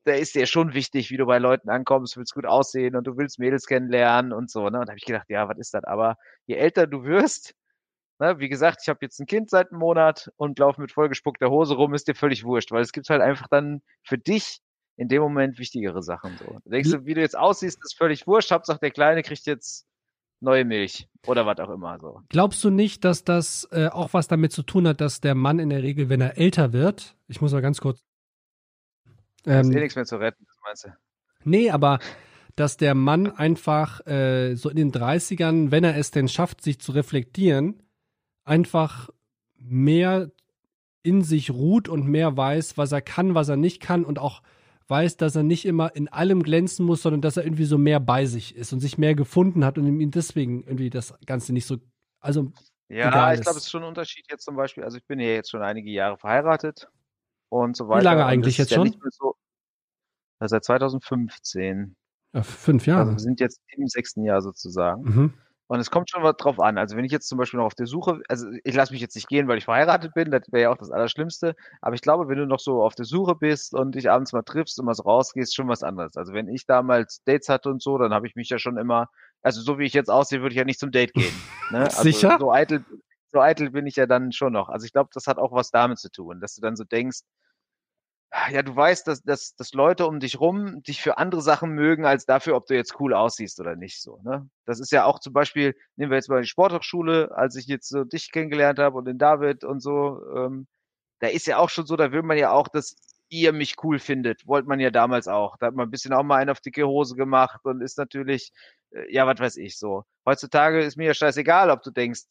da 0.04 0.12
ist 0.12 0.34
dir 0.34 0.46
schon 0.46 0.74
wichtig, 0.74 1.10
wie 1.10 1.16
du 1.16 1.26
bei 1.26 1.38
Leuten 1.38 1.70
ankommst, 1.70 2.16
willst 2.16 2.34
gut 2.34 2.46
aussehen 2.46 2.96
und 2.96 3.06
du 3.06 3.16
willst 3.16 3.38
Mädels 3.38 3.66
kennenlernen 3.66 4.32
und 4.32 4.50
so, 4.50 4.68
ne? 4.70 4.80
Und 4.80 4.86
da 4.86 4.92
habe 4.92 4.98
ich 4.98 5.04
gedacht, 5.04 5.28
ja, 5.28 5.48
was 5.48 5.58
ist 5.58 5.74
das? 5.74 5.84
Aber 5.84 6.16
je 6.46 6.56
älter 6.56 6.86
du 6.86 7.04
wirst, 7.04 7.54
ne, 8.20 8.38
wie 8.38 8.48
gesagt, 8.48 8.80
ich 8.82 8.88
habe 8.88 9.00
jetzt 9.02 9.20
ein 9.20 9.26
Kind 9.26 9.50
seit 9.50 9.70
einem 9.70 9.80
Monat 9.80 10.30
und 10.36 10.58
laufe 10.58 10.80
mit 10.80 10.92
vollgespuckter 10.92 11.50
Hose 11.50 11.74
rum, 11.74 11.94
ist 11.94 12.08
dir 12.08 12.14
völlig 12.14 12.44
wurscht, 12.44 12.72
weil 12.72 12.82
es 12.82 12.92
gibt 12.92 13.08
halt 13.10 13.22
einfach 13.22 13.48
dann 13.48 13.82
für 14.02 14.18
dich 14.18 14.60
in 15.00 15.08
dem 15.08 15.22
Moment 15.22 15.58
wichtigere 15.58 16.02
Sachen. 16.02 16.36
So. 16.38 16.60
Da 16.62 16.70
denkst 16.72 16.90
du, 16.90 17.06
wie 17.06 17.14
du 17.14 17.22
jetzt 17.22 17.36
aussiehst, 17.36 17.82
ist 17.82 17.96
völlig 17.96 18.26
wurscht. 18.26 18.50
Hauptsache 18.50 18.80
der 18.80 18.90
Kleine 18.90 19.22
kriegt 19.22 19.46
jetzt 19.46 19.86
neue 20.40 20.66
Milch 20.66 21.08
oder 21.26 21.46
was 21.46 21.58
auch 21.58 21.70
immer. 21.70 21.98
So. 21.98 22.20
Glaubst 22.28 22.62
du 22.62 22.68
nicht, 22.68 23.02
dass 23.02 23.24
das 23.24 23.66
äh, 23.72 23.86
auch 23.86 24.12
was 24.12 24.28
damit 24.28 24.52
zu 24.52 24.62
tun 24.62 24.86
hat, 24.86 25.00
dass 25.00 25.22
der 25.22 25.34
Mann 25.34 25.58
in 25.58 25.70
der 25.70 25.82
Regel, 25.82 26.10
wenn 26.10 26.20
er 26.20 26.36
älter 26.36 26.74
wird, 26.74 27.16
ich 27.28 27.40
muss 27.40 27.50
mal 27.52 27.62
ganz 27.62 27.80
kurz. 27.80 28.04
Da 29.44 29.60
ist 29.60 29.68
Ähm, 29.68 29.76
eh 29.78 29.80
nichts 29.80 29.96
mehr 29.96 30.04
zu 30.04 30.16
retten, 30.16 30.44
was 30.46 30.58
meinst 30.62 30.84
du? 30.84 30.88
Nee, 31.44 31.70
aber 31.70 31.98
dass 32.56 32.76
der 32.76 32.94
Mann 32.94 33.30
einfach 33.30 34.06
äh, 34.06 34.54
so 34.54 34.68
in 34.68 34.76
den 34.76 34.92
30ern, 34.92 35.70
wenn 35.70 35.82
er 35.82 35.96
es 35.96 36.10
denn 36.10 36.28
schafft, 36.28 36.60
sich 36.60 36.78
zu 36.78 36.92
reflektieren, 36.92 37.82
einfach 38.44 39.08
mehr 39.56 40.30
in 41.02 41.22
sich 41.22 41.50
ruht 41.50 41.88
und 41.88 42.06
mehr 42.06 42.36
weiß, 42.36 42.76
was 42.76 42.92
er 42.92 43.00
kann, 43.00 43.34
was 43.34 43.48
er 43.48 43.56
nicht 43.56 43.80
kann 43.80 44.04
und 44.04 44.18
auch 44.18 44.42
weiß, 44.90 45.16
dass 45.16 45.36
er 45.36 45.42
nicht 45.44 45.64
immer 45.64 45.94
in 45.94 46.08
allem 46.08 46.42
glänzen 46.42 46.84
muss, 46.84 47.02
sondern 47.02 47.20
dass 47.22 47.36
er 47.36 47.44
irgendwie 47.44 47.64
so 47.64 47.78
mehr 47.78 48.00
bei 48.00 48.26
sich 48.26 48.56
ist 48.56 48.72
und 48.72 48.80
sich 48.80 48.98
mehr 48.98 49.14
gefunden 49.14 49.64
hat 49.64 49.78
und 49.78 49.86
ihm 49.86 50.10
deswegen 50.10 50.64
irgendwie 50.64 50.90
das 50.90 51.14
Ganze 51.26 51.52
nicht 51.52 51.66
so, 51.66 51.78
also 52.20 52.52
Ja, 52.88 53.32
ich 53.32 53.40
glaube, 53.40 53.58
es 53.58 53.64
ist 53.64 53.70
schon 53.70 53.82
ein 53.84 53.88
Unterschied 53.88 54.26
jetzt 54.30 54.44
zum 54.44 54.56
Beispiel. 54.56 54.82
Also 54.84 54.98
ich 54.98 55.06
bin 55.06 55.20
ja 55.20 55.28
jetzt 55.28 55.50
schon 55.50 55.62
einige 55.62 55.90
Jahre 55.90 56.18
verheiratet 56.18 56.88
und 57.48 57.76
so 57.76 57.88
weiter. 57.88 58.02
lange 58.02 58.22
und 58.22 58.28
eigentlich 58.28 58.58
jetzt 58.58 58.74
schon? 58.74 58.84
nicht 58.88 59.00
mehr 59.00 59.10
so, 59.12 59.36
ja, 60.40 60.48
seit 60.48 60.64
2015. 60.64 61.94
ja, 62.34 62.42
fünf 62.42 62.82
Also 62.82 62.90
Jahre. 62.90 63.10
wir 63.12 63.18
sind 63.18 63.40
jetzt 63.40 63.60
im 63.76 63.86
sechsten 63.88 64.24
Jahr 64.24 64.40
sozusagen. 64.42 65.02
Mhm. 65.02 65.34
Und 65.70 65.78
es 65.78 65.92
kommt 65.92 66.10
schon 66.10 66.24
was 66.24 66.36
drauf 66.36 66.58
an. 66.58 66.78
Also 66.78 66.96
wenn 66.96 67.04
ich 67.04 67.12
jetzt 67.12 67.28
zum 67.28 67.38
Beispiel 67.38 67.58
noch 67.58 67.66
auf 67.66 67.76
der 67.76 67.86
Suche, 67.86 68.20
also 68.26 68.48
ich 68.64 68.74
lasse 68.74 68.92
mich 68.92 69.00
jetzt 69.00 69.14
nicht 69.14 69.28
gehen, 69.28 69.46
weil 69.46 69.56
ich 69.56 69.66
verheiratet 69.66 70.12
bin, 70.14 70.32
das 70.32 70.42
wäre 70.50 70.62
ja 70.62 70.70
auch 70.72 70.76
das 70.76 70.90
Allerschlimmste. 70.90 71.54
Aber 71.80 71.94
ich 71.94 72.00
glaube, 72.00 72.26
wenn 72.26 72.38
du 72.38 72.44
noch 72.44 72.58
so 72.58 72.82
auf 72.82 72.96
der 72.96 73.04
Suche 73.04 73.36
bist 73.36 73.72
und 73.72 73.94
dich 73.94 74.10
abends 74.10 74.32
mal 74.32 74.42
triffst 74.42 74.80
und 74.80 74.86
mal 74.86 74.94
so 74.94 75.04
rausgehst, 75.04 75.54
schon 75.54 75.68
was 75.68 75.84
anderes. 75.84 76.16
Also 76.16 76.32
wenn 76.32 76.48
ich 76.48 76.66
damals 76.66 77.22
Dates 77.24 77.48
hatte 77.48 77.70
und 77.70 77.80
so, 77.80 77.98
dann 77.98 78.12
habe 78.12 78.26
ich 78.26 78.34
mich 78.34 78.48
ja 78.48 78.58
schon 78.58 78.78
immer, 78.78 79.10
also 79.42 79.60
so 79.60 79.78
wie 79.78 79.84
ich 79.84 79.92
jetzt 79.92 80.10
aussehe, 80.10 80.42
würde 80.42 80.54
ich 80.54 80.58
ja 80.58 80.64
nicht 80.64 80.80
zum 80.80 80.90
Date 80.90 81.14
gehen. 81.14 81.32
Ne? 81.70 81.82
Also 81.82 82.02
Sicher? 82.02 82.36
So 82.40 82.50
eitel, 82.50 82.84
so 83.30 83.40
eitel 83.40 83.70
bin 83.70 83.86
ich 83.86 83.94
ja 83.94 84.06
dann 84.06 84.32
schon 84.32 84.52
noch. 84.52 84.70
Also 84.70 84.86
ich 84.86 84.92
glaube, 84.92 85.10
das 85.14 85.28
hat 85.28 85.38
auch 85.38 85.52
was 85.52 85.70
damit 85.70 86.00
zu 86.00 86.10
tun, 86.10 86.40
dass 86.40 86.56
du 86.56 86.62
dann 86.62 86.74
so 86.74 86.82
denkst, 86.82 87.20
ja, 88.52 88.62
du 88.62 88.74
weißt, 88.74 89.06
dass, 89.08 89.22
dass, 89.22 89.56
dass 89.56 89.72
Leute 89.72 90.06
um 90.06 90.20
dich 90.20 90.38
rum 90.38 90.82
dich 90.82 91.02
für 91.02 91.18
andere 91.18 91.42
Sachen 91.42 91.72
mögen, 91.72 92.04
als 92.04 92.26
dafür, 92.26 92.56
ob 92.56 92.66
du 92.66 92.74
jetzt 92.74 93.00
cool 93.00 93.12
aussiehst 93.12 93.58
oder 93.60 93.74
nicht 93.76 94.00
so. 94.00 94.20
Ne? 94.22 94.48
Das 94.66 94.78
ist 94.78 94.92
ja 94.92 95.04
auch 95.04 95.18
zum 95.18 95.32
Beispiel, 95.32 95.74
nehmen 95.96 96.10
wir 96.10 96.16
jetzt 96.16 96.28
mal 96.28 96.40
die 96.40 96.48
Sporthochschule, 96.48 97.32
als 97.34 97.56
ich 97.56 97.66
jetzt 97.66 97.88
so 97.88 98.04
dich 98.04 98.30
kennengelernt 98.30 98.78
habe 98.78 98.96
und 98.96 99.06
den 99.06 99.18
David 99.18 99.64
und 99.64 99.80
so, 99.80 100.20
ähm, 100.36 100.68
da 101.20 101.28
ist 101.28 101.46
ja 101.46 101.58
auch 101.58 101.70
schon 101.70 101.86
so, 101.86 101.96
da 101.96 102.12
will 102.12 102.22
man 102.22 102.38
ja 102.38 102.52
auch, 102.52 102.68
dass 102.68 102.96
ihr 103.30 103.52
mich 103.52 103.76
cool 103.82 103.98
findet. 103.98 104.46
Wollte 104.46 104.68
man 104.68 104.80
ja 104.80 104.90
damals 104.90 105.28
auch. 105.28 105.56
Da 105.58 105.66
hat 105.66 105.74
man 105.74 105.88
ein 105.88 105.90
bisschen 105.90 106.12
auch 106.12 106.22
mal 106.22 106.36
einen 106.36 106.50
auf 106.50 106.60
dicke 106.60 106.86
Hose 106.86 107.16
gemacht 107.16 107.60
und 107.64 107.80
ist 107.80 107.98
natürlich, 107.98 108.52
äh, 108.92 109.12
ja, 109.12 109.26
was 109.26 109.40
weiß 109.40 109.56
ich 109.56 109.78
so. 109.78 110.04
Heutzutage 110.26 110.82
ist 110.82 110.96
mir 110.96 111.06
ja 111.08 111.14
scheißegal, 111.14 111.70
ob 111.70 111.82
du 111.82 111.90
denkst, 111.90 112.22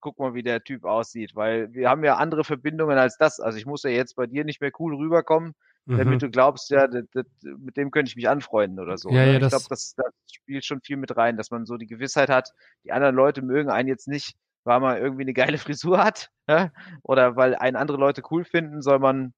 guck 0.00 0.18
mal, 0.18 0.34
wie 0.34 0.42
der 0.42 0.62
Typ 0.64 0.84
aussieht, 0.84 1.34
weil 1.34 1.72
wir 1.72 1.88
haben 1.88 2.04
ja 2.04 2.16
andere 2.16 2.44
Verbindungen 2.44 2.98
als 2.98 3.16
das. 3.18 3.40
Also 3.40 3.58
ich 3.58 3.66
muss 3.66 3.82
ja 3.82 3.90
jetzt 3.90 4.16
bei 4.16 4.26
dir 4.26 4.44
nicht 4.44 4.60
mehr 4.60 4.70
cool 4.78 4.94
rüberkommen, 4.96 5.54
damit 5.94 6.16
Mhm. 6.16 6.18
du 6.20 6.30
glaubst, 6.30 6.70
ja, 6.70 6.86
das, 6.86 7.04
das, 7.12 7.24
mit 7.42 7.76
dem 7.76 7.90
könnte 7.90 8.10
ich 8.10 8.16
mich 8.16 8.28
anfreunden 8.28 8.78
oder 8.80 8.98
so. 8.98 9.10
Ja, 9.10 9.24
ne? 9.24 9.32
ja, 9.32 9.38
ich 9.38 9.48
glaube, 9.48 9.66
das, 9.68 9.94
das 9.96 10.12
spielt 10.32 10.64
schon 10.64 10.80
viel 10.82 10.96
mit 10.96 11.16
rein, 11.16 11.36
dass 11.36 11.50
man 11.50 11.66
so 11.66 11.76
die 11.76 11.86
Gewissheit 11.86 12.28
hat, 12.30 12.50
die 12.84 12.92
anderen 12.92 13.16
Leute 13.16 13.42
mögen 13.42 13.70
einen 13.70 13.88
jetzt 13.88 14.08
nicht, 14.08 14.36
weil 14.64 14.80
man 14.80 14.98
irgendwie 14.98 15.22
eine 15.22 15.34
geile 15.34 15.58
Frisur 15.58 16.04
hat, 16.04 16.30
ne? 16.46 16.72
oder 17.02 17.36
weil 17.36 17.54
einen 17.56 17.76
andere 17.76 17.98
Leute 17.98 18.22
cool 18.30 18.44
finden, 18.44 18.82
soll 18.82 18.98
man 18.98 19.32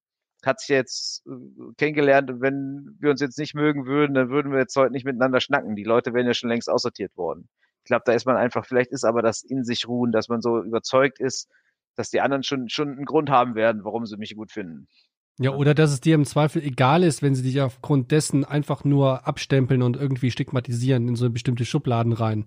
hat 0.45 0.61
sich 0.61 0.69
jetzt 0.71 1.27
äh, 1.27 1.31
kennengelernt 1.77 2.31
und 2.31 2.41
wenn 2.41 2.97
wir 2.99 3.11
uns 3.11 3.21
jetzt 3.21 3.39
nicht 3.39 3.55
mögen 3.55 3.87
würden, 3.87 4.15
dann 4.15 4.31
würden 4.31 4.53
wir 4.53 4.59
jetzt 4.61 4.77
heute 4.77 4.93
nicht 4.93 5.05
miteinander 5.05 5.41
schnacken. 5.41 5.77
Die 5.77 5.85
Leute 5.85 6.15
wären 6.15 6.27
ja 6.27 6.35
schon 6.35 6.49
längst 6.49 6.71
aussortiert 6.71 7.17
worden. 7.17 7.49
Ich 7.83 7.89
glaube, 7.89 8.03
da 8.07 8.12
ist 8.12 8.26
man 8.26 8.37
einfach, 8.37 8.66
vielleicht 8.66 8.93
ist 8.93 9.05
aber 9.05 9.22
das 9.22 9.43
in 9.43 9.64
sich 9.64 9.89
ruhen, 9.89 10.12
dass 10.12 10.28
man 10.28 10.41
so 10.41 10.62
überzeugt 10.62 11.18
ist, 11.18 11.49
dass 11.97 12.11
die 12.11 12.20
anderen 12.20 12.43
schon, 12.43 12.68
schon 12.68 12.89
einen 12.91 13.05
Grund 13.05 13.31
haben 13.31 13.55
werden, 13.55 13.85
warum 13.85 14.07
sie 14.07 14.16
mich 14.16 14.37
gut 14.37 14.53
finden. 14.53 14.89
Ja, 15.39 15.53
oder 15.53 15.74
dass 15.74 15.91
es 15.91 16.01
dir 16.01 16.14
im 16.14 16.26
Zweifel 16.26 16.62
egal 16.62 17.03
ist, 17.03 17.22
wenn 17.22 17.35
sie 17.35 17.43
dich 17.43 17.61
aufgrund 17.62 18.11
dessen 18.11 18.45
einfach 18.45 18.85
nur 18.85 19.26
abstempeln 19.26 19.83
und 19.83 19.97
irgendwie 19.97 20.31
stigmatisieren 20.31 21.09
in 21.09 21.16
so 21.16 21.31
bestimmte 21.31 21.64
Schubladen 21.64 22.12
rein. 22.12 22.45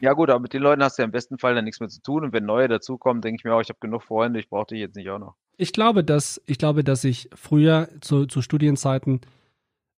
Ja 0.00 0.12
gut, 0.12 0.30
aber 0.30 0.40
mit 0.40 0.52
den 0.52 0.62
Leuten 0.62 0.82
hast 0.82 0.98
du 0.98 1.02
ja 1.02 1.04
im 1.04 1.12
besten 1.12 1.38
Fall 1.38 1.54
dann 1.54 1.64
nichts 1.64 1.80
mehr 1.80 1.88
zu 1.88 2.00
tun 2.00 2.24
und 2.24 2.32
wenn 2.32 2.44
neue 2.44 2.68
dazukommen, 2.68 3.22
denke 3.22 3.40
ich 3.40 3.44
mir 3.44 3.54
auch, 3.54 3.60
ich 3.60 3.68
habe 3.68 3.78
genug 3.80 4.02
Freunde, 4.02 4.40
ich 4.40 4.48
brauche 4.48 4.66
dich 4.68 4.78
jetzt 4.78 4.96
nicht 4.96 5.08
auch 5.10 5.18
noch. 5.18 5.36
Ich 5.58 5.72
glaube, 5.72 6.04
dass 6.04 6.40
ich 6.46 6.58
glaube, 6.58 6.84
dass 6.84 7.04
ich 7.04 7.30
früher 7.34 7.88
zu, 8.00 8.26
zu 8.26 8.42
Studienzeiten 8.42 9.20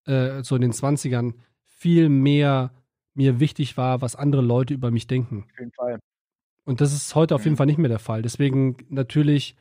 äh, 0.07 0.43
so 0.43 0.55
in 0.55 0.63
den 0.63 0.73
20ern, 0.73 1.35
viel 1.67 2.09
mehr 2.09 2.73
mir 3.19 3.41
wichtig 3.41 3.77
war, 3.77 4.01
was 4.01 4.17
andere 4.17 4.43
Leute 4.43 4.75
über 4.75 4.91
mich 4.91 5.07
denken. 5.07 5.45
Auf 5.53 5.59
jeden 5.59 5.73
Fall. 5.73 5.99
Und 6.65 6.81
das 6.81 6.93
ist 6.93 7.15
heute 7.15 7.35
auf 7.35 7.45
jeden 7.45 7.55
Mhm. 7.55 7.57
Fall 7.57 7.67
nicht 7.67 7.79
mehr 7.79 7.89
der 7.89 7.99
Fall. 7.99 8.23
Deswegen 8.23 8.77
natürlich 8.91 9.57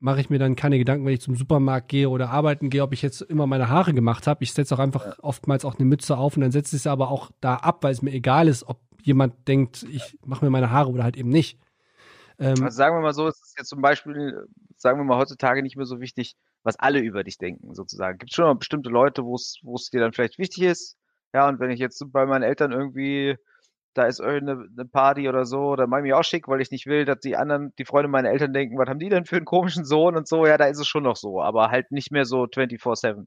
mache 0.00 0.20
ich 0.20 0.30
mir 0.30 0.38
dann 0.38 0.56
keine 0.56 0.78
Gedanken, 0.78 1.06
wenn 1.06 1.14
ich 1.14 1.20
zum 1.20 1.36
Supermarkt 1.36 1.88
gehe 1.88 2.08
oder 2.10 2.30
arbeiten 2.30 2.70
gehe, 2.70 2.82
ob 2.82 2.92
ich 2.92 3.02
jetzt 3.02 3.22
immer 3.22 3.46
meine 3.46 3.68
Haare 3.68 3.94
gemacht 3.94 4.26
habe. 4.26 4.42
Ich 4.42 4.52
setze 4.52 4.74
auch 4.74 4.80
einfach 4.80 5.18
oftmals 5.20 5.64
auch 5.64 5.76
eine 5.78 5.84
Mütze 5.84 6.16
auf 6.18 6.36
und 6.36 6.42
dann 6.42 6.52
setze 6.52 6.76
ich 6.76 6.82
sie 6.82 6.90
aber 6.90 7.10
auch 7.10 7.30
da 7.40 7.56
ab, 7.56 7.84
weil 7.84 7.92
es 7.92 8.02
mir 8.02 8.12
egal 8.12 8.48
ist, 8.48 8.64
ob 8.68 8.80
jemand 9.02 9.46
denkt, 9.48 9.84
ich 9.90 10.18
mache 10.24 10.44
mir 10.44 10.50
meine 10.50 10.70
Haare 10.70 10.90
oder 10.90 11.04
halt 11.04 11.16
eben 11.16 11.28
nicht. 11.28 11.58
Ähm, 12.38 12.62
Also 12.62 12.76
sagen 12.76 12.96
wir 12.96 13.02
mal 13.02 13.14
so, 13.14 13.28
es 13.28 13.40
ist 13.42 13.58
jetzt 13.58 13.68
zum 13.68 13.82
Beispiel, 13.82 14.46
sagen 14.76 14.98
wir 14.98 15.04
mal 15.04 15.18
heutzutage 15.18 15.62
nicht 15.62 15.76
mehr 15.76 15.86
so 15.86 16.00
wichtig, 16.00 16.34
was 16.64 16.78
alle 16.78 17.00
über 17.00 17.24
dich 17.24 17.38
denken, 17.38 17.74
sozusagen. 17.74 18.18
Gibt 18.18 18.32
schon 18.34 18.46
noch 18.46 18.54
bestimmte 18.56 18.90
Leute, 18.90 19.22
es, 19.34 19.58
wo 19.62 19.76
es 19.76 19.90
dir 19.90 20.00
dann 20.00 20.12
vielleicht 20.12 20.38
wichtig 20.38 20.64
ist. 20.64 20.96
Ja, 21.34 21.48
und 21.48 21.60
wenn 21.60 21.70
ich 21.70 21.80
jetzt 21.80 22.04
bei 22.12 22.26
meinen 22.26 22.42
Eltern 22.42 22.72
irgendwie, 22.72 23.36
da 23.94 24.04
ist 24.04 24.20
irgendeine 24.20 24.68
eine 24.76 24.86
Party 24.86 25.28
oder 25.28 25.44
so, 25.44 25.76
dann 25.76 25.88
mache 25.88 26.00
ich 26.00 26.04
mich 26.04 26.14
auch 26.14 26.24
schick, 26.24 26.48
weil 26.48 26.60
ich 26.60 26.70
nicht 26.70 26.86
will, 26.86 27.04
dass 27.04 27.20
die 27.20 27.36
anderen, 27.36 27.72
die 27.78 27.84
Freunde 27.84 28.08
meiner 28.08 28.30
Eltern 28.30 28.52
denken, 28.52 28.78
was 28.78 28.88
haben 28.88 28.98
die 28.98 29.08
denn 29.08 29.24
für 29.24 29.36
einen 29.36 29.44
komischen 29.44 29.84
Sohn 29.84 30.16
und 30.16 30.28
so, 30.28 30.46
ja, 30.46 30.58
da 30.58 30.66
ist 30.66 30.78
es 30.78 30.86
schon 30.86 31.04
noch 31.04 31.16
so, 31.16 31.42
aber 31.42 31.70
halt 31.70 31.90
nicht 31.90 32.10
mehr 32.10 32.24
so 32.24 32.44
24-7. 32.44 33.26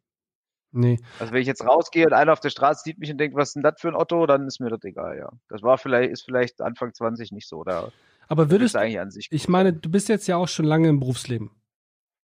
nee. 0.71 0.99
Also 1.19 1.33
wenn 1.33 1.41
ich 1.41 1.47
jetzt 1.47 1.65
rausgehe 1.65 2.05
und 2.05 2.13
einer 2.13 2.33
auf 2.33 2.39
der 2.39 2.49
Straße 2.49 2.81
sieht 2.83 2.99
mich 2.99 3.11
und 3.11 3.17
denkt, 3.17 3.35
was 3.35 3.49
ist 3.49 3.53
denn 3.55 3.63
das 3.63 3.79
für 3.79 3.89
ein 3.89 3.95
Otto, 3.95 4.25
dann 4.27 4.47
ist 4.47 4.59
mir 4.59 4.69
das 4.69 4.83
egal, 4.83 5.17
ja. 5.17 5.29
Das 5.49 5.63
war 5.63 5.77
vielleicht, 5.77 6.11
ist 6.11 6.23
vielleicht 6.25 6.61
Anfang 6.61 6.93
20 6.93 7.31
nicht 7.31 7.47
so, 7.47 7.63
da 7.63 7.89
Aber 8.27 8.51
würdest 8.51 8.75
ist 8.75 8.81
eigentlich 8.81 8.99
an 8.99 9.11
sich. 9.11 9.27
ich 9.31 9.47
meine, 9.47 9.73
du 9.73 9.89
bist 9.89 10.09
jetzt 10.09 10.27
ja 10.27 10.37
auch 10.37 10.47
schon 10.47 10.65
lange 10.65 10.89
im 10.89 10.99
Berufsleben. 10.99 11.51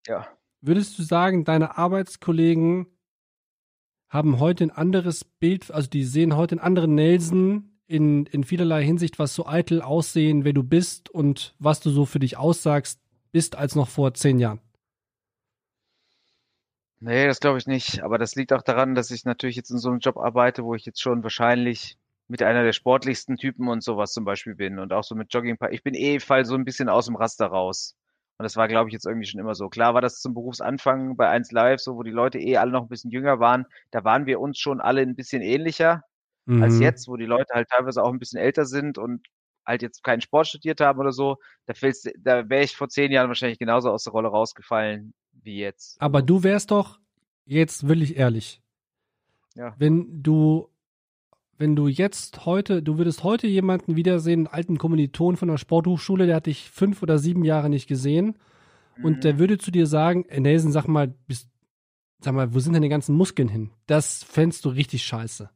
Ja. 0.07 0.27
Würdest 0.63 0.99
du 0.99 1.03
sagen, 1.03 1.45
deine 1.45 1.77
Arbeitskollegen 1.79 2.87
haben 4.17 4.41
heute 4.41 4.65
ein 4.65 4.71
anderes 4.71 5.25
Bild, 5.25 5.71
also 5.71 5.89
die 5.89 6.05
sehen 6.05 6.37
heute 6.37 6.55
einen 6.55 6.61
anderen 6.61 6.95
Nelson 6.95 7.77
in, 7.87 8.27
in 8.27 8.45
vielerlei 8.45 8.83
Hinsicht, 8.83 9.19
was 9.19 9.35
so 9.35 9.47
eitel 9.47 9.83
aussehen, 9.83 10.45
wer 10.45 10.53
du 10.53 10.63
bist 10.63 11.11
und 11.11 11.55
was 11.59 11.81
du 11.81 11.91
so 11.91 12.05
für 12.05 12.19
dich 12.19 12.37
aussagst, 12.37 13.01
bist 13.31 13.57
als 13.57 13.75
noch 13.75 13.89
vor 13.89 14.15
zehn 14.15 14.39
Jahren? 14.39 14.61
Nee, 17.01 17.27
das 17.27 17.41
glaube 17.41 17.59
ich 17.59 17.67
nicht. 17.67 18.03
Aber 18.03 18.19
das 18.19 18.35
liegt 18.35 18.53
auch 18.53 18.63
daran, 18.63 18.95
dass 18.95 19.11
ich 19.11 19.25
natürlich 19.25 19.57
jetzt 19.57 19.71
in 19.71 19.79
so 19.79 19.91
einem 19.91 19.99
Job 19.99 20.17
arbeite, 20.17 20.65
wo 20.65 20.75
ich 20.75 20.87
jetzt 20.87 21.01
schon 21.01 21.23
wahrscheinlich 21.23 21.99
mit 22.29 22.43
einer 22.43 22.65
der 22.65 22.73
sportlichsten 22.73 23.37
Typen 23.37 23.69
und 23.69 23.85
sowas 23.85 24.13
zum 24.13 24.25
Beispiel 24.25 24.55
bin 24.55 24.79
und 24.79 24.93
auch 24.93 25.05
so 25.05 25.15
mit 25.15 25.33
Jogging. 25.33 25.59
Ich 25.71 25.83
bin 25.83 25.95
eh 25.95 26.19
fall 26.21 26.45
so 26.45 26.55
ein 26.55 26.65
bisschen 26.65 26.89
aus 26.89 27.07
dem 27.07 27.17
Raster 27.17 27.47
raus. 27.47 27.96
Und 28.39 28.45
das 28.45 28.57
war, 28.57 28.69
glaube 28.69 28.91
ich, 28.91 28.93
jetzt 28.93 29.07
irgendwie 29.07 29.27
schon 29.27 29.41
immer 29.41 29.55
so. 29.55 29.69
Klar 29.69 29.95
war 29.95 30.03
das 30.03 30.21
zum 30.21 30.35
Berufsanfang 30.35 31.17
bei 31.17 31.29
1 31.29 31.53
Live, 31.53 31.81
so 31.81 31.97
wo 31.97 32.03
die 32.03 32.11
Leute 32.11 32.39
eh 32.39 32.59
alle 32.59 32.71
noch 32.71 32.83
ein 32.83 32.89
bisschen 32.89 33.11
jünger 33.11 33.41
waren. 33.41 33.65
Da 33.91 34.05
waren 34.05 34.27
wir 34.27 34.41
uns 34.41 34.59
schon 34.59 34.81
alle 34.81 35.01
ein 35.03 35.17
bisschen 35.17 35.43
ähnlicher 35.43 36.03
als 36.49 36.75
Mhm. 36.75 36.83
jetzt, 36.83 37.09
wo 37.09 37.17
die 37.17 37.25
Leute 37.27 37.55
halt 37.55 37.69
teilweise 37.69 38.03
auch 38.03 38.13
ein 38.13 38.19
bisschen 38.19 38.39
älter 38.39 38.67
sind 38.67 38.99
und 38.99 39.27
halt 39.67 39.83
jetzt 39.83 40.05
keinen 40.05 40.21
Sport 40.21 40.47
studiert 40.47 40.81
haben 40.81 41.01
oder 41.01 41.13
so. 41.13 41.39
Da 41.67 41.75
da 42.19 42.49
wäre 42.49 42.63
ich 42.63 42.77
vor 42.77 42.89
zehn 42.89 43.11
Jahren 43.11 43.29
wahrscheinlich 43.29 43.59
genauso 43.59 43.91
aus 43.91 44.05
der 44.05 44.13
Rolle 44.13 44.29
rausgefallen 44.29 45.13
wie 45.33 45.59
jetzt. 45.59 46.01
Aber 46.01 46.23
du 46.23 46.45
wärst 46.45 46.71
doch 46.71 47.01
jetzt 47.47 47.89
wirklich 47.89 48.17
ehrlich. 48.17 48.61
Ja. 49.55 49.75
Wenn 49.79 50.23
du, 50.23 50.69
wenn 51.59 51.77
du 51.77 51.89
jetzt 51.89 52.45
heute, 52.47 52.83
du 52.83 52.99
würdest 52.99 53.25
heute 53.25 53.47
jemanden 53.47 53.97
wiedersehen, 53.97 54.41
einen 54.41 54.55
alten 54.55 54.79
Kommiliton 54.79 55.37
von 55.37 55.49
der 55.49 55.59
Sporthochschule, 55.59 56.27
der 56.27 56.37
hat 56.37 56.47
dich 56.47 56.71
fünf 56.71 57.03
oder 57.03 57.19
sieben 57.19 57.45
Jahre 57.45 57.69
nicht 57.71 57.87
gesehen 57.87 58.37
und 59.03 59.17
Mhm. 59.19 59.21
der 59.21 59.39
würde 59.39 59.59
zu 59.59 59.71
dir 59.71 59.87
sagen, 59.87 60.25
ey 60.29 60.41
Nelson, 60.41 60.73
sag 60.73 60.87
mal, 60.89 61.09
bist, 61.27 61.49
sag 62.21 62.35
mal, 62.35 62.55
wo 62.55 62.59
sind 62.61 62.73
denn 62.75 62.83
die 62.83 62.89
ganzen 62.89 63.15
Muskeln 63.15 63.49
hin? 63.49 63.71
Das 63.87 64.25
fändst 64.25 64.65
du 64.65 64.71
richtig 64.71 65.05
scheiße. 65.05 65.51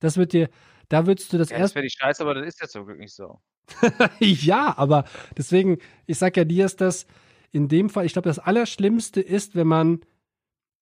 Das 0.00 0.16
wird 0.16 0.32
dir, 0.32 0.48
da 0.88 1.06
würdest 1.06 1.32
du 1.32 1.38
das 1.38 1.50
Ja, 1.50 1.56
das 1.56 1.62
erst 1.62 1.74
wäre 1.74 1.84
die 1.84 1.94
Scheiße, 1.96 2.22
aber 2.22 2.34
das 2.34 2.46
ist 2.46 2.60
ja 2.60 2.68
zum 2.68 2.86
Glück 2.86 2.98
nicht 2.98 3.14
so. 3.14 3.40
ja, 4.20 4.76
aber 4.78 5.04
deswegen, 5.36 5.78
ich 6.06 6.18
sag 6.18 6.36
ja 6.36 6.44
dir, 6.44 6.64
ist 6.66 6.80
das 6.80 7.06
in 7.52 7.68
dem 7.68 7.90
Fall, 7.90 8.06
ich 8.06 8.12
glaube, 8.12 8.28
das 8.28 8.38
Allerschlimmste 8.38 9.20
ist, 9.20 9.54
wenn 9.54 9.66
man 9.66 10.00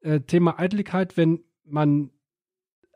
äh, 0.02 0.20
Thema 0.20 0.58
Eitelkeit, 0.58 1.16
wenn 1.16 1.44
man 1.64 2.10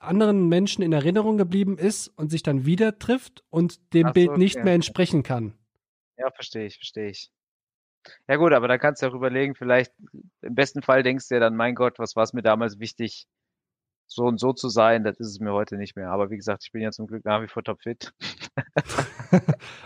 anderen 0.01 0.48
Menschen 0.48 0.82
in 0.82 0.92
Erinnerung 0.92 1.36
geblieben 1.38 1.78
ist 1.78 2.09
und 2.09 2.30
sich 2.30 2.42
dann 2.42 2.64
wieder 2.66 2.98
trifft 2.98 3.44
und 3.51 3.92
dem 3.94 4.07
Ach 4.07 4.11
so, 4.11 4.14
Bild 4.14 4.36
nicht 4.38 4.57
okay. 4.57 4.64
mehr 4.64 4.74
entsprechen 4.74 5.22
kann. 5.22 5.55
Ja, 6.16 6.30
verstehe 6.30 6.66
ich, 6.66 6.76
verstehe 6.76 7.11
ich. 7.11 7.30
Ja 8.28 8.36
gut, 8.36 8.53
aber 8.53 8.66
da 8.66 8.78
kannst 8.78 9.03
du 9.03 9.07
auch 9.07 9.14
überlegen, 9.14 9.55
vielleicht 9.55 9.92
im 10.40 10.55
besten 10.55 10.82
Fall 10.82 11.03
denkst 11.03 11.28
du 11.28 11.34
ja 11.34 11.40
dann, 11.40 11.55
mein 11.55 11.74
Gott, 11.74 11.98
was 11.98 12.16
war 12.16 12.24
es 12.24 12.32
mir 12.32 12.42
damals 12.42 12.78
wichtig, 12.78 13.26
so 14.12 14.24
und 14.24 14.40
so 14.40 14.52
zu 14.52 14.68
sein, 14.68 15.04
das 15.04 15.20
ist 15.20 15.28
es 15.28 15.40
mir 15.40 15.52
heute 15.52 15.76
nicht 15.76 15.94
mehr. 15.94 16.11
Aber 16.11 16.30
wie 16.30 16.36
gesagt, 16.36 16.64
ich 16.64 16.72
bin 16.72 16.82
ja 16.82 16.90
zum 16.90 17.06
Glück 17.06 17.24
nach 17.24 17.42
wie 17.42 17.48
vor 17.48 17.62
topfit. 17.62 18.12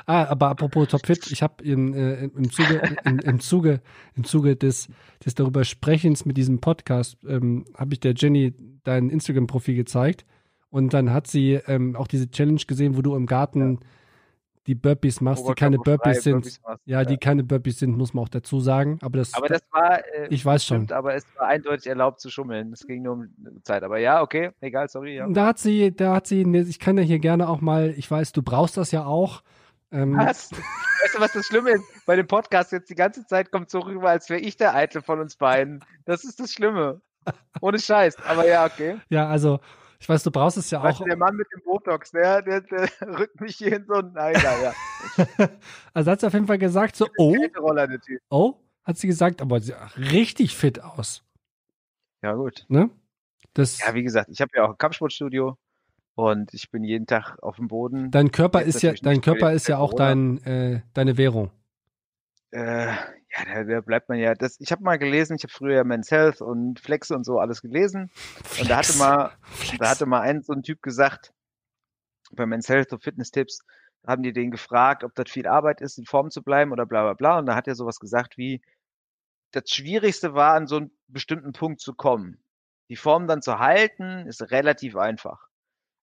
Ah, 0.07 0.25
aber 0.25 0.49
apropos 0.49 0.89
Topfit, 0.89 1.31
ich 1.31 1.43
habe 1.43 1.63
äh, 1.65 1.71
im 1.71 2.51
Zuge, 2.51 2.97
in, 3.05 3.19
im 3.19 3.41
Zuge, 3.41 3.81
im 4.15 4.25
Zuge 4.25 4.57
des, 4.57 4.89
des 5.25 5.35
darüber 5.35 5.65
Sprechens 5.65 6.25
mit 6.25 6.39
diesem 6.39 6.61
Podcast, 6.61 7.19
ähm, 7.27 7.67
habe 7.75 7.93
ich 7.93 8.01
der 8.01 8.15
Jenny 8.15 8.55
dein 8.85 9.11
Instagram-Profil 9.11 9.77
gezeigt 9.77 10.25
und 10.71 10.95
dann 10.95 11.13
hat 11.13 11.27
sie 11.27 11.61
ähm, 11.67 11.95
auch 11.95 12.07
diese 12.07 12.31
Challenge 12.31 12.61
gesehen, 12.67 12.97
wo 12.97 13.03
du 13.03 13.15
im 13.15 13.27
Garten 13.27 13.81
die 14.67 14.75
Burpees 14.75 15.21
machst, 15.21 15.47
die 15.47 15.53
keine 15.55 15.79
Burpees 15.79 16.23
sind. 16.23 16.43
Burpees 16.43 16.63
machst. 16.63 16.83
Ja, 16.87 17.05
die 17.05 17.19
keine 17.19 17.45
Burpees 17.45 17.79
sind, 17.79 17.97
muss 17.97 18.15
man 18.15 18.25
auch 18.25 18.29
dazu 18.29 18.61
sagen. 18.61 18.99
Aber 19.03 19.19
das, 19.19 19.35
Aber 19.35 19.49
das 19.49 19.61
war, 19.71 19.99
äh, 19.99 20.29
ich 20.31 20.45
weiß 20.45 20.65
schon. 20.65 20.79
stimmt, 20.79 20.93
aber 20.93 21.15
es 21.15 21.25
war 21.37 21.49
eindeutig 21.49 21.87
erlaubt 21.87 22.21
zu 22.21 22.31
schummeln. 22.31 22.73
Es 22.73 22.87
ging 22.87 23.03
nur 23.03 23.15
um 23.15 23.29
Zeit. 23.63 23.83
Aber 23.83 23.99
ja, 23.99 24.23
okay, 24.23 24.51
egal, 24.61 24.89
sorry, 24.89 25.17
ja. 25.17 25.29
Da 25.29 25.47
hat 25.47 25.59
sie, 25.59 25.95
da 25.95 26.15
hat 26.15 26.27
sie, 26.27 26.45
ne, 26.45 26.61
ich 26.61 26.79
kann 26.79 26.97
ja 26.97 27.03
hier 27.03 27.19
gerne 27.19 27.49
auch 27.49 27.61
mal, 27.61 27.95
ich 27.97 28.11
weiß, 28.11 28.33
du 28.33 28.43
brauchst 28.43 28.77
das 28.77 28.91
ja 28.91 29.05
auch. 29.05 29.43
Ähm, 29.93 30.17
Was? 30.17 30.51
Weißt 31.03 31.17
du, 31.17 31.21
was 31.21 31.33
das 31.33 31.45
Schlimme 31.45 31.73
ist? 31.73 31.85
Bei 32.07 32.17
dem 32.17 32.27
Podcast 32.27 32.73
jetzt 32.73 32.89
die 32.89 32.95
ganze 32.95 33.27
Zeit 33.27 33.53
kommt 33.53 33.69
so 33.69 33.81
rüber, 33.81 34.09
als 34.09 34.31
wäre 34.31 34.41
ich 34.41 34.57
der 34.57 34.75
Eitel 34.75 35.03
von 35.03 35.21
uns 35.21 35.37
beiden. 35.37 35.85
Das 36.07 36.25
ist 36.25 36.41
das 36.41 36.51
Schlimme. 36.51 37.03
Ohne 37.61 37.79
Scheiß. 37.79 38.17
Aber 38.27 38.47
ja, 38.47 38.65
okay. 38.65 38.97
ja, 39.11 39.29
also, 39.29 39.61
ich 40.05 40.09
weiß, 40.11 40.23
du 40.23 40.31
brauchst 40.31 40.59
es 40.59 40.71
ja 40.71 40.83
Weißt 40.83 41.01
auch. 41.01 41.05
du, 41.05 41.09
der 41.09 41.17
Mann 41.17 41.35
mit 41.35 41.47
dem 41.51 41.63
Botox, 41.65 42.11
der, 42.11 42.43
der, 42.43 42.61
der 42.61 42.91
rückt 43.19 43.41
mich 43.41 43.57
hier 43.57 43.75
in 43.75 43.87
so 43.87 43.95
ein, 43.95 44.11
na 44.13 44.33
egal, 44.33 44.63
ja. 44.63 45.49
Also 45.95 46.11
hat 46.11 46.21
sie 46.21 46.27
auf 46.27 46.35
jeden 46.35 46.47
Fall 46.47 46.59
gesagt, 46.59 46.95
so, 46.95 47.07
oh, 47.17 47.35
oh, 48.29 48.55
hat 48.85 48.99
sie 48.99 49.07
gesagt, 49.07 49.41
aber 49.41 49.61
sie 49.61 49.73
sieht 49.73 50.13
richtig 50.13 50.55
fit 50.55 50.83
aus. 50.83 51.25
Ja, 52.23 52.35
gut. 52.35 52.67
Ne? 52.69 52.91
Das, 53.55 53.81
Ja, 53.81 53.95
wie 53.95 54.03
gesagt, 54.03 54.29
ich 54.29 54.43
habe 54.43 54.51
ja 54.55 54.67
auch 54.67 54.73
ein 54.73 54.79
Kampfsportstudio 54.79 55.57
und 56.17 56.53
ich 56.53 56.71
bin 56.71 56.85
jeden 56.85 57.07
Tag 57.07 57.39
auf 57.43 57.57
dem 57.57 57.69
Boden. 57.69 58.11
dein 58.11 58.31
Körper 58.31 58.61
Jetzt 58.61 58.75
ist 58.75 58.83
ja, 58.83 58.93
dein 58.93 59.23
Körper 59.23 59.55
ist 59.55 59.69
ja 59.69 59.79
auch 59.79 59.95
dein, 59.95 60.37
äh, 60.45 60.83
deine 60.93 61.17
Währung. 61.17 61.51
Äh, 62.55 62.87
ja, 62.87 63.45
da, 63.53 63.65
da 63.65 63.81
bleibt 63.81 64.09
man 64.09 64.19
ja. 64.19 64.35
Das, 64.35 64.61
ich 64.61 64.71
habe 64.71 64.85
mal 64.85 64.97
gelesen, 64.97 65.35
ich 65.37 65.43
habe 65.43 65.53
früher 65.53 65.83
Men's 65.83 66.13
Health 66.13 66.41
und 66.41 66.79
Flex 66.79 67.11
und 67.11 67.25
so 67.25 67.41
alles 67.41 67.61
gelesen. 67.63 68.13
Und 68.61 68.71
da 68.71 68.77
hatte 68.77 68.93
Flex. 68.93 68.99
mal, 69.01 69.33
Flex. 69.43 69.79
da 69.81 69.91
hatte 69.91 70.07
mal 70.07 70.21
ein 70.21 70.43
so 70.43 70.53
ein 70.53 70.63
Typ 70.63 70.81
gesagt, 70.81 71.33
bei 72.31 72.47
Men's 72.47 72.69
Health 72.69 72.93
und 72.93 73.03
Fitness-Tipps, 73.03 73.59
haben 74.07 74.23
die 74.23 74.33
den 74.33 74.53
gefragt, 74.53 75.03
ob 75.03 75.15
das 75.17 75.31
viel 75.31 75.49
Arbeit 75.49 75.81
ist, 75.81 75.99
in 75.99 76.05
Form 76.05 76.31
zu 76.31 76.43
bleiben 76.43 76.71
oder 76.71 76.87
bla 76.87 77.03
bla 77.03 77.15
bla. 77.15 77.39
Und 77.39 77.47
da 77.47 77.57
hat 77.57 77.67
er 77.67 77.75
sowas 77.75 77.99
gesagt 77.99 78.39
wie, 78.39 78.63
das 79.51 79.65
Schwierigste 79.71 80.35
war, 80.35 80.55
an 80.55 80.69
so 80.69 80.77
einen 80.77 80.93
bestimmten 81.09 81.53
Punkt 81.53 81.81
zu 81.81 81.93
kommen. 81.93 82.39
Die 82.89 82.97
Form 82.97 83.27
dann 83.27 83.43
zu 83.43 83.59
halten, 83.59 84.29
ist 84.29 84.53
relativ 84.53 84.95
einfach. 84.95 85.49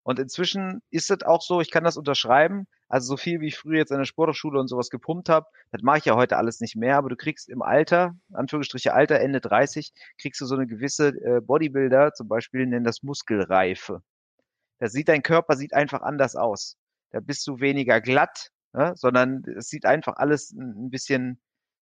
Und 0.04 0.20
inzwischen 0.20 0.82
ist 0.90 1.12
es 1.12 1.24
auch 1.24 1.42
so, 1.42 1.62
ich 1.62 1.72
kann 1.72 1.86
das 1.86 1.96
unterschreiben. 1.96 2.68
Also 2.92 3.08
so 3.14 3.18
viel 3.18 3.40
wie 3.40 3.48
ich 3.48 3.58
früher 3.58 3.78
jetzt 3.78 3.94
an 3.94 4.00
der 4.00 4.06
Sporthochschule 4.06 4.60
und 4.60 4.68
sowas 4.68 4.90
gepumpt 4.90 5.30
habe, 5.30 5.48
das 5.72 5.82
mache 5.82 6.00
ich 6.00 6.06
ja 6.06 6.16
heute 6.18 6.36
alles 6.36 6.60
nicht 6.60 6.76
mehr, 6.76 6.98
aber 6.98 7.08
du 7.08 7.16
kriegst 7.16 7.48
im 7.48 7.62
Alter, 7.62 8.18
Anführungsstriche 8.34 8.94
Alter, 8.94 9.22
Ende 9.22 9.40
30, 9.40 9.94
kriegst 10.20 10.42
du 10.42 10.46
so 10.46 10.56
eine 10.56 10.68
gewisse 10.68 11.08
äh, 11.08 11.40
Bodybuilder, 11.40 12.12
zum 12.12 12.28
Beispiel 12.28 12.66
nennen 12.68 12.84
das 12.84 13.02
Muskelreife. 13.02 14.02
Da 14.80 14.90
sieht 14.90 15.08
dein 15.08 15.24
Körper 15.24 15.56
sieht 15.56 15.74
einfach 15.74 16.02
anders 16.02 16.36
aus. 16.36 16.76
Da 17.12 17.22
bist 17.22 17.48
du 17.48 17.62
weniger 17.62 18.02
glatt, 18.02 18.50
ne? 18.74 18.92
sondern 18.98 19.46
es 19.58 19.70
sieht 19.70 19.86
einfach 19.86 20.18
alles 20.18 20.52
ein 20.52 20.88
ein 20.88 20.90
bisschen, 20.90 21.40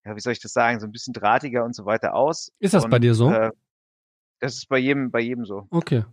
ja, 0.07 0.17
wie 0.17 0.21
soll 0.21 0.33
ich 0.33 0.41
das 0.41 0.55
sagen, 0.55 0.81
so 0.81 0.87
ein 0.87 0.93
bisschen 0.93 1.13
drahtiger 1.13 1.67
und 1.67 1.77
so 1.77 1.85
weiter 1.85 2.15
aus. 2.15 2.51
Ist 2.61 2.73
das 2.73 2.85
und, 2.85 2.91
bei 2.91 2.99
dir 2.99 3.15
so? 3.15 3.31
Äh, 3.31 3.51
das 4.41 4.55
ist 4.55 4.71
bei 4.71 4.79
jedem, 4.79 5.11
bei 5.11 5.21
jedem 5.21 5.45
so. 5.45 5.67
Okay. 5.69 6.05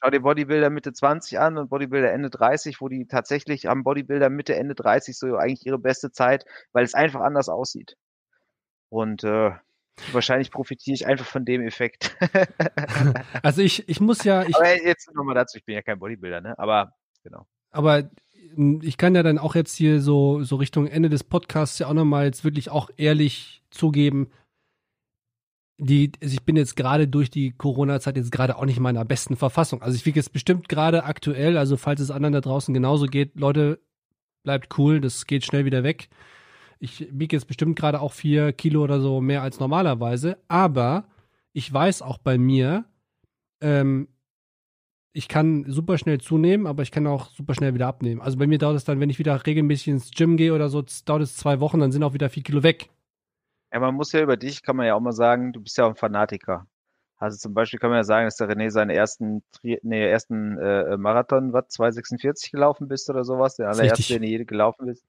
Schau 0.00 0.10
dir 0.10 0.20
Bodybuilder 0.20 0.70
Mitte 0.70 0.92
20 0.92 1.38
an 1.40 1.58
und 1.58 1.70
Bodybuilder 1.70 2.12
Ende 2.12 2.30
30, 2.30 2.80
wo 2.80 2.88
die 2.88 3.06
tatsächlich 3.06 3.66
haben 3.66 3.82
Bodybuilder 3.82 4.30
Mitte, 4.30 4.54
Ende 4.54 4.74
30 4.74 5.18
so 5.18 5.36
eigentlich 5.36 5.66
ihre 5.66 5.78
beste 5.78 6.12
Zeit, 6.12 6.44
weil 6.72 6.84
es 6.84 6.94
einfach 6.94 7.20
anders 7.20 7.48
aussieht. 7.48 7.96
Und 8.90 9.24
äh, 9.24 9.50
wahrscheinlich 10.12 10.50
profitiere 10.50 10.94
ich 10.94 11.06
einfach 11.06 11.26
von 11.26 11.44
dem 11.44 11.62
Effekt. 11.62 12.16
Also 13.42 13.62
ich, 13.62 13.88
ich 13.88 14.00
muss 14.00 14.24
ja, 14.24 14.42
ich, 14.42 14.54
Aber 14.56 14.82
jetzt 14.82 15.12
nochmal 15.14 15.34
dazu, 15.34 15.56
ich 15.58 15.64
bin 15.64 15.74
ja 15.74 15.82
kein 15.82 15.98
Bodybuilder, 15.98 16.40
ne? 16.40 16.58
Aber 16.58 16.92
genau. 17.22 17.46
aber 17.70 18.10
m, 18.56 18.80
ich 18.82 18.98
kann 18.98 19.14
ja 19.14 19.22
dann 19.22 19.38
auch 19.38 19.54
jetzt 19.54 19.74
hier 19.74 20.00
so, 20.00 20.42
so 20.42 20.56
Richtung 20.56 20.86
Ende 20.86 21.08
des 21.08 21.24
Podcasts 21.24 21.78
ja 21.78 21.86
auch 21.86 21.94
nochmal 21.94 22.26
jetzt 22.26 22.44
wirklich 22.44 22.70
auch 22.70 22.90
ehrlich 22.96 23.62
zugeben. 23.70 24.30
Die, 25.78 26.10
also 26.20 26.34
ich 26.34 26.42
bin 26.42 26.56
jetzt 26.56 26.76
gerade 26.76 27.06
durch 27.06 27.30
die 27.30 27.52
Corona-Zeit 27.52 28.16
jetzt 28.16 28.32
gerade 28.32 28.56
auch 28.56 28.64
nicht 28.64 28.78
in 28.78 28.82
meiner 28.82 29.04
besten 29.04 29.36
Verfassung. 29.36 29.80
Also 29.80 29.96
ich 29.96 30.04
wiege 30.04 30.18
jetzt 30.18 30.32
bestimmt 30.32 30.68
gerade 30.68 31.04
aktuell, 31.04 31.56
also 31.56 31.76
falls 31.76 32.00
es 32.00 32.10
anderen 32.10 32.32
da 32.32 32.40
draußen 32.40 32.74
genauso 32.74 33.06
geht, 33.06 33.38
Leute, 33.38 33.78
bleibt 34.42 34.76
cool, 34.78 35.00
das 35.00 35.26
geht 35.26 35.44
schnell 35.44 35.64
wieder 35.64 35.84
weg. 35.84 36.08
Ich 36.80 37.08
wiege 37.12 37.36
jetzt 37.36 37.46
bestimmt 37.46 37.78
gerade 37.78 38.00
auch 38.00 38.12
vier 38.12 38.52
Kilo 38.52 38.82
oder 38.82 39.00
so 39.00 39.20
mehr 39.20 39.42
als 39.42 39.60
normalerweise, 39.60 40.38
aber 40.48 41.04
ich 41.52 41.72
weiß 41.72 42.02
auch 42.02 42.18
bei 42.18 42.38
mir, 42.38 42.84
ähm, 43.60 44.08
ich 45.12 45.28
kann 45.28 45.64
super 45.68 45.98
schnell 45.98 46.20
zunehmen, 46.20 46.66
aber 46.66 46.82
ich 46.82 46.90
kann 46.90 47.06
auch 47.06 47.30
super 47.30 47.54
schnell 47.54 47.74
wieder 47.74 47.88
abnehmen. 47.88 48.20
Also 48.20 48.36
bei 48.36 48.46
mir 48.46 48.58
dauert 48.58 48.76
es 48.76 48.84
dann, 48.84 49.00
wenn 49.00 49.10
ich 49.10 49.18
wieder 49.18 49.46
regelmäßig 49.46 49.88
ins 49.88 50.10
Gym 50.10 50.36
gehe 50.36 50.54
oder 50.54 50.68
so, 50.68 50.84
dauert 51.04 51.22
es 51.22 51.36
zwei 51.36 51.60
Wochen, 51.60 51.80
dann 51.80 51.92
sind 51.92 52.02
auch 52.02 52.14
wieder 52.14 52.30
vier 52.30 52.42
Kilo 52.42 52.62
weg. 52.62 52.90
Ja, 53.72 53.80
man 53.80 53.94
muss 53.94 54.12
ja 54.12 54.20
über 54.22 54.36
dich, 54.36 54.62
kann 54.62 54.76
man 54.76 54.86
ja 54.86 54.94
auch 54.94 55.00
mal 55.00 55.12
sagen, 55.12 55.52
du 55.52 55.60
bist 55.60 55.76
ja 55.76 55.84
auch 55.84 55.90
ein 55.90 55.96
Fanatiker. 55.96 56.66
Also 57.18 57.36
zum 57.36 57.52
Beispiel 57.52 57.80
kann 57.80 57.90
man 57.90 57.98
ja 57.98 58.04
sagen, 58.04 58.26
dass 58.26 58.36
der 58.36 58.48
René 58.48 58.70
seinen 58.70 58.90
ersten, 58.90 59.42
Tri 59.50 59.78
nee, 59.82 60.08
ersten 60.08 60.56
äh, 60.58 60.96
Marathon, 60.96 61.52
was, 61.52 61.68
2,46 61.70 62.52
gelaufen 62.52 62.86
bist 62.88 63.10
oder 63.10 63.24
sowas, 63.24 63.56
der 63.56 63.68
allererste, 63.68 64.14
den 64.14 64.22
du 64.22 64.28
je 64.28 64.44
gelaufen 64.44 64.86
bist. 64.86 65.04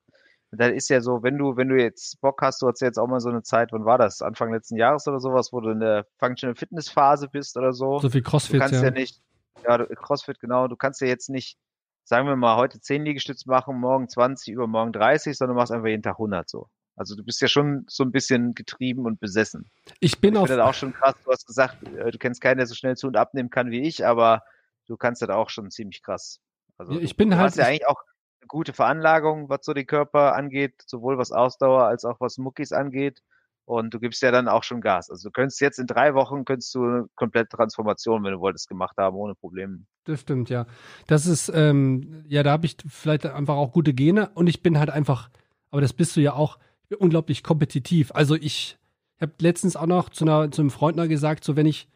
Und 0.51 0.59
dann 0.59 0.73
ist 0.73 0.89
ja 0.89 1.01
so, 1.01 1.21
wenn 1.21 1.37
du, 1.37 1.55
wenn 1.57 1.69
du 1.69 1.79
jetzt 1.79 2.19
Bock 2.21 2.41
hast, 2.41 2.61
du 2.63 2.67
hast 2.67 2.81
ja 2.81 2.87
jetzt 2.87 2.97
auch 2.97 3.07
mal 3.07 3.19
so 3.19 3.29
eine 3.29 3.43
Zeit, 3.43 3.71
wann 3.71 3.85
war 3.85 3.99
das? 3.99 4.23
Anfang 4.23 4.51
letzten 4.51 4.77
Jahres 4.77 5.07
oder 5.07 5.19
sowas, 5.19 5.53
wo 5.53 5.59
du 5.61 5.69
in 5.69 5.79
der 5.79 6.07
Functional 6.17 6.55
Fitness 6.55 6.89
Phase 6.89 7.29
bist 7.29 7.55
oder 7.55 7.71
so. 7.71 7.99
So 7.99 8.09
viel 8.09 8.23
Crossfit, 8.23 8.55
du 8.55 8.59
kannst 8.59 8.73
ja. 8.73 8.85
ja 8.85 8.91
nicht, 8.91 9.21
ja, 9.63 9.77
du- 9.77 9.85
Crossfit, 9.95 10.39
genau, 10.39 10.67
du 10.67 10.75
kannst 10.75 11.01
ja 11.01 11.07
jetzt 11.07 11.29
nicht, 11.29 11.59
sagen 12.03 12.27
wir 12.27 12.35
mal, 12.35 12.57
heute 12.57 12.81
10 12.81 13.05
Liegestütze 13.05 13.47
machen, 13.47 13.79
morgen 13.79 14.09
20, 14.09 14.51
übermorgen 14.51 14.91
30, 14.91 15.37
sondern 15.37 15.55
du 15.55 15.59
machst 15.59 15.71
einfach 15.71 15.87
jeden 15.87 16.01
Tag 16.01 16.17
100 16.17 16.49
so. 16.49 16.67
Also 16.99 17.15
du 17.15 17.23
bist 17.23 17.41
ja 17.41 17.47
schon 17.47 17.85
so 17.87 18.03
ein 18.03 18.11
bisschen 18.11 18.53
getrieben 18.53 19.05
und 19.05 19.19
besessen. 19.21 19.69
Ich 20.01 20.19
bin 20.19 20.33
Ich 20.33 20.39
auf, 20.39 20.47
finde 20.47 20.61
das 20.63 20.69
auch 20.69 20.73
schon 20.77 20.91
krass. 20.93 21.15
Du 21.23 21.31
hast 21.31 21.47
gesagt, 21.47 21.77
äh, 21.87 22.11
du 22.11 22.17
kennst 22.17 22.41
keinen, 22.41 22.57
der 22.57 22.67
so 22.67 22.75
schnell 22.75 22.97
zu 22.97 23.07
und 23.07 23.15
abnehmen 23.15 23.49
kann 23.49 23.71
wie 23.71 23.81
ich, 23.81 24.05
aber 24.05 24.43
du 24.85 24.97
kannst 24.97 25.21
das 25.21 25.29
auch 25.29 25.49
schon 25.49 25.71
ziemlich 25.71 26.03
krass. 26.03 26.39
Also 26.77 26.99
ich 26.99 27.15
bin 27.15 27.29
du 27.29 27.37
halt- 27.37 27.47
hast 27.51 27.55
ja 27.57 27.63
ich- 27.63 27.69
eigentlich 27.69 27.87
auch 27.87 28.01
eine 28.41 28.47
gute 28.47 28.73
Veranlagung, 28.73 29.49
was 29.49 29.61
so 29.63 29.73
den 29.73 29.87
Körper 29.87 30.35
angeht, 30.35 30.73
sowohl 30.85 31.17
was 31.17 31.31
Ausdauer 31.31 31.83
als 31.85 32.03
auch 32.05 32.19
was 32.19 32.37
Muckis 32.37 32.73
angeht. 32.73 33.21
Und 33.65 33.93
du 33.93 33.99
gibst 33.99 34.21
ja 34.23 34.31
dann 34.31 34.47
auch 34.47 34.63
schon 34.63 34.81
Gas. 34.81 35.09
Also 35.11 35.29
du 35.29 35.31
könntest 35.31 35.61
jetzt 35.61 35.77
in 35.79 35.85
drei 35.87 36.15
Wochen 36.15 36.43
könntest 36.43 36.73
du 36.73 36.83
eine 36.83 37.05
komplette 37.15 37.55
Transformation, 37.55 38.23
wenn 38.23 38.31
du 38.33 38.39
wolltest, 38.39 38.67
gemacht 38.67 38.97
haben, 38.97 39.15
ohne 39.15 39.35
Probleme. 39.35 39.83
Das 40.05 40.19
stimmt, 40.21 40.49
ja. 40.49 40.65
Das 41.07 41.27
ist, 41.27 41.49
ähm, 41.53 42.25
ja, 42.27 42.41
da 42.43 42.51
habe 42.51 42.65
ich 42.65 42.75
vielleicht 42.87 43.25
einfach 43.27 43.55
auch 43.55 43.71
gute 43.71 43.93
Gene 43.93 44.31
und 44.33 44.47
ich 44.47 44.63
bin 44.63 44.79
halt 44.79 44.89
einfach, 44.89 45.29
aber 45.69 45.81
das 45.81 45.93
bist 45.93 46.15
du 46.15 46.19
ja 46.21 46.33
auch, 46.33 46.57
unglaublich 46.97 47.43
kompetitiv. 47.43 48.11
Also 48.13 48.35
ich, 48.35 48.79
habe 49.19 49.33
letztens 49.39 49.75
auch 49.75 49.85
noch 49.85 50.09
zu, 50.09 50.25
einer, 50.25 50.51
zu 50.51 50.61
einem 50.61 50.71
Freund 50.71 50.97
noch 50.97 51.07
gesagt, 51.07 51.43
so 51.43 51.55
wenn 51.55 51.65
ich 51.65 51.87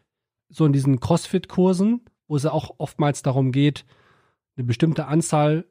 so 0.48 0.66
in 0.66 0.72
diesen 0.72 1.00
Crossfit-Kursen, 1.00 2.02
wo 2.28 2.36
es 2.36 2.42
ja 2.42 2.52
auch 2.52 2.74
oftmals 2.78 3.22
darum 3.22 3.50
geht, 3.52 3.84
eine 4.56 4.64
bestimmte 4.64 5.06
Anzahl 5.06 5.64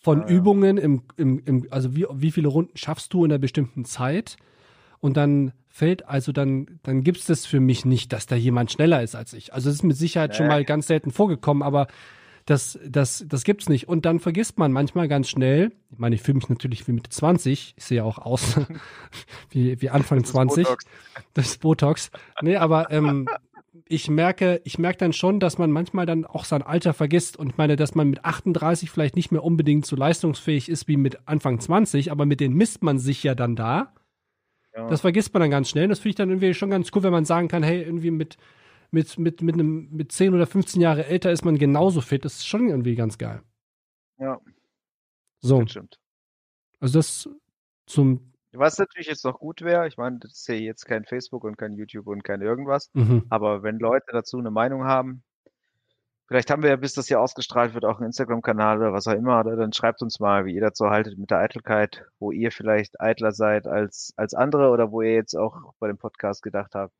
von 0.00 0.20
ja. 0.20 0.28
Übungen 0.28 0.78
im, 0.78 1.02
im, 1.16 1.42
im 1.44 1.66
also 1.70 1.96
wie, 1.96 2.06
wie 2.12 2.30
viele 2.30 2.48
Runden 2.48 2.76
schaffst 2.76 3.12
du 3.12 3.24
in 3.24 3.32
einer 3.32 3.38
bestimmten 3.38 3.84
Zeit 3.84 4.36
und 5.00 5.16
dann 5.16 5.52
fällt, 5.68 6.08
also 6.08 6.32
dann, 6.32 6.78
dann 6.82 7.02
gibt 7.02 7.18
es 7.18 7.26
das 7.26 7.44
für 7.44 7.60
mich 7.60 7.84
nicht, 7.84 8.12
dass 8.12 8.26
da 8.26 8.36
jemand 8.36 8.70
schneller 8.70 9.02
ist 9.02 9.14
als 9.14 9.32
ich. 9.32 9.52
Also 9.52 9.68
es 9.68 9.76
ist 9.76 9.82
mit 9.82 9.96
Sicherheit 9.96 10.36
schon 10.36 10.46
Nee. 10.46 10.52
mal 10.52 10.64
ganz 10.64 10.86
selten 10.86 11.10
vorgekommen, 11.10 11.62
aber 11.62 11.88
das, 12.46 12.78
das, 12.86 13.24
das 13.26 13.44
gibt's 13.44 13.68
nicht. 13.68 13.88
Und 13.88 14.04
dann 14.04 14.20
vergisst 14.20 14.58
man 14.58 14.70
manchmal 14.70 15.08
ganz 15.08 15.28
schnell, 15.28 15.72
ich 15.90 15.98
meine, 15.98 16.14
ich 16.14 16.22
fühle 16.22 16.36
mich 16.36 16.48
natürlich 16.48 16.86
wie 16.86 16.92
Mitte 16.92 17.10
20, 17.10 17.74
ich 17.76 17.84
sehe 17.84 17.98
ja 17.98 18.04
auch 18.04 18.18
aus 18.18 18.60
wie, 19.50 19.80
wie 19.80 19.90
Anfang 19.90 20.18
Das 20.18 20.28
ist 20.28 20.32
20 20.32 20.64
Botox. 20.64 20.84
das 21.32 21.46
ist 21.46 21.60
Botox. 21.60 22.10
Nee, 22.42 22.56
aber 22.56 22.90
ähm, 22.90 23.28
ich 23.88 24.08
merke, 24.08 24.60
ich 24.64 24.78
merke 24.78 24.98
dann 24.98 25.12
schon, 25.12 25.40
dass 25.40 25.58
man 25.58 25.70
manchmal 25.70 26.06
dann 26.06 26.24
auch 26.24 26.44
sein 26.44 26.62
Alter 26.62 26.94
vergisst. 26.94 27.36
Und 27.36 27.50
ich 27.50 27.56
meine, 27.56 27.76
dass 27.76 27.94
man 27.94 28.10
mit 28.10 28.24
38 28.24 28.90
vielleicht 28.90 29.16
nicht 29.16 29.32
mehr 29.32 29.44
unbedingt 29.44 29.86
so 29.86 29.96
leistungsfähig 29.96 30.68
ist 30.68 30.88
wie 30.88 30.96
mit 30.96 31.26
Anfang 31.26 31.60
20, 31.60 32.10
aber 32.10 32.26
mit 32.26 32.40
denen 32.40 32.56
misst 32.56 32.82
man 32.82 32.98
sich 32.98 33.22
ja 33.22 33.34
dann 33.34 33.56
da. 33.56 33.92
Ja. 34.74 34.88
Das 34.88 35.02
vergisst 35.02 35.32
man 35.32 35.40
dann 35.40 35.50
ganz 35.50 35.70
schnell. 35.70 35.84
Und 35.84 35.90
das 35.90 36.00
finde 36.00 36.10
ich 36.10 36.16
dann 36.16 36.30
irgendwie 36.30 36.54
schon 36.54 36.70
ganz 36.70 36.90
cool, 36.94 37.02
wenn 37.02 37.12
man 37.12 37.24
sagen 37.24 37.48
kann, 37.48 37.62
hey, 37.62 37.82
irgendwie 37.82 38.10
mit, 38.10 38.36
mit, 38.94 39.18
mit, 39.18 39.42
mit 39.42 39.54
einem, 39.54 39.90
mit 39.90 40.12
10 40.12 40.32
oder 40.34 40.46
15 40.46 40.80
Jahre 40.80 41.06
älter 41.06 41.30
ist 41.30 41.44
man 41.44 41.58
genauso 41.58 42.00
fit. 42.00 42.24
Das 42.24 42.36
ist 42.36 42.46
schon 42.46 42.68
irgendwie 42.68 42.94
ganz 42.94 43.18
geil. 43.18 43.42
Ja, 44.18 44.40
So, 45.40 45.60
das 45.60 45.70
stimmt. 45.70 46.00
also 46.80 46.98
das 46.98 47.28
zum, 47.86 48.32
Was 48.52 48.78
natürlich 48.78 49.08
jetzt 49.08 49.24
noch 49.24 49.40
gut 49.40 49.60
wäre, 49.60 49.86
ich 49.88 49.98
meine, 49.98 50.18
das 50.20 50.32
ist 50.32 50.48
ja 50.48 50.54
jetzt 50.54 50.86
kein 50.86 51.04
Facebook 51.04 51.44
und 51.44 51.58
kein 51.58 51.72
YouTube 51.72 52.06
und 52.06 52.22
kein 52.22 52.40
irgendwas, 52.40 52.90
mhm. 52.94 53.26
aber 53.28 53.62
wenn 53.62 53.78
Leute 53.78 54.06
dazu 54.12 54.38
eine 54.38 54.52
Meinung 54.52 54.84
haben, 54.84 55.24
vielleicht 56.28 56.50
haben 56.50 56.62
wir 56.62 56.70
ja, 56.70 56.76
bis 56.76 56.94
das 56.94 57.08
hier 57.08 57.20
ausgestrahlt 57.20 57.74
wird, 57.74 57.84
auch 57.84 57.96
einen 57.96 58.06
Instagram-Kanal 58.06 58.78
oder 58.78 58.92
was 58.92 59.08
auch 59.08 59.12
immer, 59.12 59.40
oder 59.40 59.56
dann 59.56 59.72
schreibt 59.72 60.00
uns 60.00 60.20
mal, 60.20 60.46
wie 60.46 60.54
ihr 60.54 60.60
dazu 60.62 60.88
haltet 60.88 61.18
mit 61.18 61.30
der 61.30 61.38
Eitelkeit, 61.38 62.06
wo 62.20 62.30
ihr 62.30 62.52
vielleicht 62.52 63.00
eitler 63.00 63.32
seid 63.32 63.66
als, 63.66 64.14
als 64.16 64.32
andere 64.32 64.70
oder 64.70 64.92
wo 64.92 65.02
ihr 65.02 65.14
jetzt 65.14 65.34
auch 65.34 65.74
bei 65.80 65.88
dem 65.88 65.98
Podcast 65.98 66.42
gedacht 66.42 66.74
habt, 66.74 66.94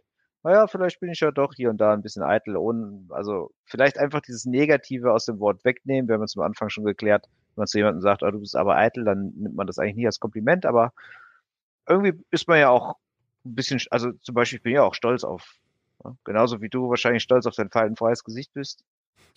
naja, 0.44 0.66
vielleicht 0.66 1.00
bin 1.00 1.10
ich 1.10 1.20
ja 1.20 1.30
doch 1.30 1.54
hier 1.54 1.70
und 1.70 1.78
da 1.78 1.94
ein 1.94 2.02
bisschen 2.02 2.22
eitel, 2.22 2.56
ohne, 2.58 3.00
also 3.08 3.50
vielleicht 3.64 3.98
einfach 3.98 4.20
dieses 4.20 4.44
Negative 4.44 5.10
aus 5.10 5.24
dem 5.24 5.40
Wort 5.40 5.64
wegnehmen. 5.64 6.06
Wir 6.06 6.14
haben 6.14 6.20
uns 6.20 6.36
am 6.36 6.42
Anfang 6.44 6.68
schon 6.68 6.84
geklärt, 6.84 7.24
wenn 7.54 7.62
man 7.62 7.66
zu 7.66 7.78
jemandem 7.78 8.02
sagt, 8.02 8.22
oh, 8.22 8.30
du 8.30 8.40
bist 8.40 8.54
aber 8.54 8.76
eitel, 8.76 9.04
dann 9.04 9.32
nimmt 9.36 9.56
man 9.56 9.66
das 9.66 9.78
eigentlich 9.78 9.96
nie 9.96 10.06
als 10.06 10.20
Kompliment, 10.20 10.66
aber 10.66 10.92
irgendwie 11.88 12.22
ist 12.30 12.46
man 12.46 12.58
ja 12.58 12.68
auch 12.68 12.96
ein 13.46 13.54
bisschen, 13.54 13.80
also 13.90 14.12
zum 14.20 14.34
Beispiel, 14.34 14.58
ich 14.58 14.62
bin 14.62 14.74
ja 14.74 14.82
auch 14.82 14.94
stolz 14.94 15.24
auf, 15.24 15.56
ja, 16.04 16.14
genauso 16.24 16.60
wie 16.60 16.68
du 16.68 16.90
wahrscheinlich 16.90 17.22
stolz 17.22 17.46
auf 17.46 17.54
dein 17.54 17.70
faltenfreies 17.70 18.22
Gesicht 18.22 18.52
bist. 18.52 18.84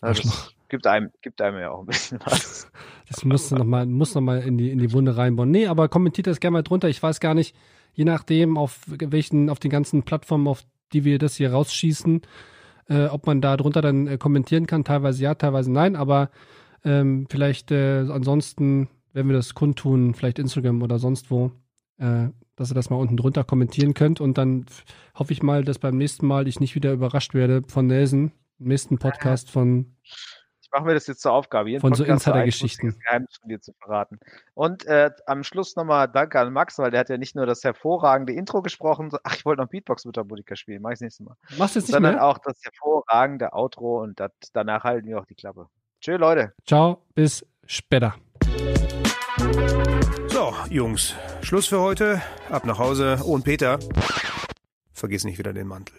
Ja, 0.01 0.09
das 0.09 0.53
gibt 0.67 0.87
einem, 0.87 1.11
gibt 1.21 1.41
einem 1.41 1.59
ja 1.59 1.71
auch 1.71 1.79
ein 1.79 1.85
bisschen 1.87 2.19
was. 2.25 2.69
Das 3.07 3.23
musst 3.23 3.49
du 3.51 3.55
noch 3.55 3.63
mal, 3.63 3.85
muss 3.85 4.13
noch 4.15 4.21
mal 4.21 4.41
in 4.41 4.57
die, 4.57 4.69
in 4.69 4.79
die 4.79 4.91
Wunde 4.91 5.15
reinbauen. 5.15 5.49
Nee, 5.49 5.67
aber 5.67 5.87
kommentiert 5.87 6.27
das 6.27 6.41
gerne 6.41 6.55
mal 6.55 6.63
drunter. 6.63 6.89
Ich 6.89 7.01
weiß 7.01 7.21
gar 7.21 7.33
nicht, 7.33 7.55
je 7.93 8.03
nachdem, 8.03 8.57
auf 8.57 8.81
welchen, 8.85 9.49
auf 9.49 9.59
den 9.59 9.71
ganzen 9.71 10.03
Plattformen, 10.03 10.45
auf 10.49 10.65
die 10.93 11.03
wir 11.03 11.19
das 11.19 11.35
hier 11.35 11.51
rausschießen, 11.51 12.21
äh, 12.89 13.05
ob 13.05 13.25
man 13.27 13.41
da 13.41 13.57
drunter 13.57 13.81
dann 13.81 14.07
äh, 14.07 14.17
kommentieren 14.17 14.67
kann. 14.67 14.83
Teilweise 14.83 15.23
ja, 15.23 15.35
teilweise 15.35 15.71
nein, 15.71 15.95
aber 15.95 16.29
ähm, 16.83 17.27
vielleicht 17.29 17.71
äh, 17.71 18.05
ansonsten, 18.09 18.89
wenn 19.13 19.27
wir 19.27 19.35
das 19.35 19.53
kundtun, 19.53 20.13
vielleicht 20.13 20.39
Instagram 20.39 20.81
oder 20.81 20.99
sonst 20.99 21.31
wo, 21.31 21.51
äh, 21.97 22.29
dass 22.55 22.71
ihr 22.71 22.75
das 22.75 22.89
mal 22.89 22.97
unten 22.97 23.17
drunter 23.17 23.43
kommentieren 23.43 23.93
könnt 23.93 24.21
und 24.21 24.37
dann 24.37 24.65
hoffe 25.15 25.33
ich 25.33 25.43
mal, 25.43 25.63
dass 25.63 25.79
beim 25.79 25.97
nächsten 25.97 26.27
Mal 26.27 26.47
ich 26.47 26.59
nicht 26.59 26.75
wieder 26.75 26.93
überrascht 26.93 27.33
werde 27.33 27.61
von 27.67 27.87
Nelson, 27.87 28.31
im 28.59 28.67
nächsten 28.67 28.97
Podcast 28.97 29.51
von 29.51 29.93
Ich 30.67 30.71
mache 30.73 30.83
mir 30.83 30.95
das 30.95 31.07
jetzt 31.07 31.21
zur 31.21 31.31
Aufgabe, 31.31 31.69
jeden 31.69 31.79
Von 31.79 31.93
so 31.93 32.03
Podcast 32.03 32.27
Insider-Geschichten. 32.27 32.99
Geheimnis 32.99 33.37
von 33.39 33.47
dir 33.47 33.61
zu 33.61 33.71
verraten. 33.79 34.19
Und 34.53 34.85
äh, 34.85 35.11
am 35.25 35.45
Schluss 35.45 35.77
nochmal 35.77 36.09
Danke 36.09 36.41
an 36.41 36.51
Max, 36.51 36.77
weil 36.77 36.91
der 36.91 36.99
hat 36.99 37.09
ja 37.09 37.17
nicht 37.17 37.37
nur 37.37 37.45
das 37.45 37.63
hervorragende 37.63 38.33
Intro 38.33 38.61
gesprochen, 38.61 39.09
so, 39.09 39.17
ach, 39.23 39.33
ich 39.37 39.45
wollte 39.45 39.61
noch 39.61 39.69
Beatbox 39.69 40.03
mit 40.03 40.17
der 40.17 40.23
Harmonika 40.23 40.57
spielen, 40.57 40.81
mach 40.81 40.89
ich 40.89 40.95
das 40.95 41.01
nächste 41.03 41.23
Mal. 41.23 41.37
Machst 41.57 41.75
du 41.75 41.79
jetzt 41.79 41.87
nicht 41.87 41.93
Sondern 41.93 42.15
mehr? 42.15 42.25
auch 42.25 42.37
das 42.39 42.59
hervorragende 42.61 43.53
Outro 43.53 44.01
und 44.01 44.19
dat, 44.19 44.33
danach 44.51 44.83
halten 44.83 45.07
wir 45.07 45.19
auch 45.19 45.25
die 45.25 45.35
Klappe. 45.35 45.67
Tschö, 46.01 46.17
Leute. 46.17 46.51
Ciao, 46.65 47.01
bis 47.15 47.45
später. 47.65 48.15
So, 50.27 50.53
Jungs, 50.69 51.15
Schluss 51.43 51.67
für 51.67 51.79
heute. 51.79 52.21
Ab 52.49 52.65
nach 52.65 52.77
Hause. 52.77 53.19
Oh, 53.23 53.35
und 53.35 53.45
Peter, 53.45 53.79
vergiss 54.91 55.23
nicht 55.23 55.39
wieder 55.39 55.53
den 55.53 55.67
Mantel. 55.67 55.95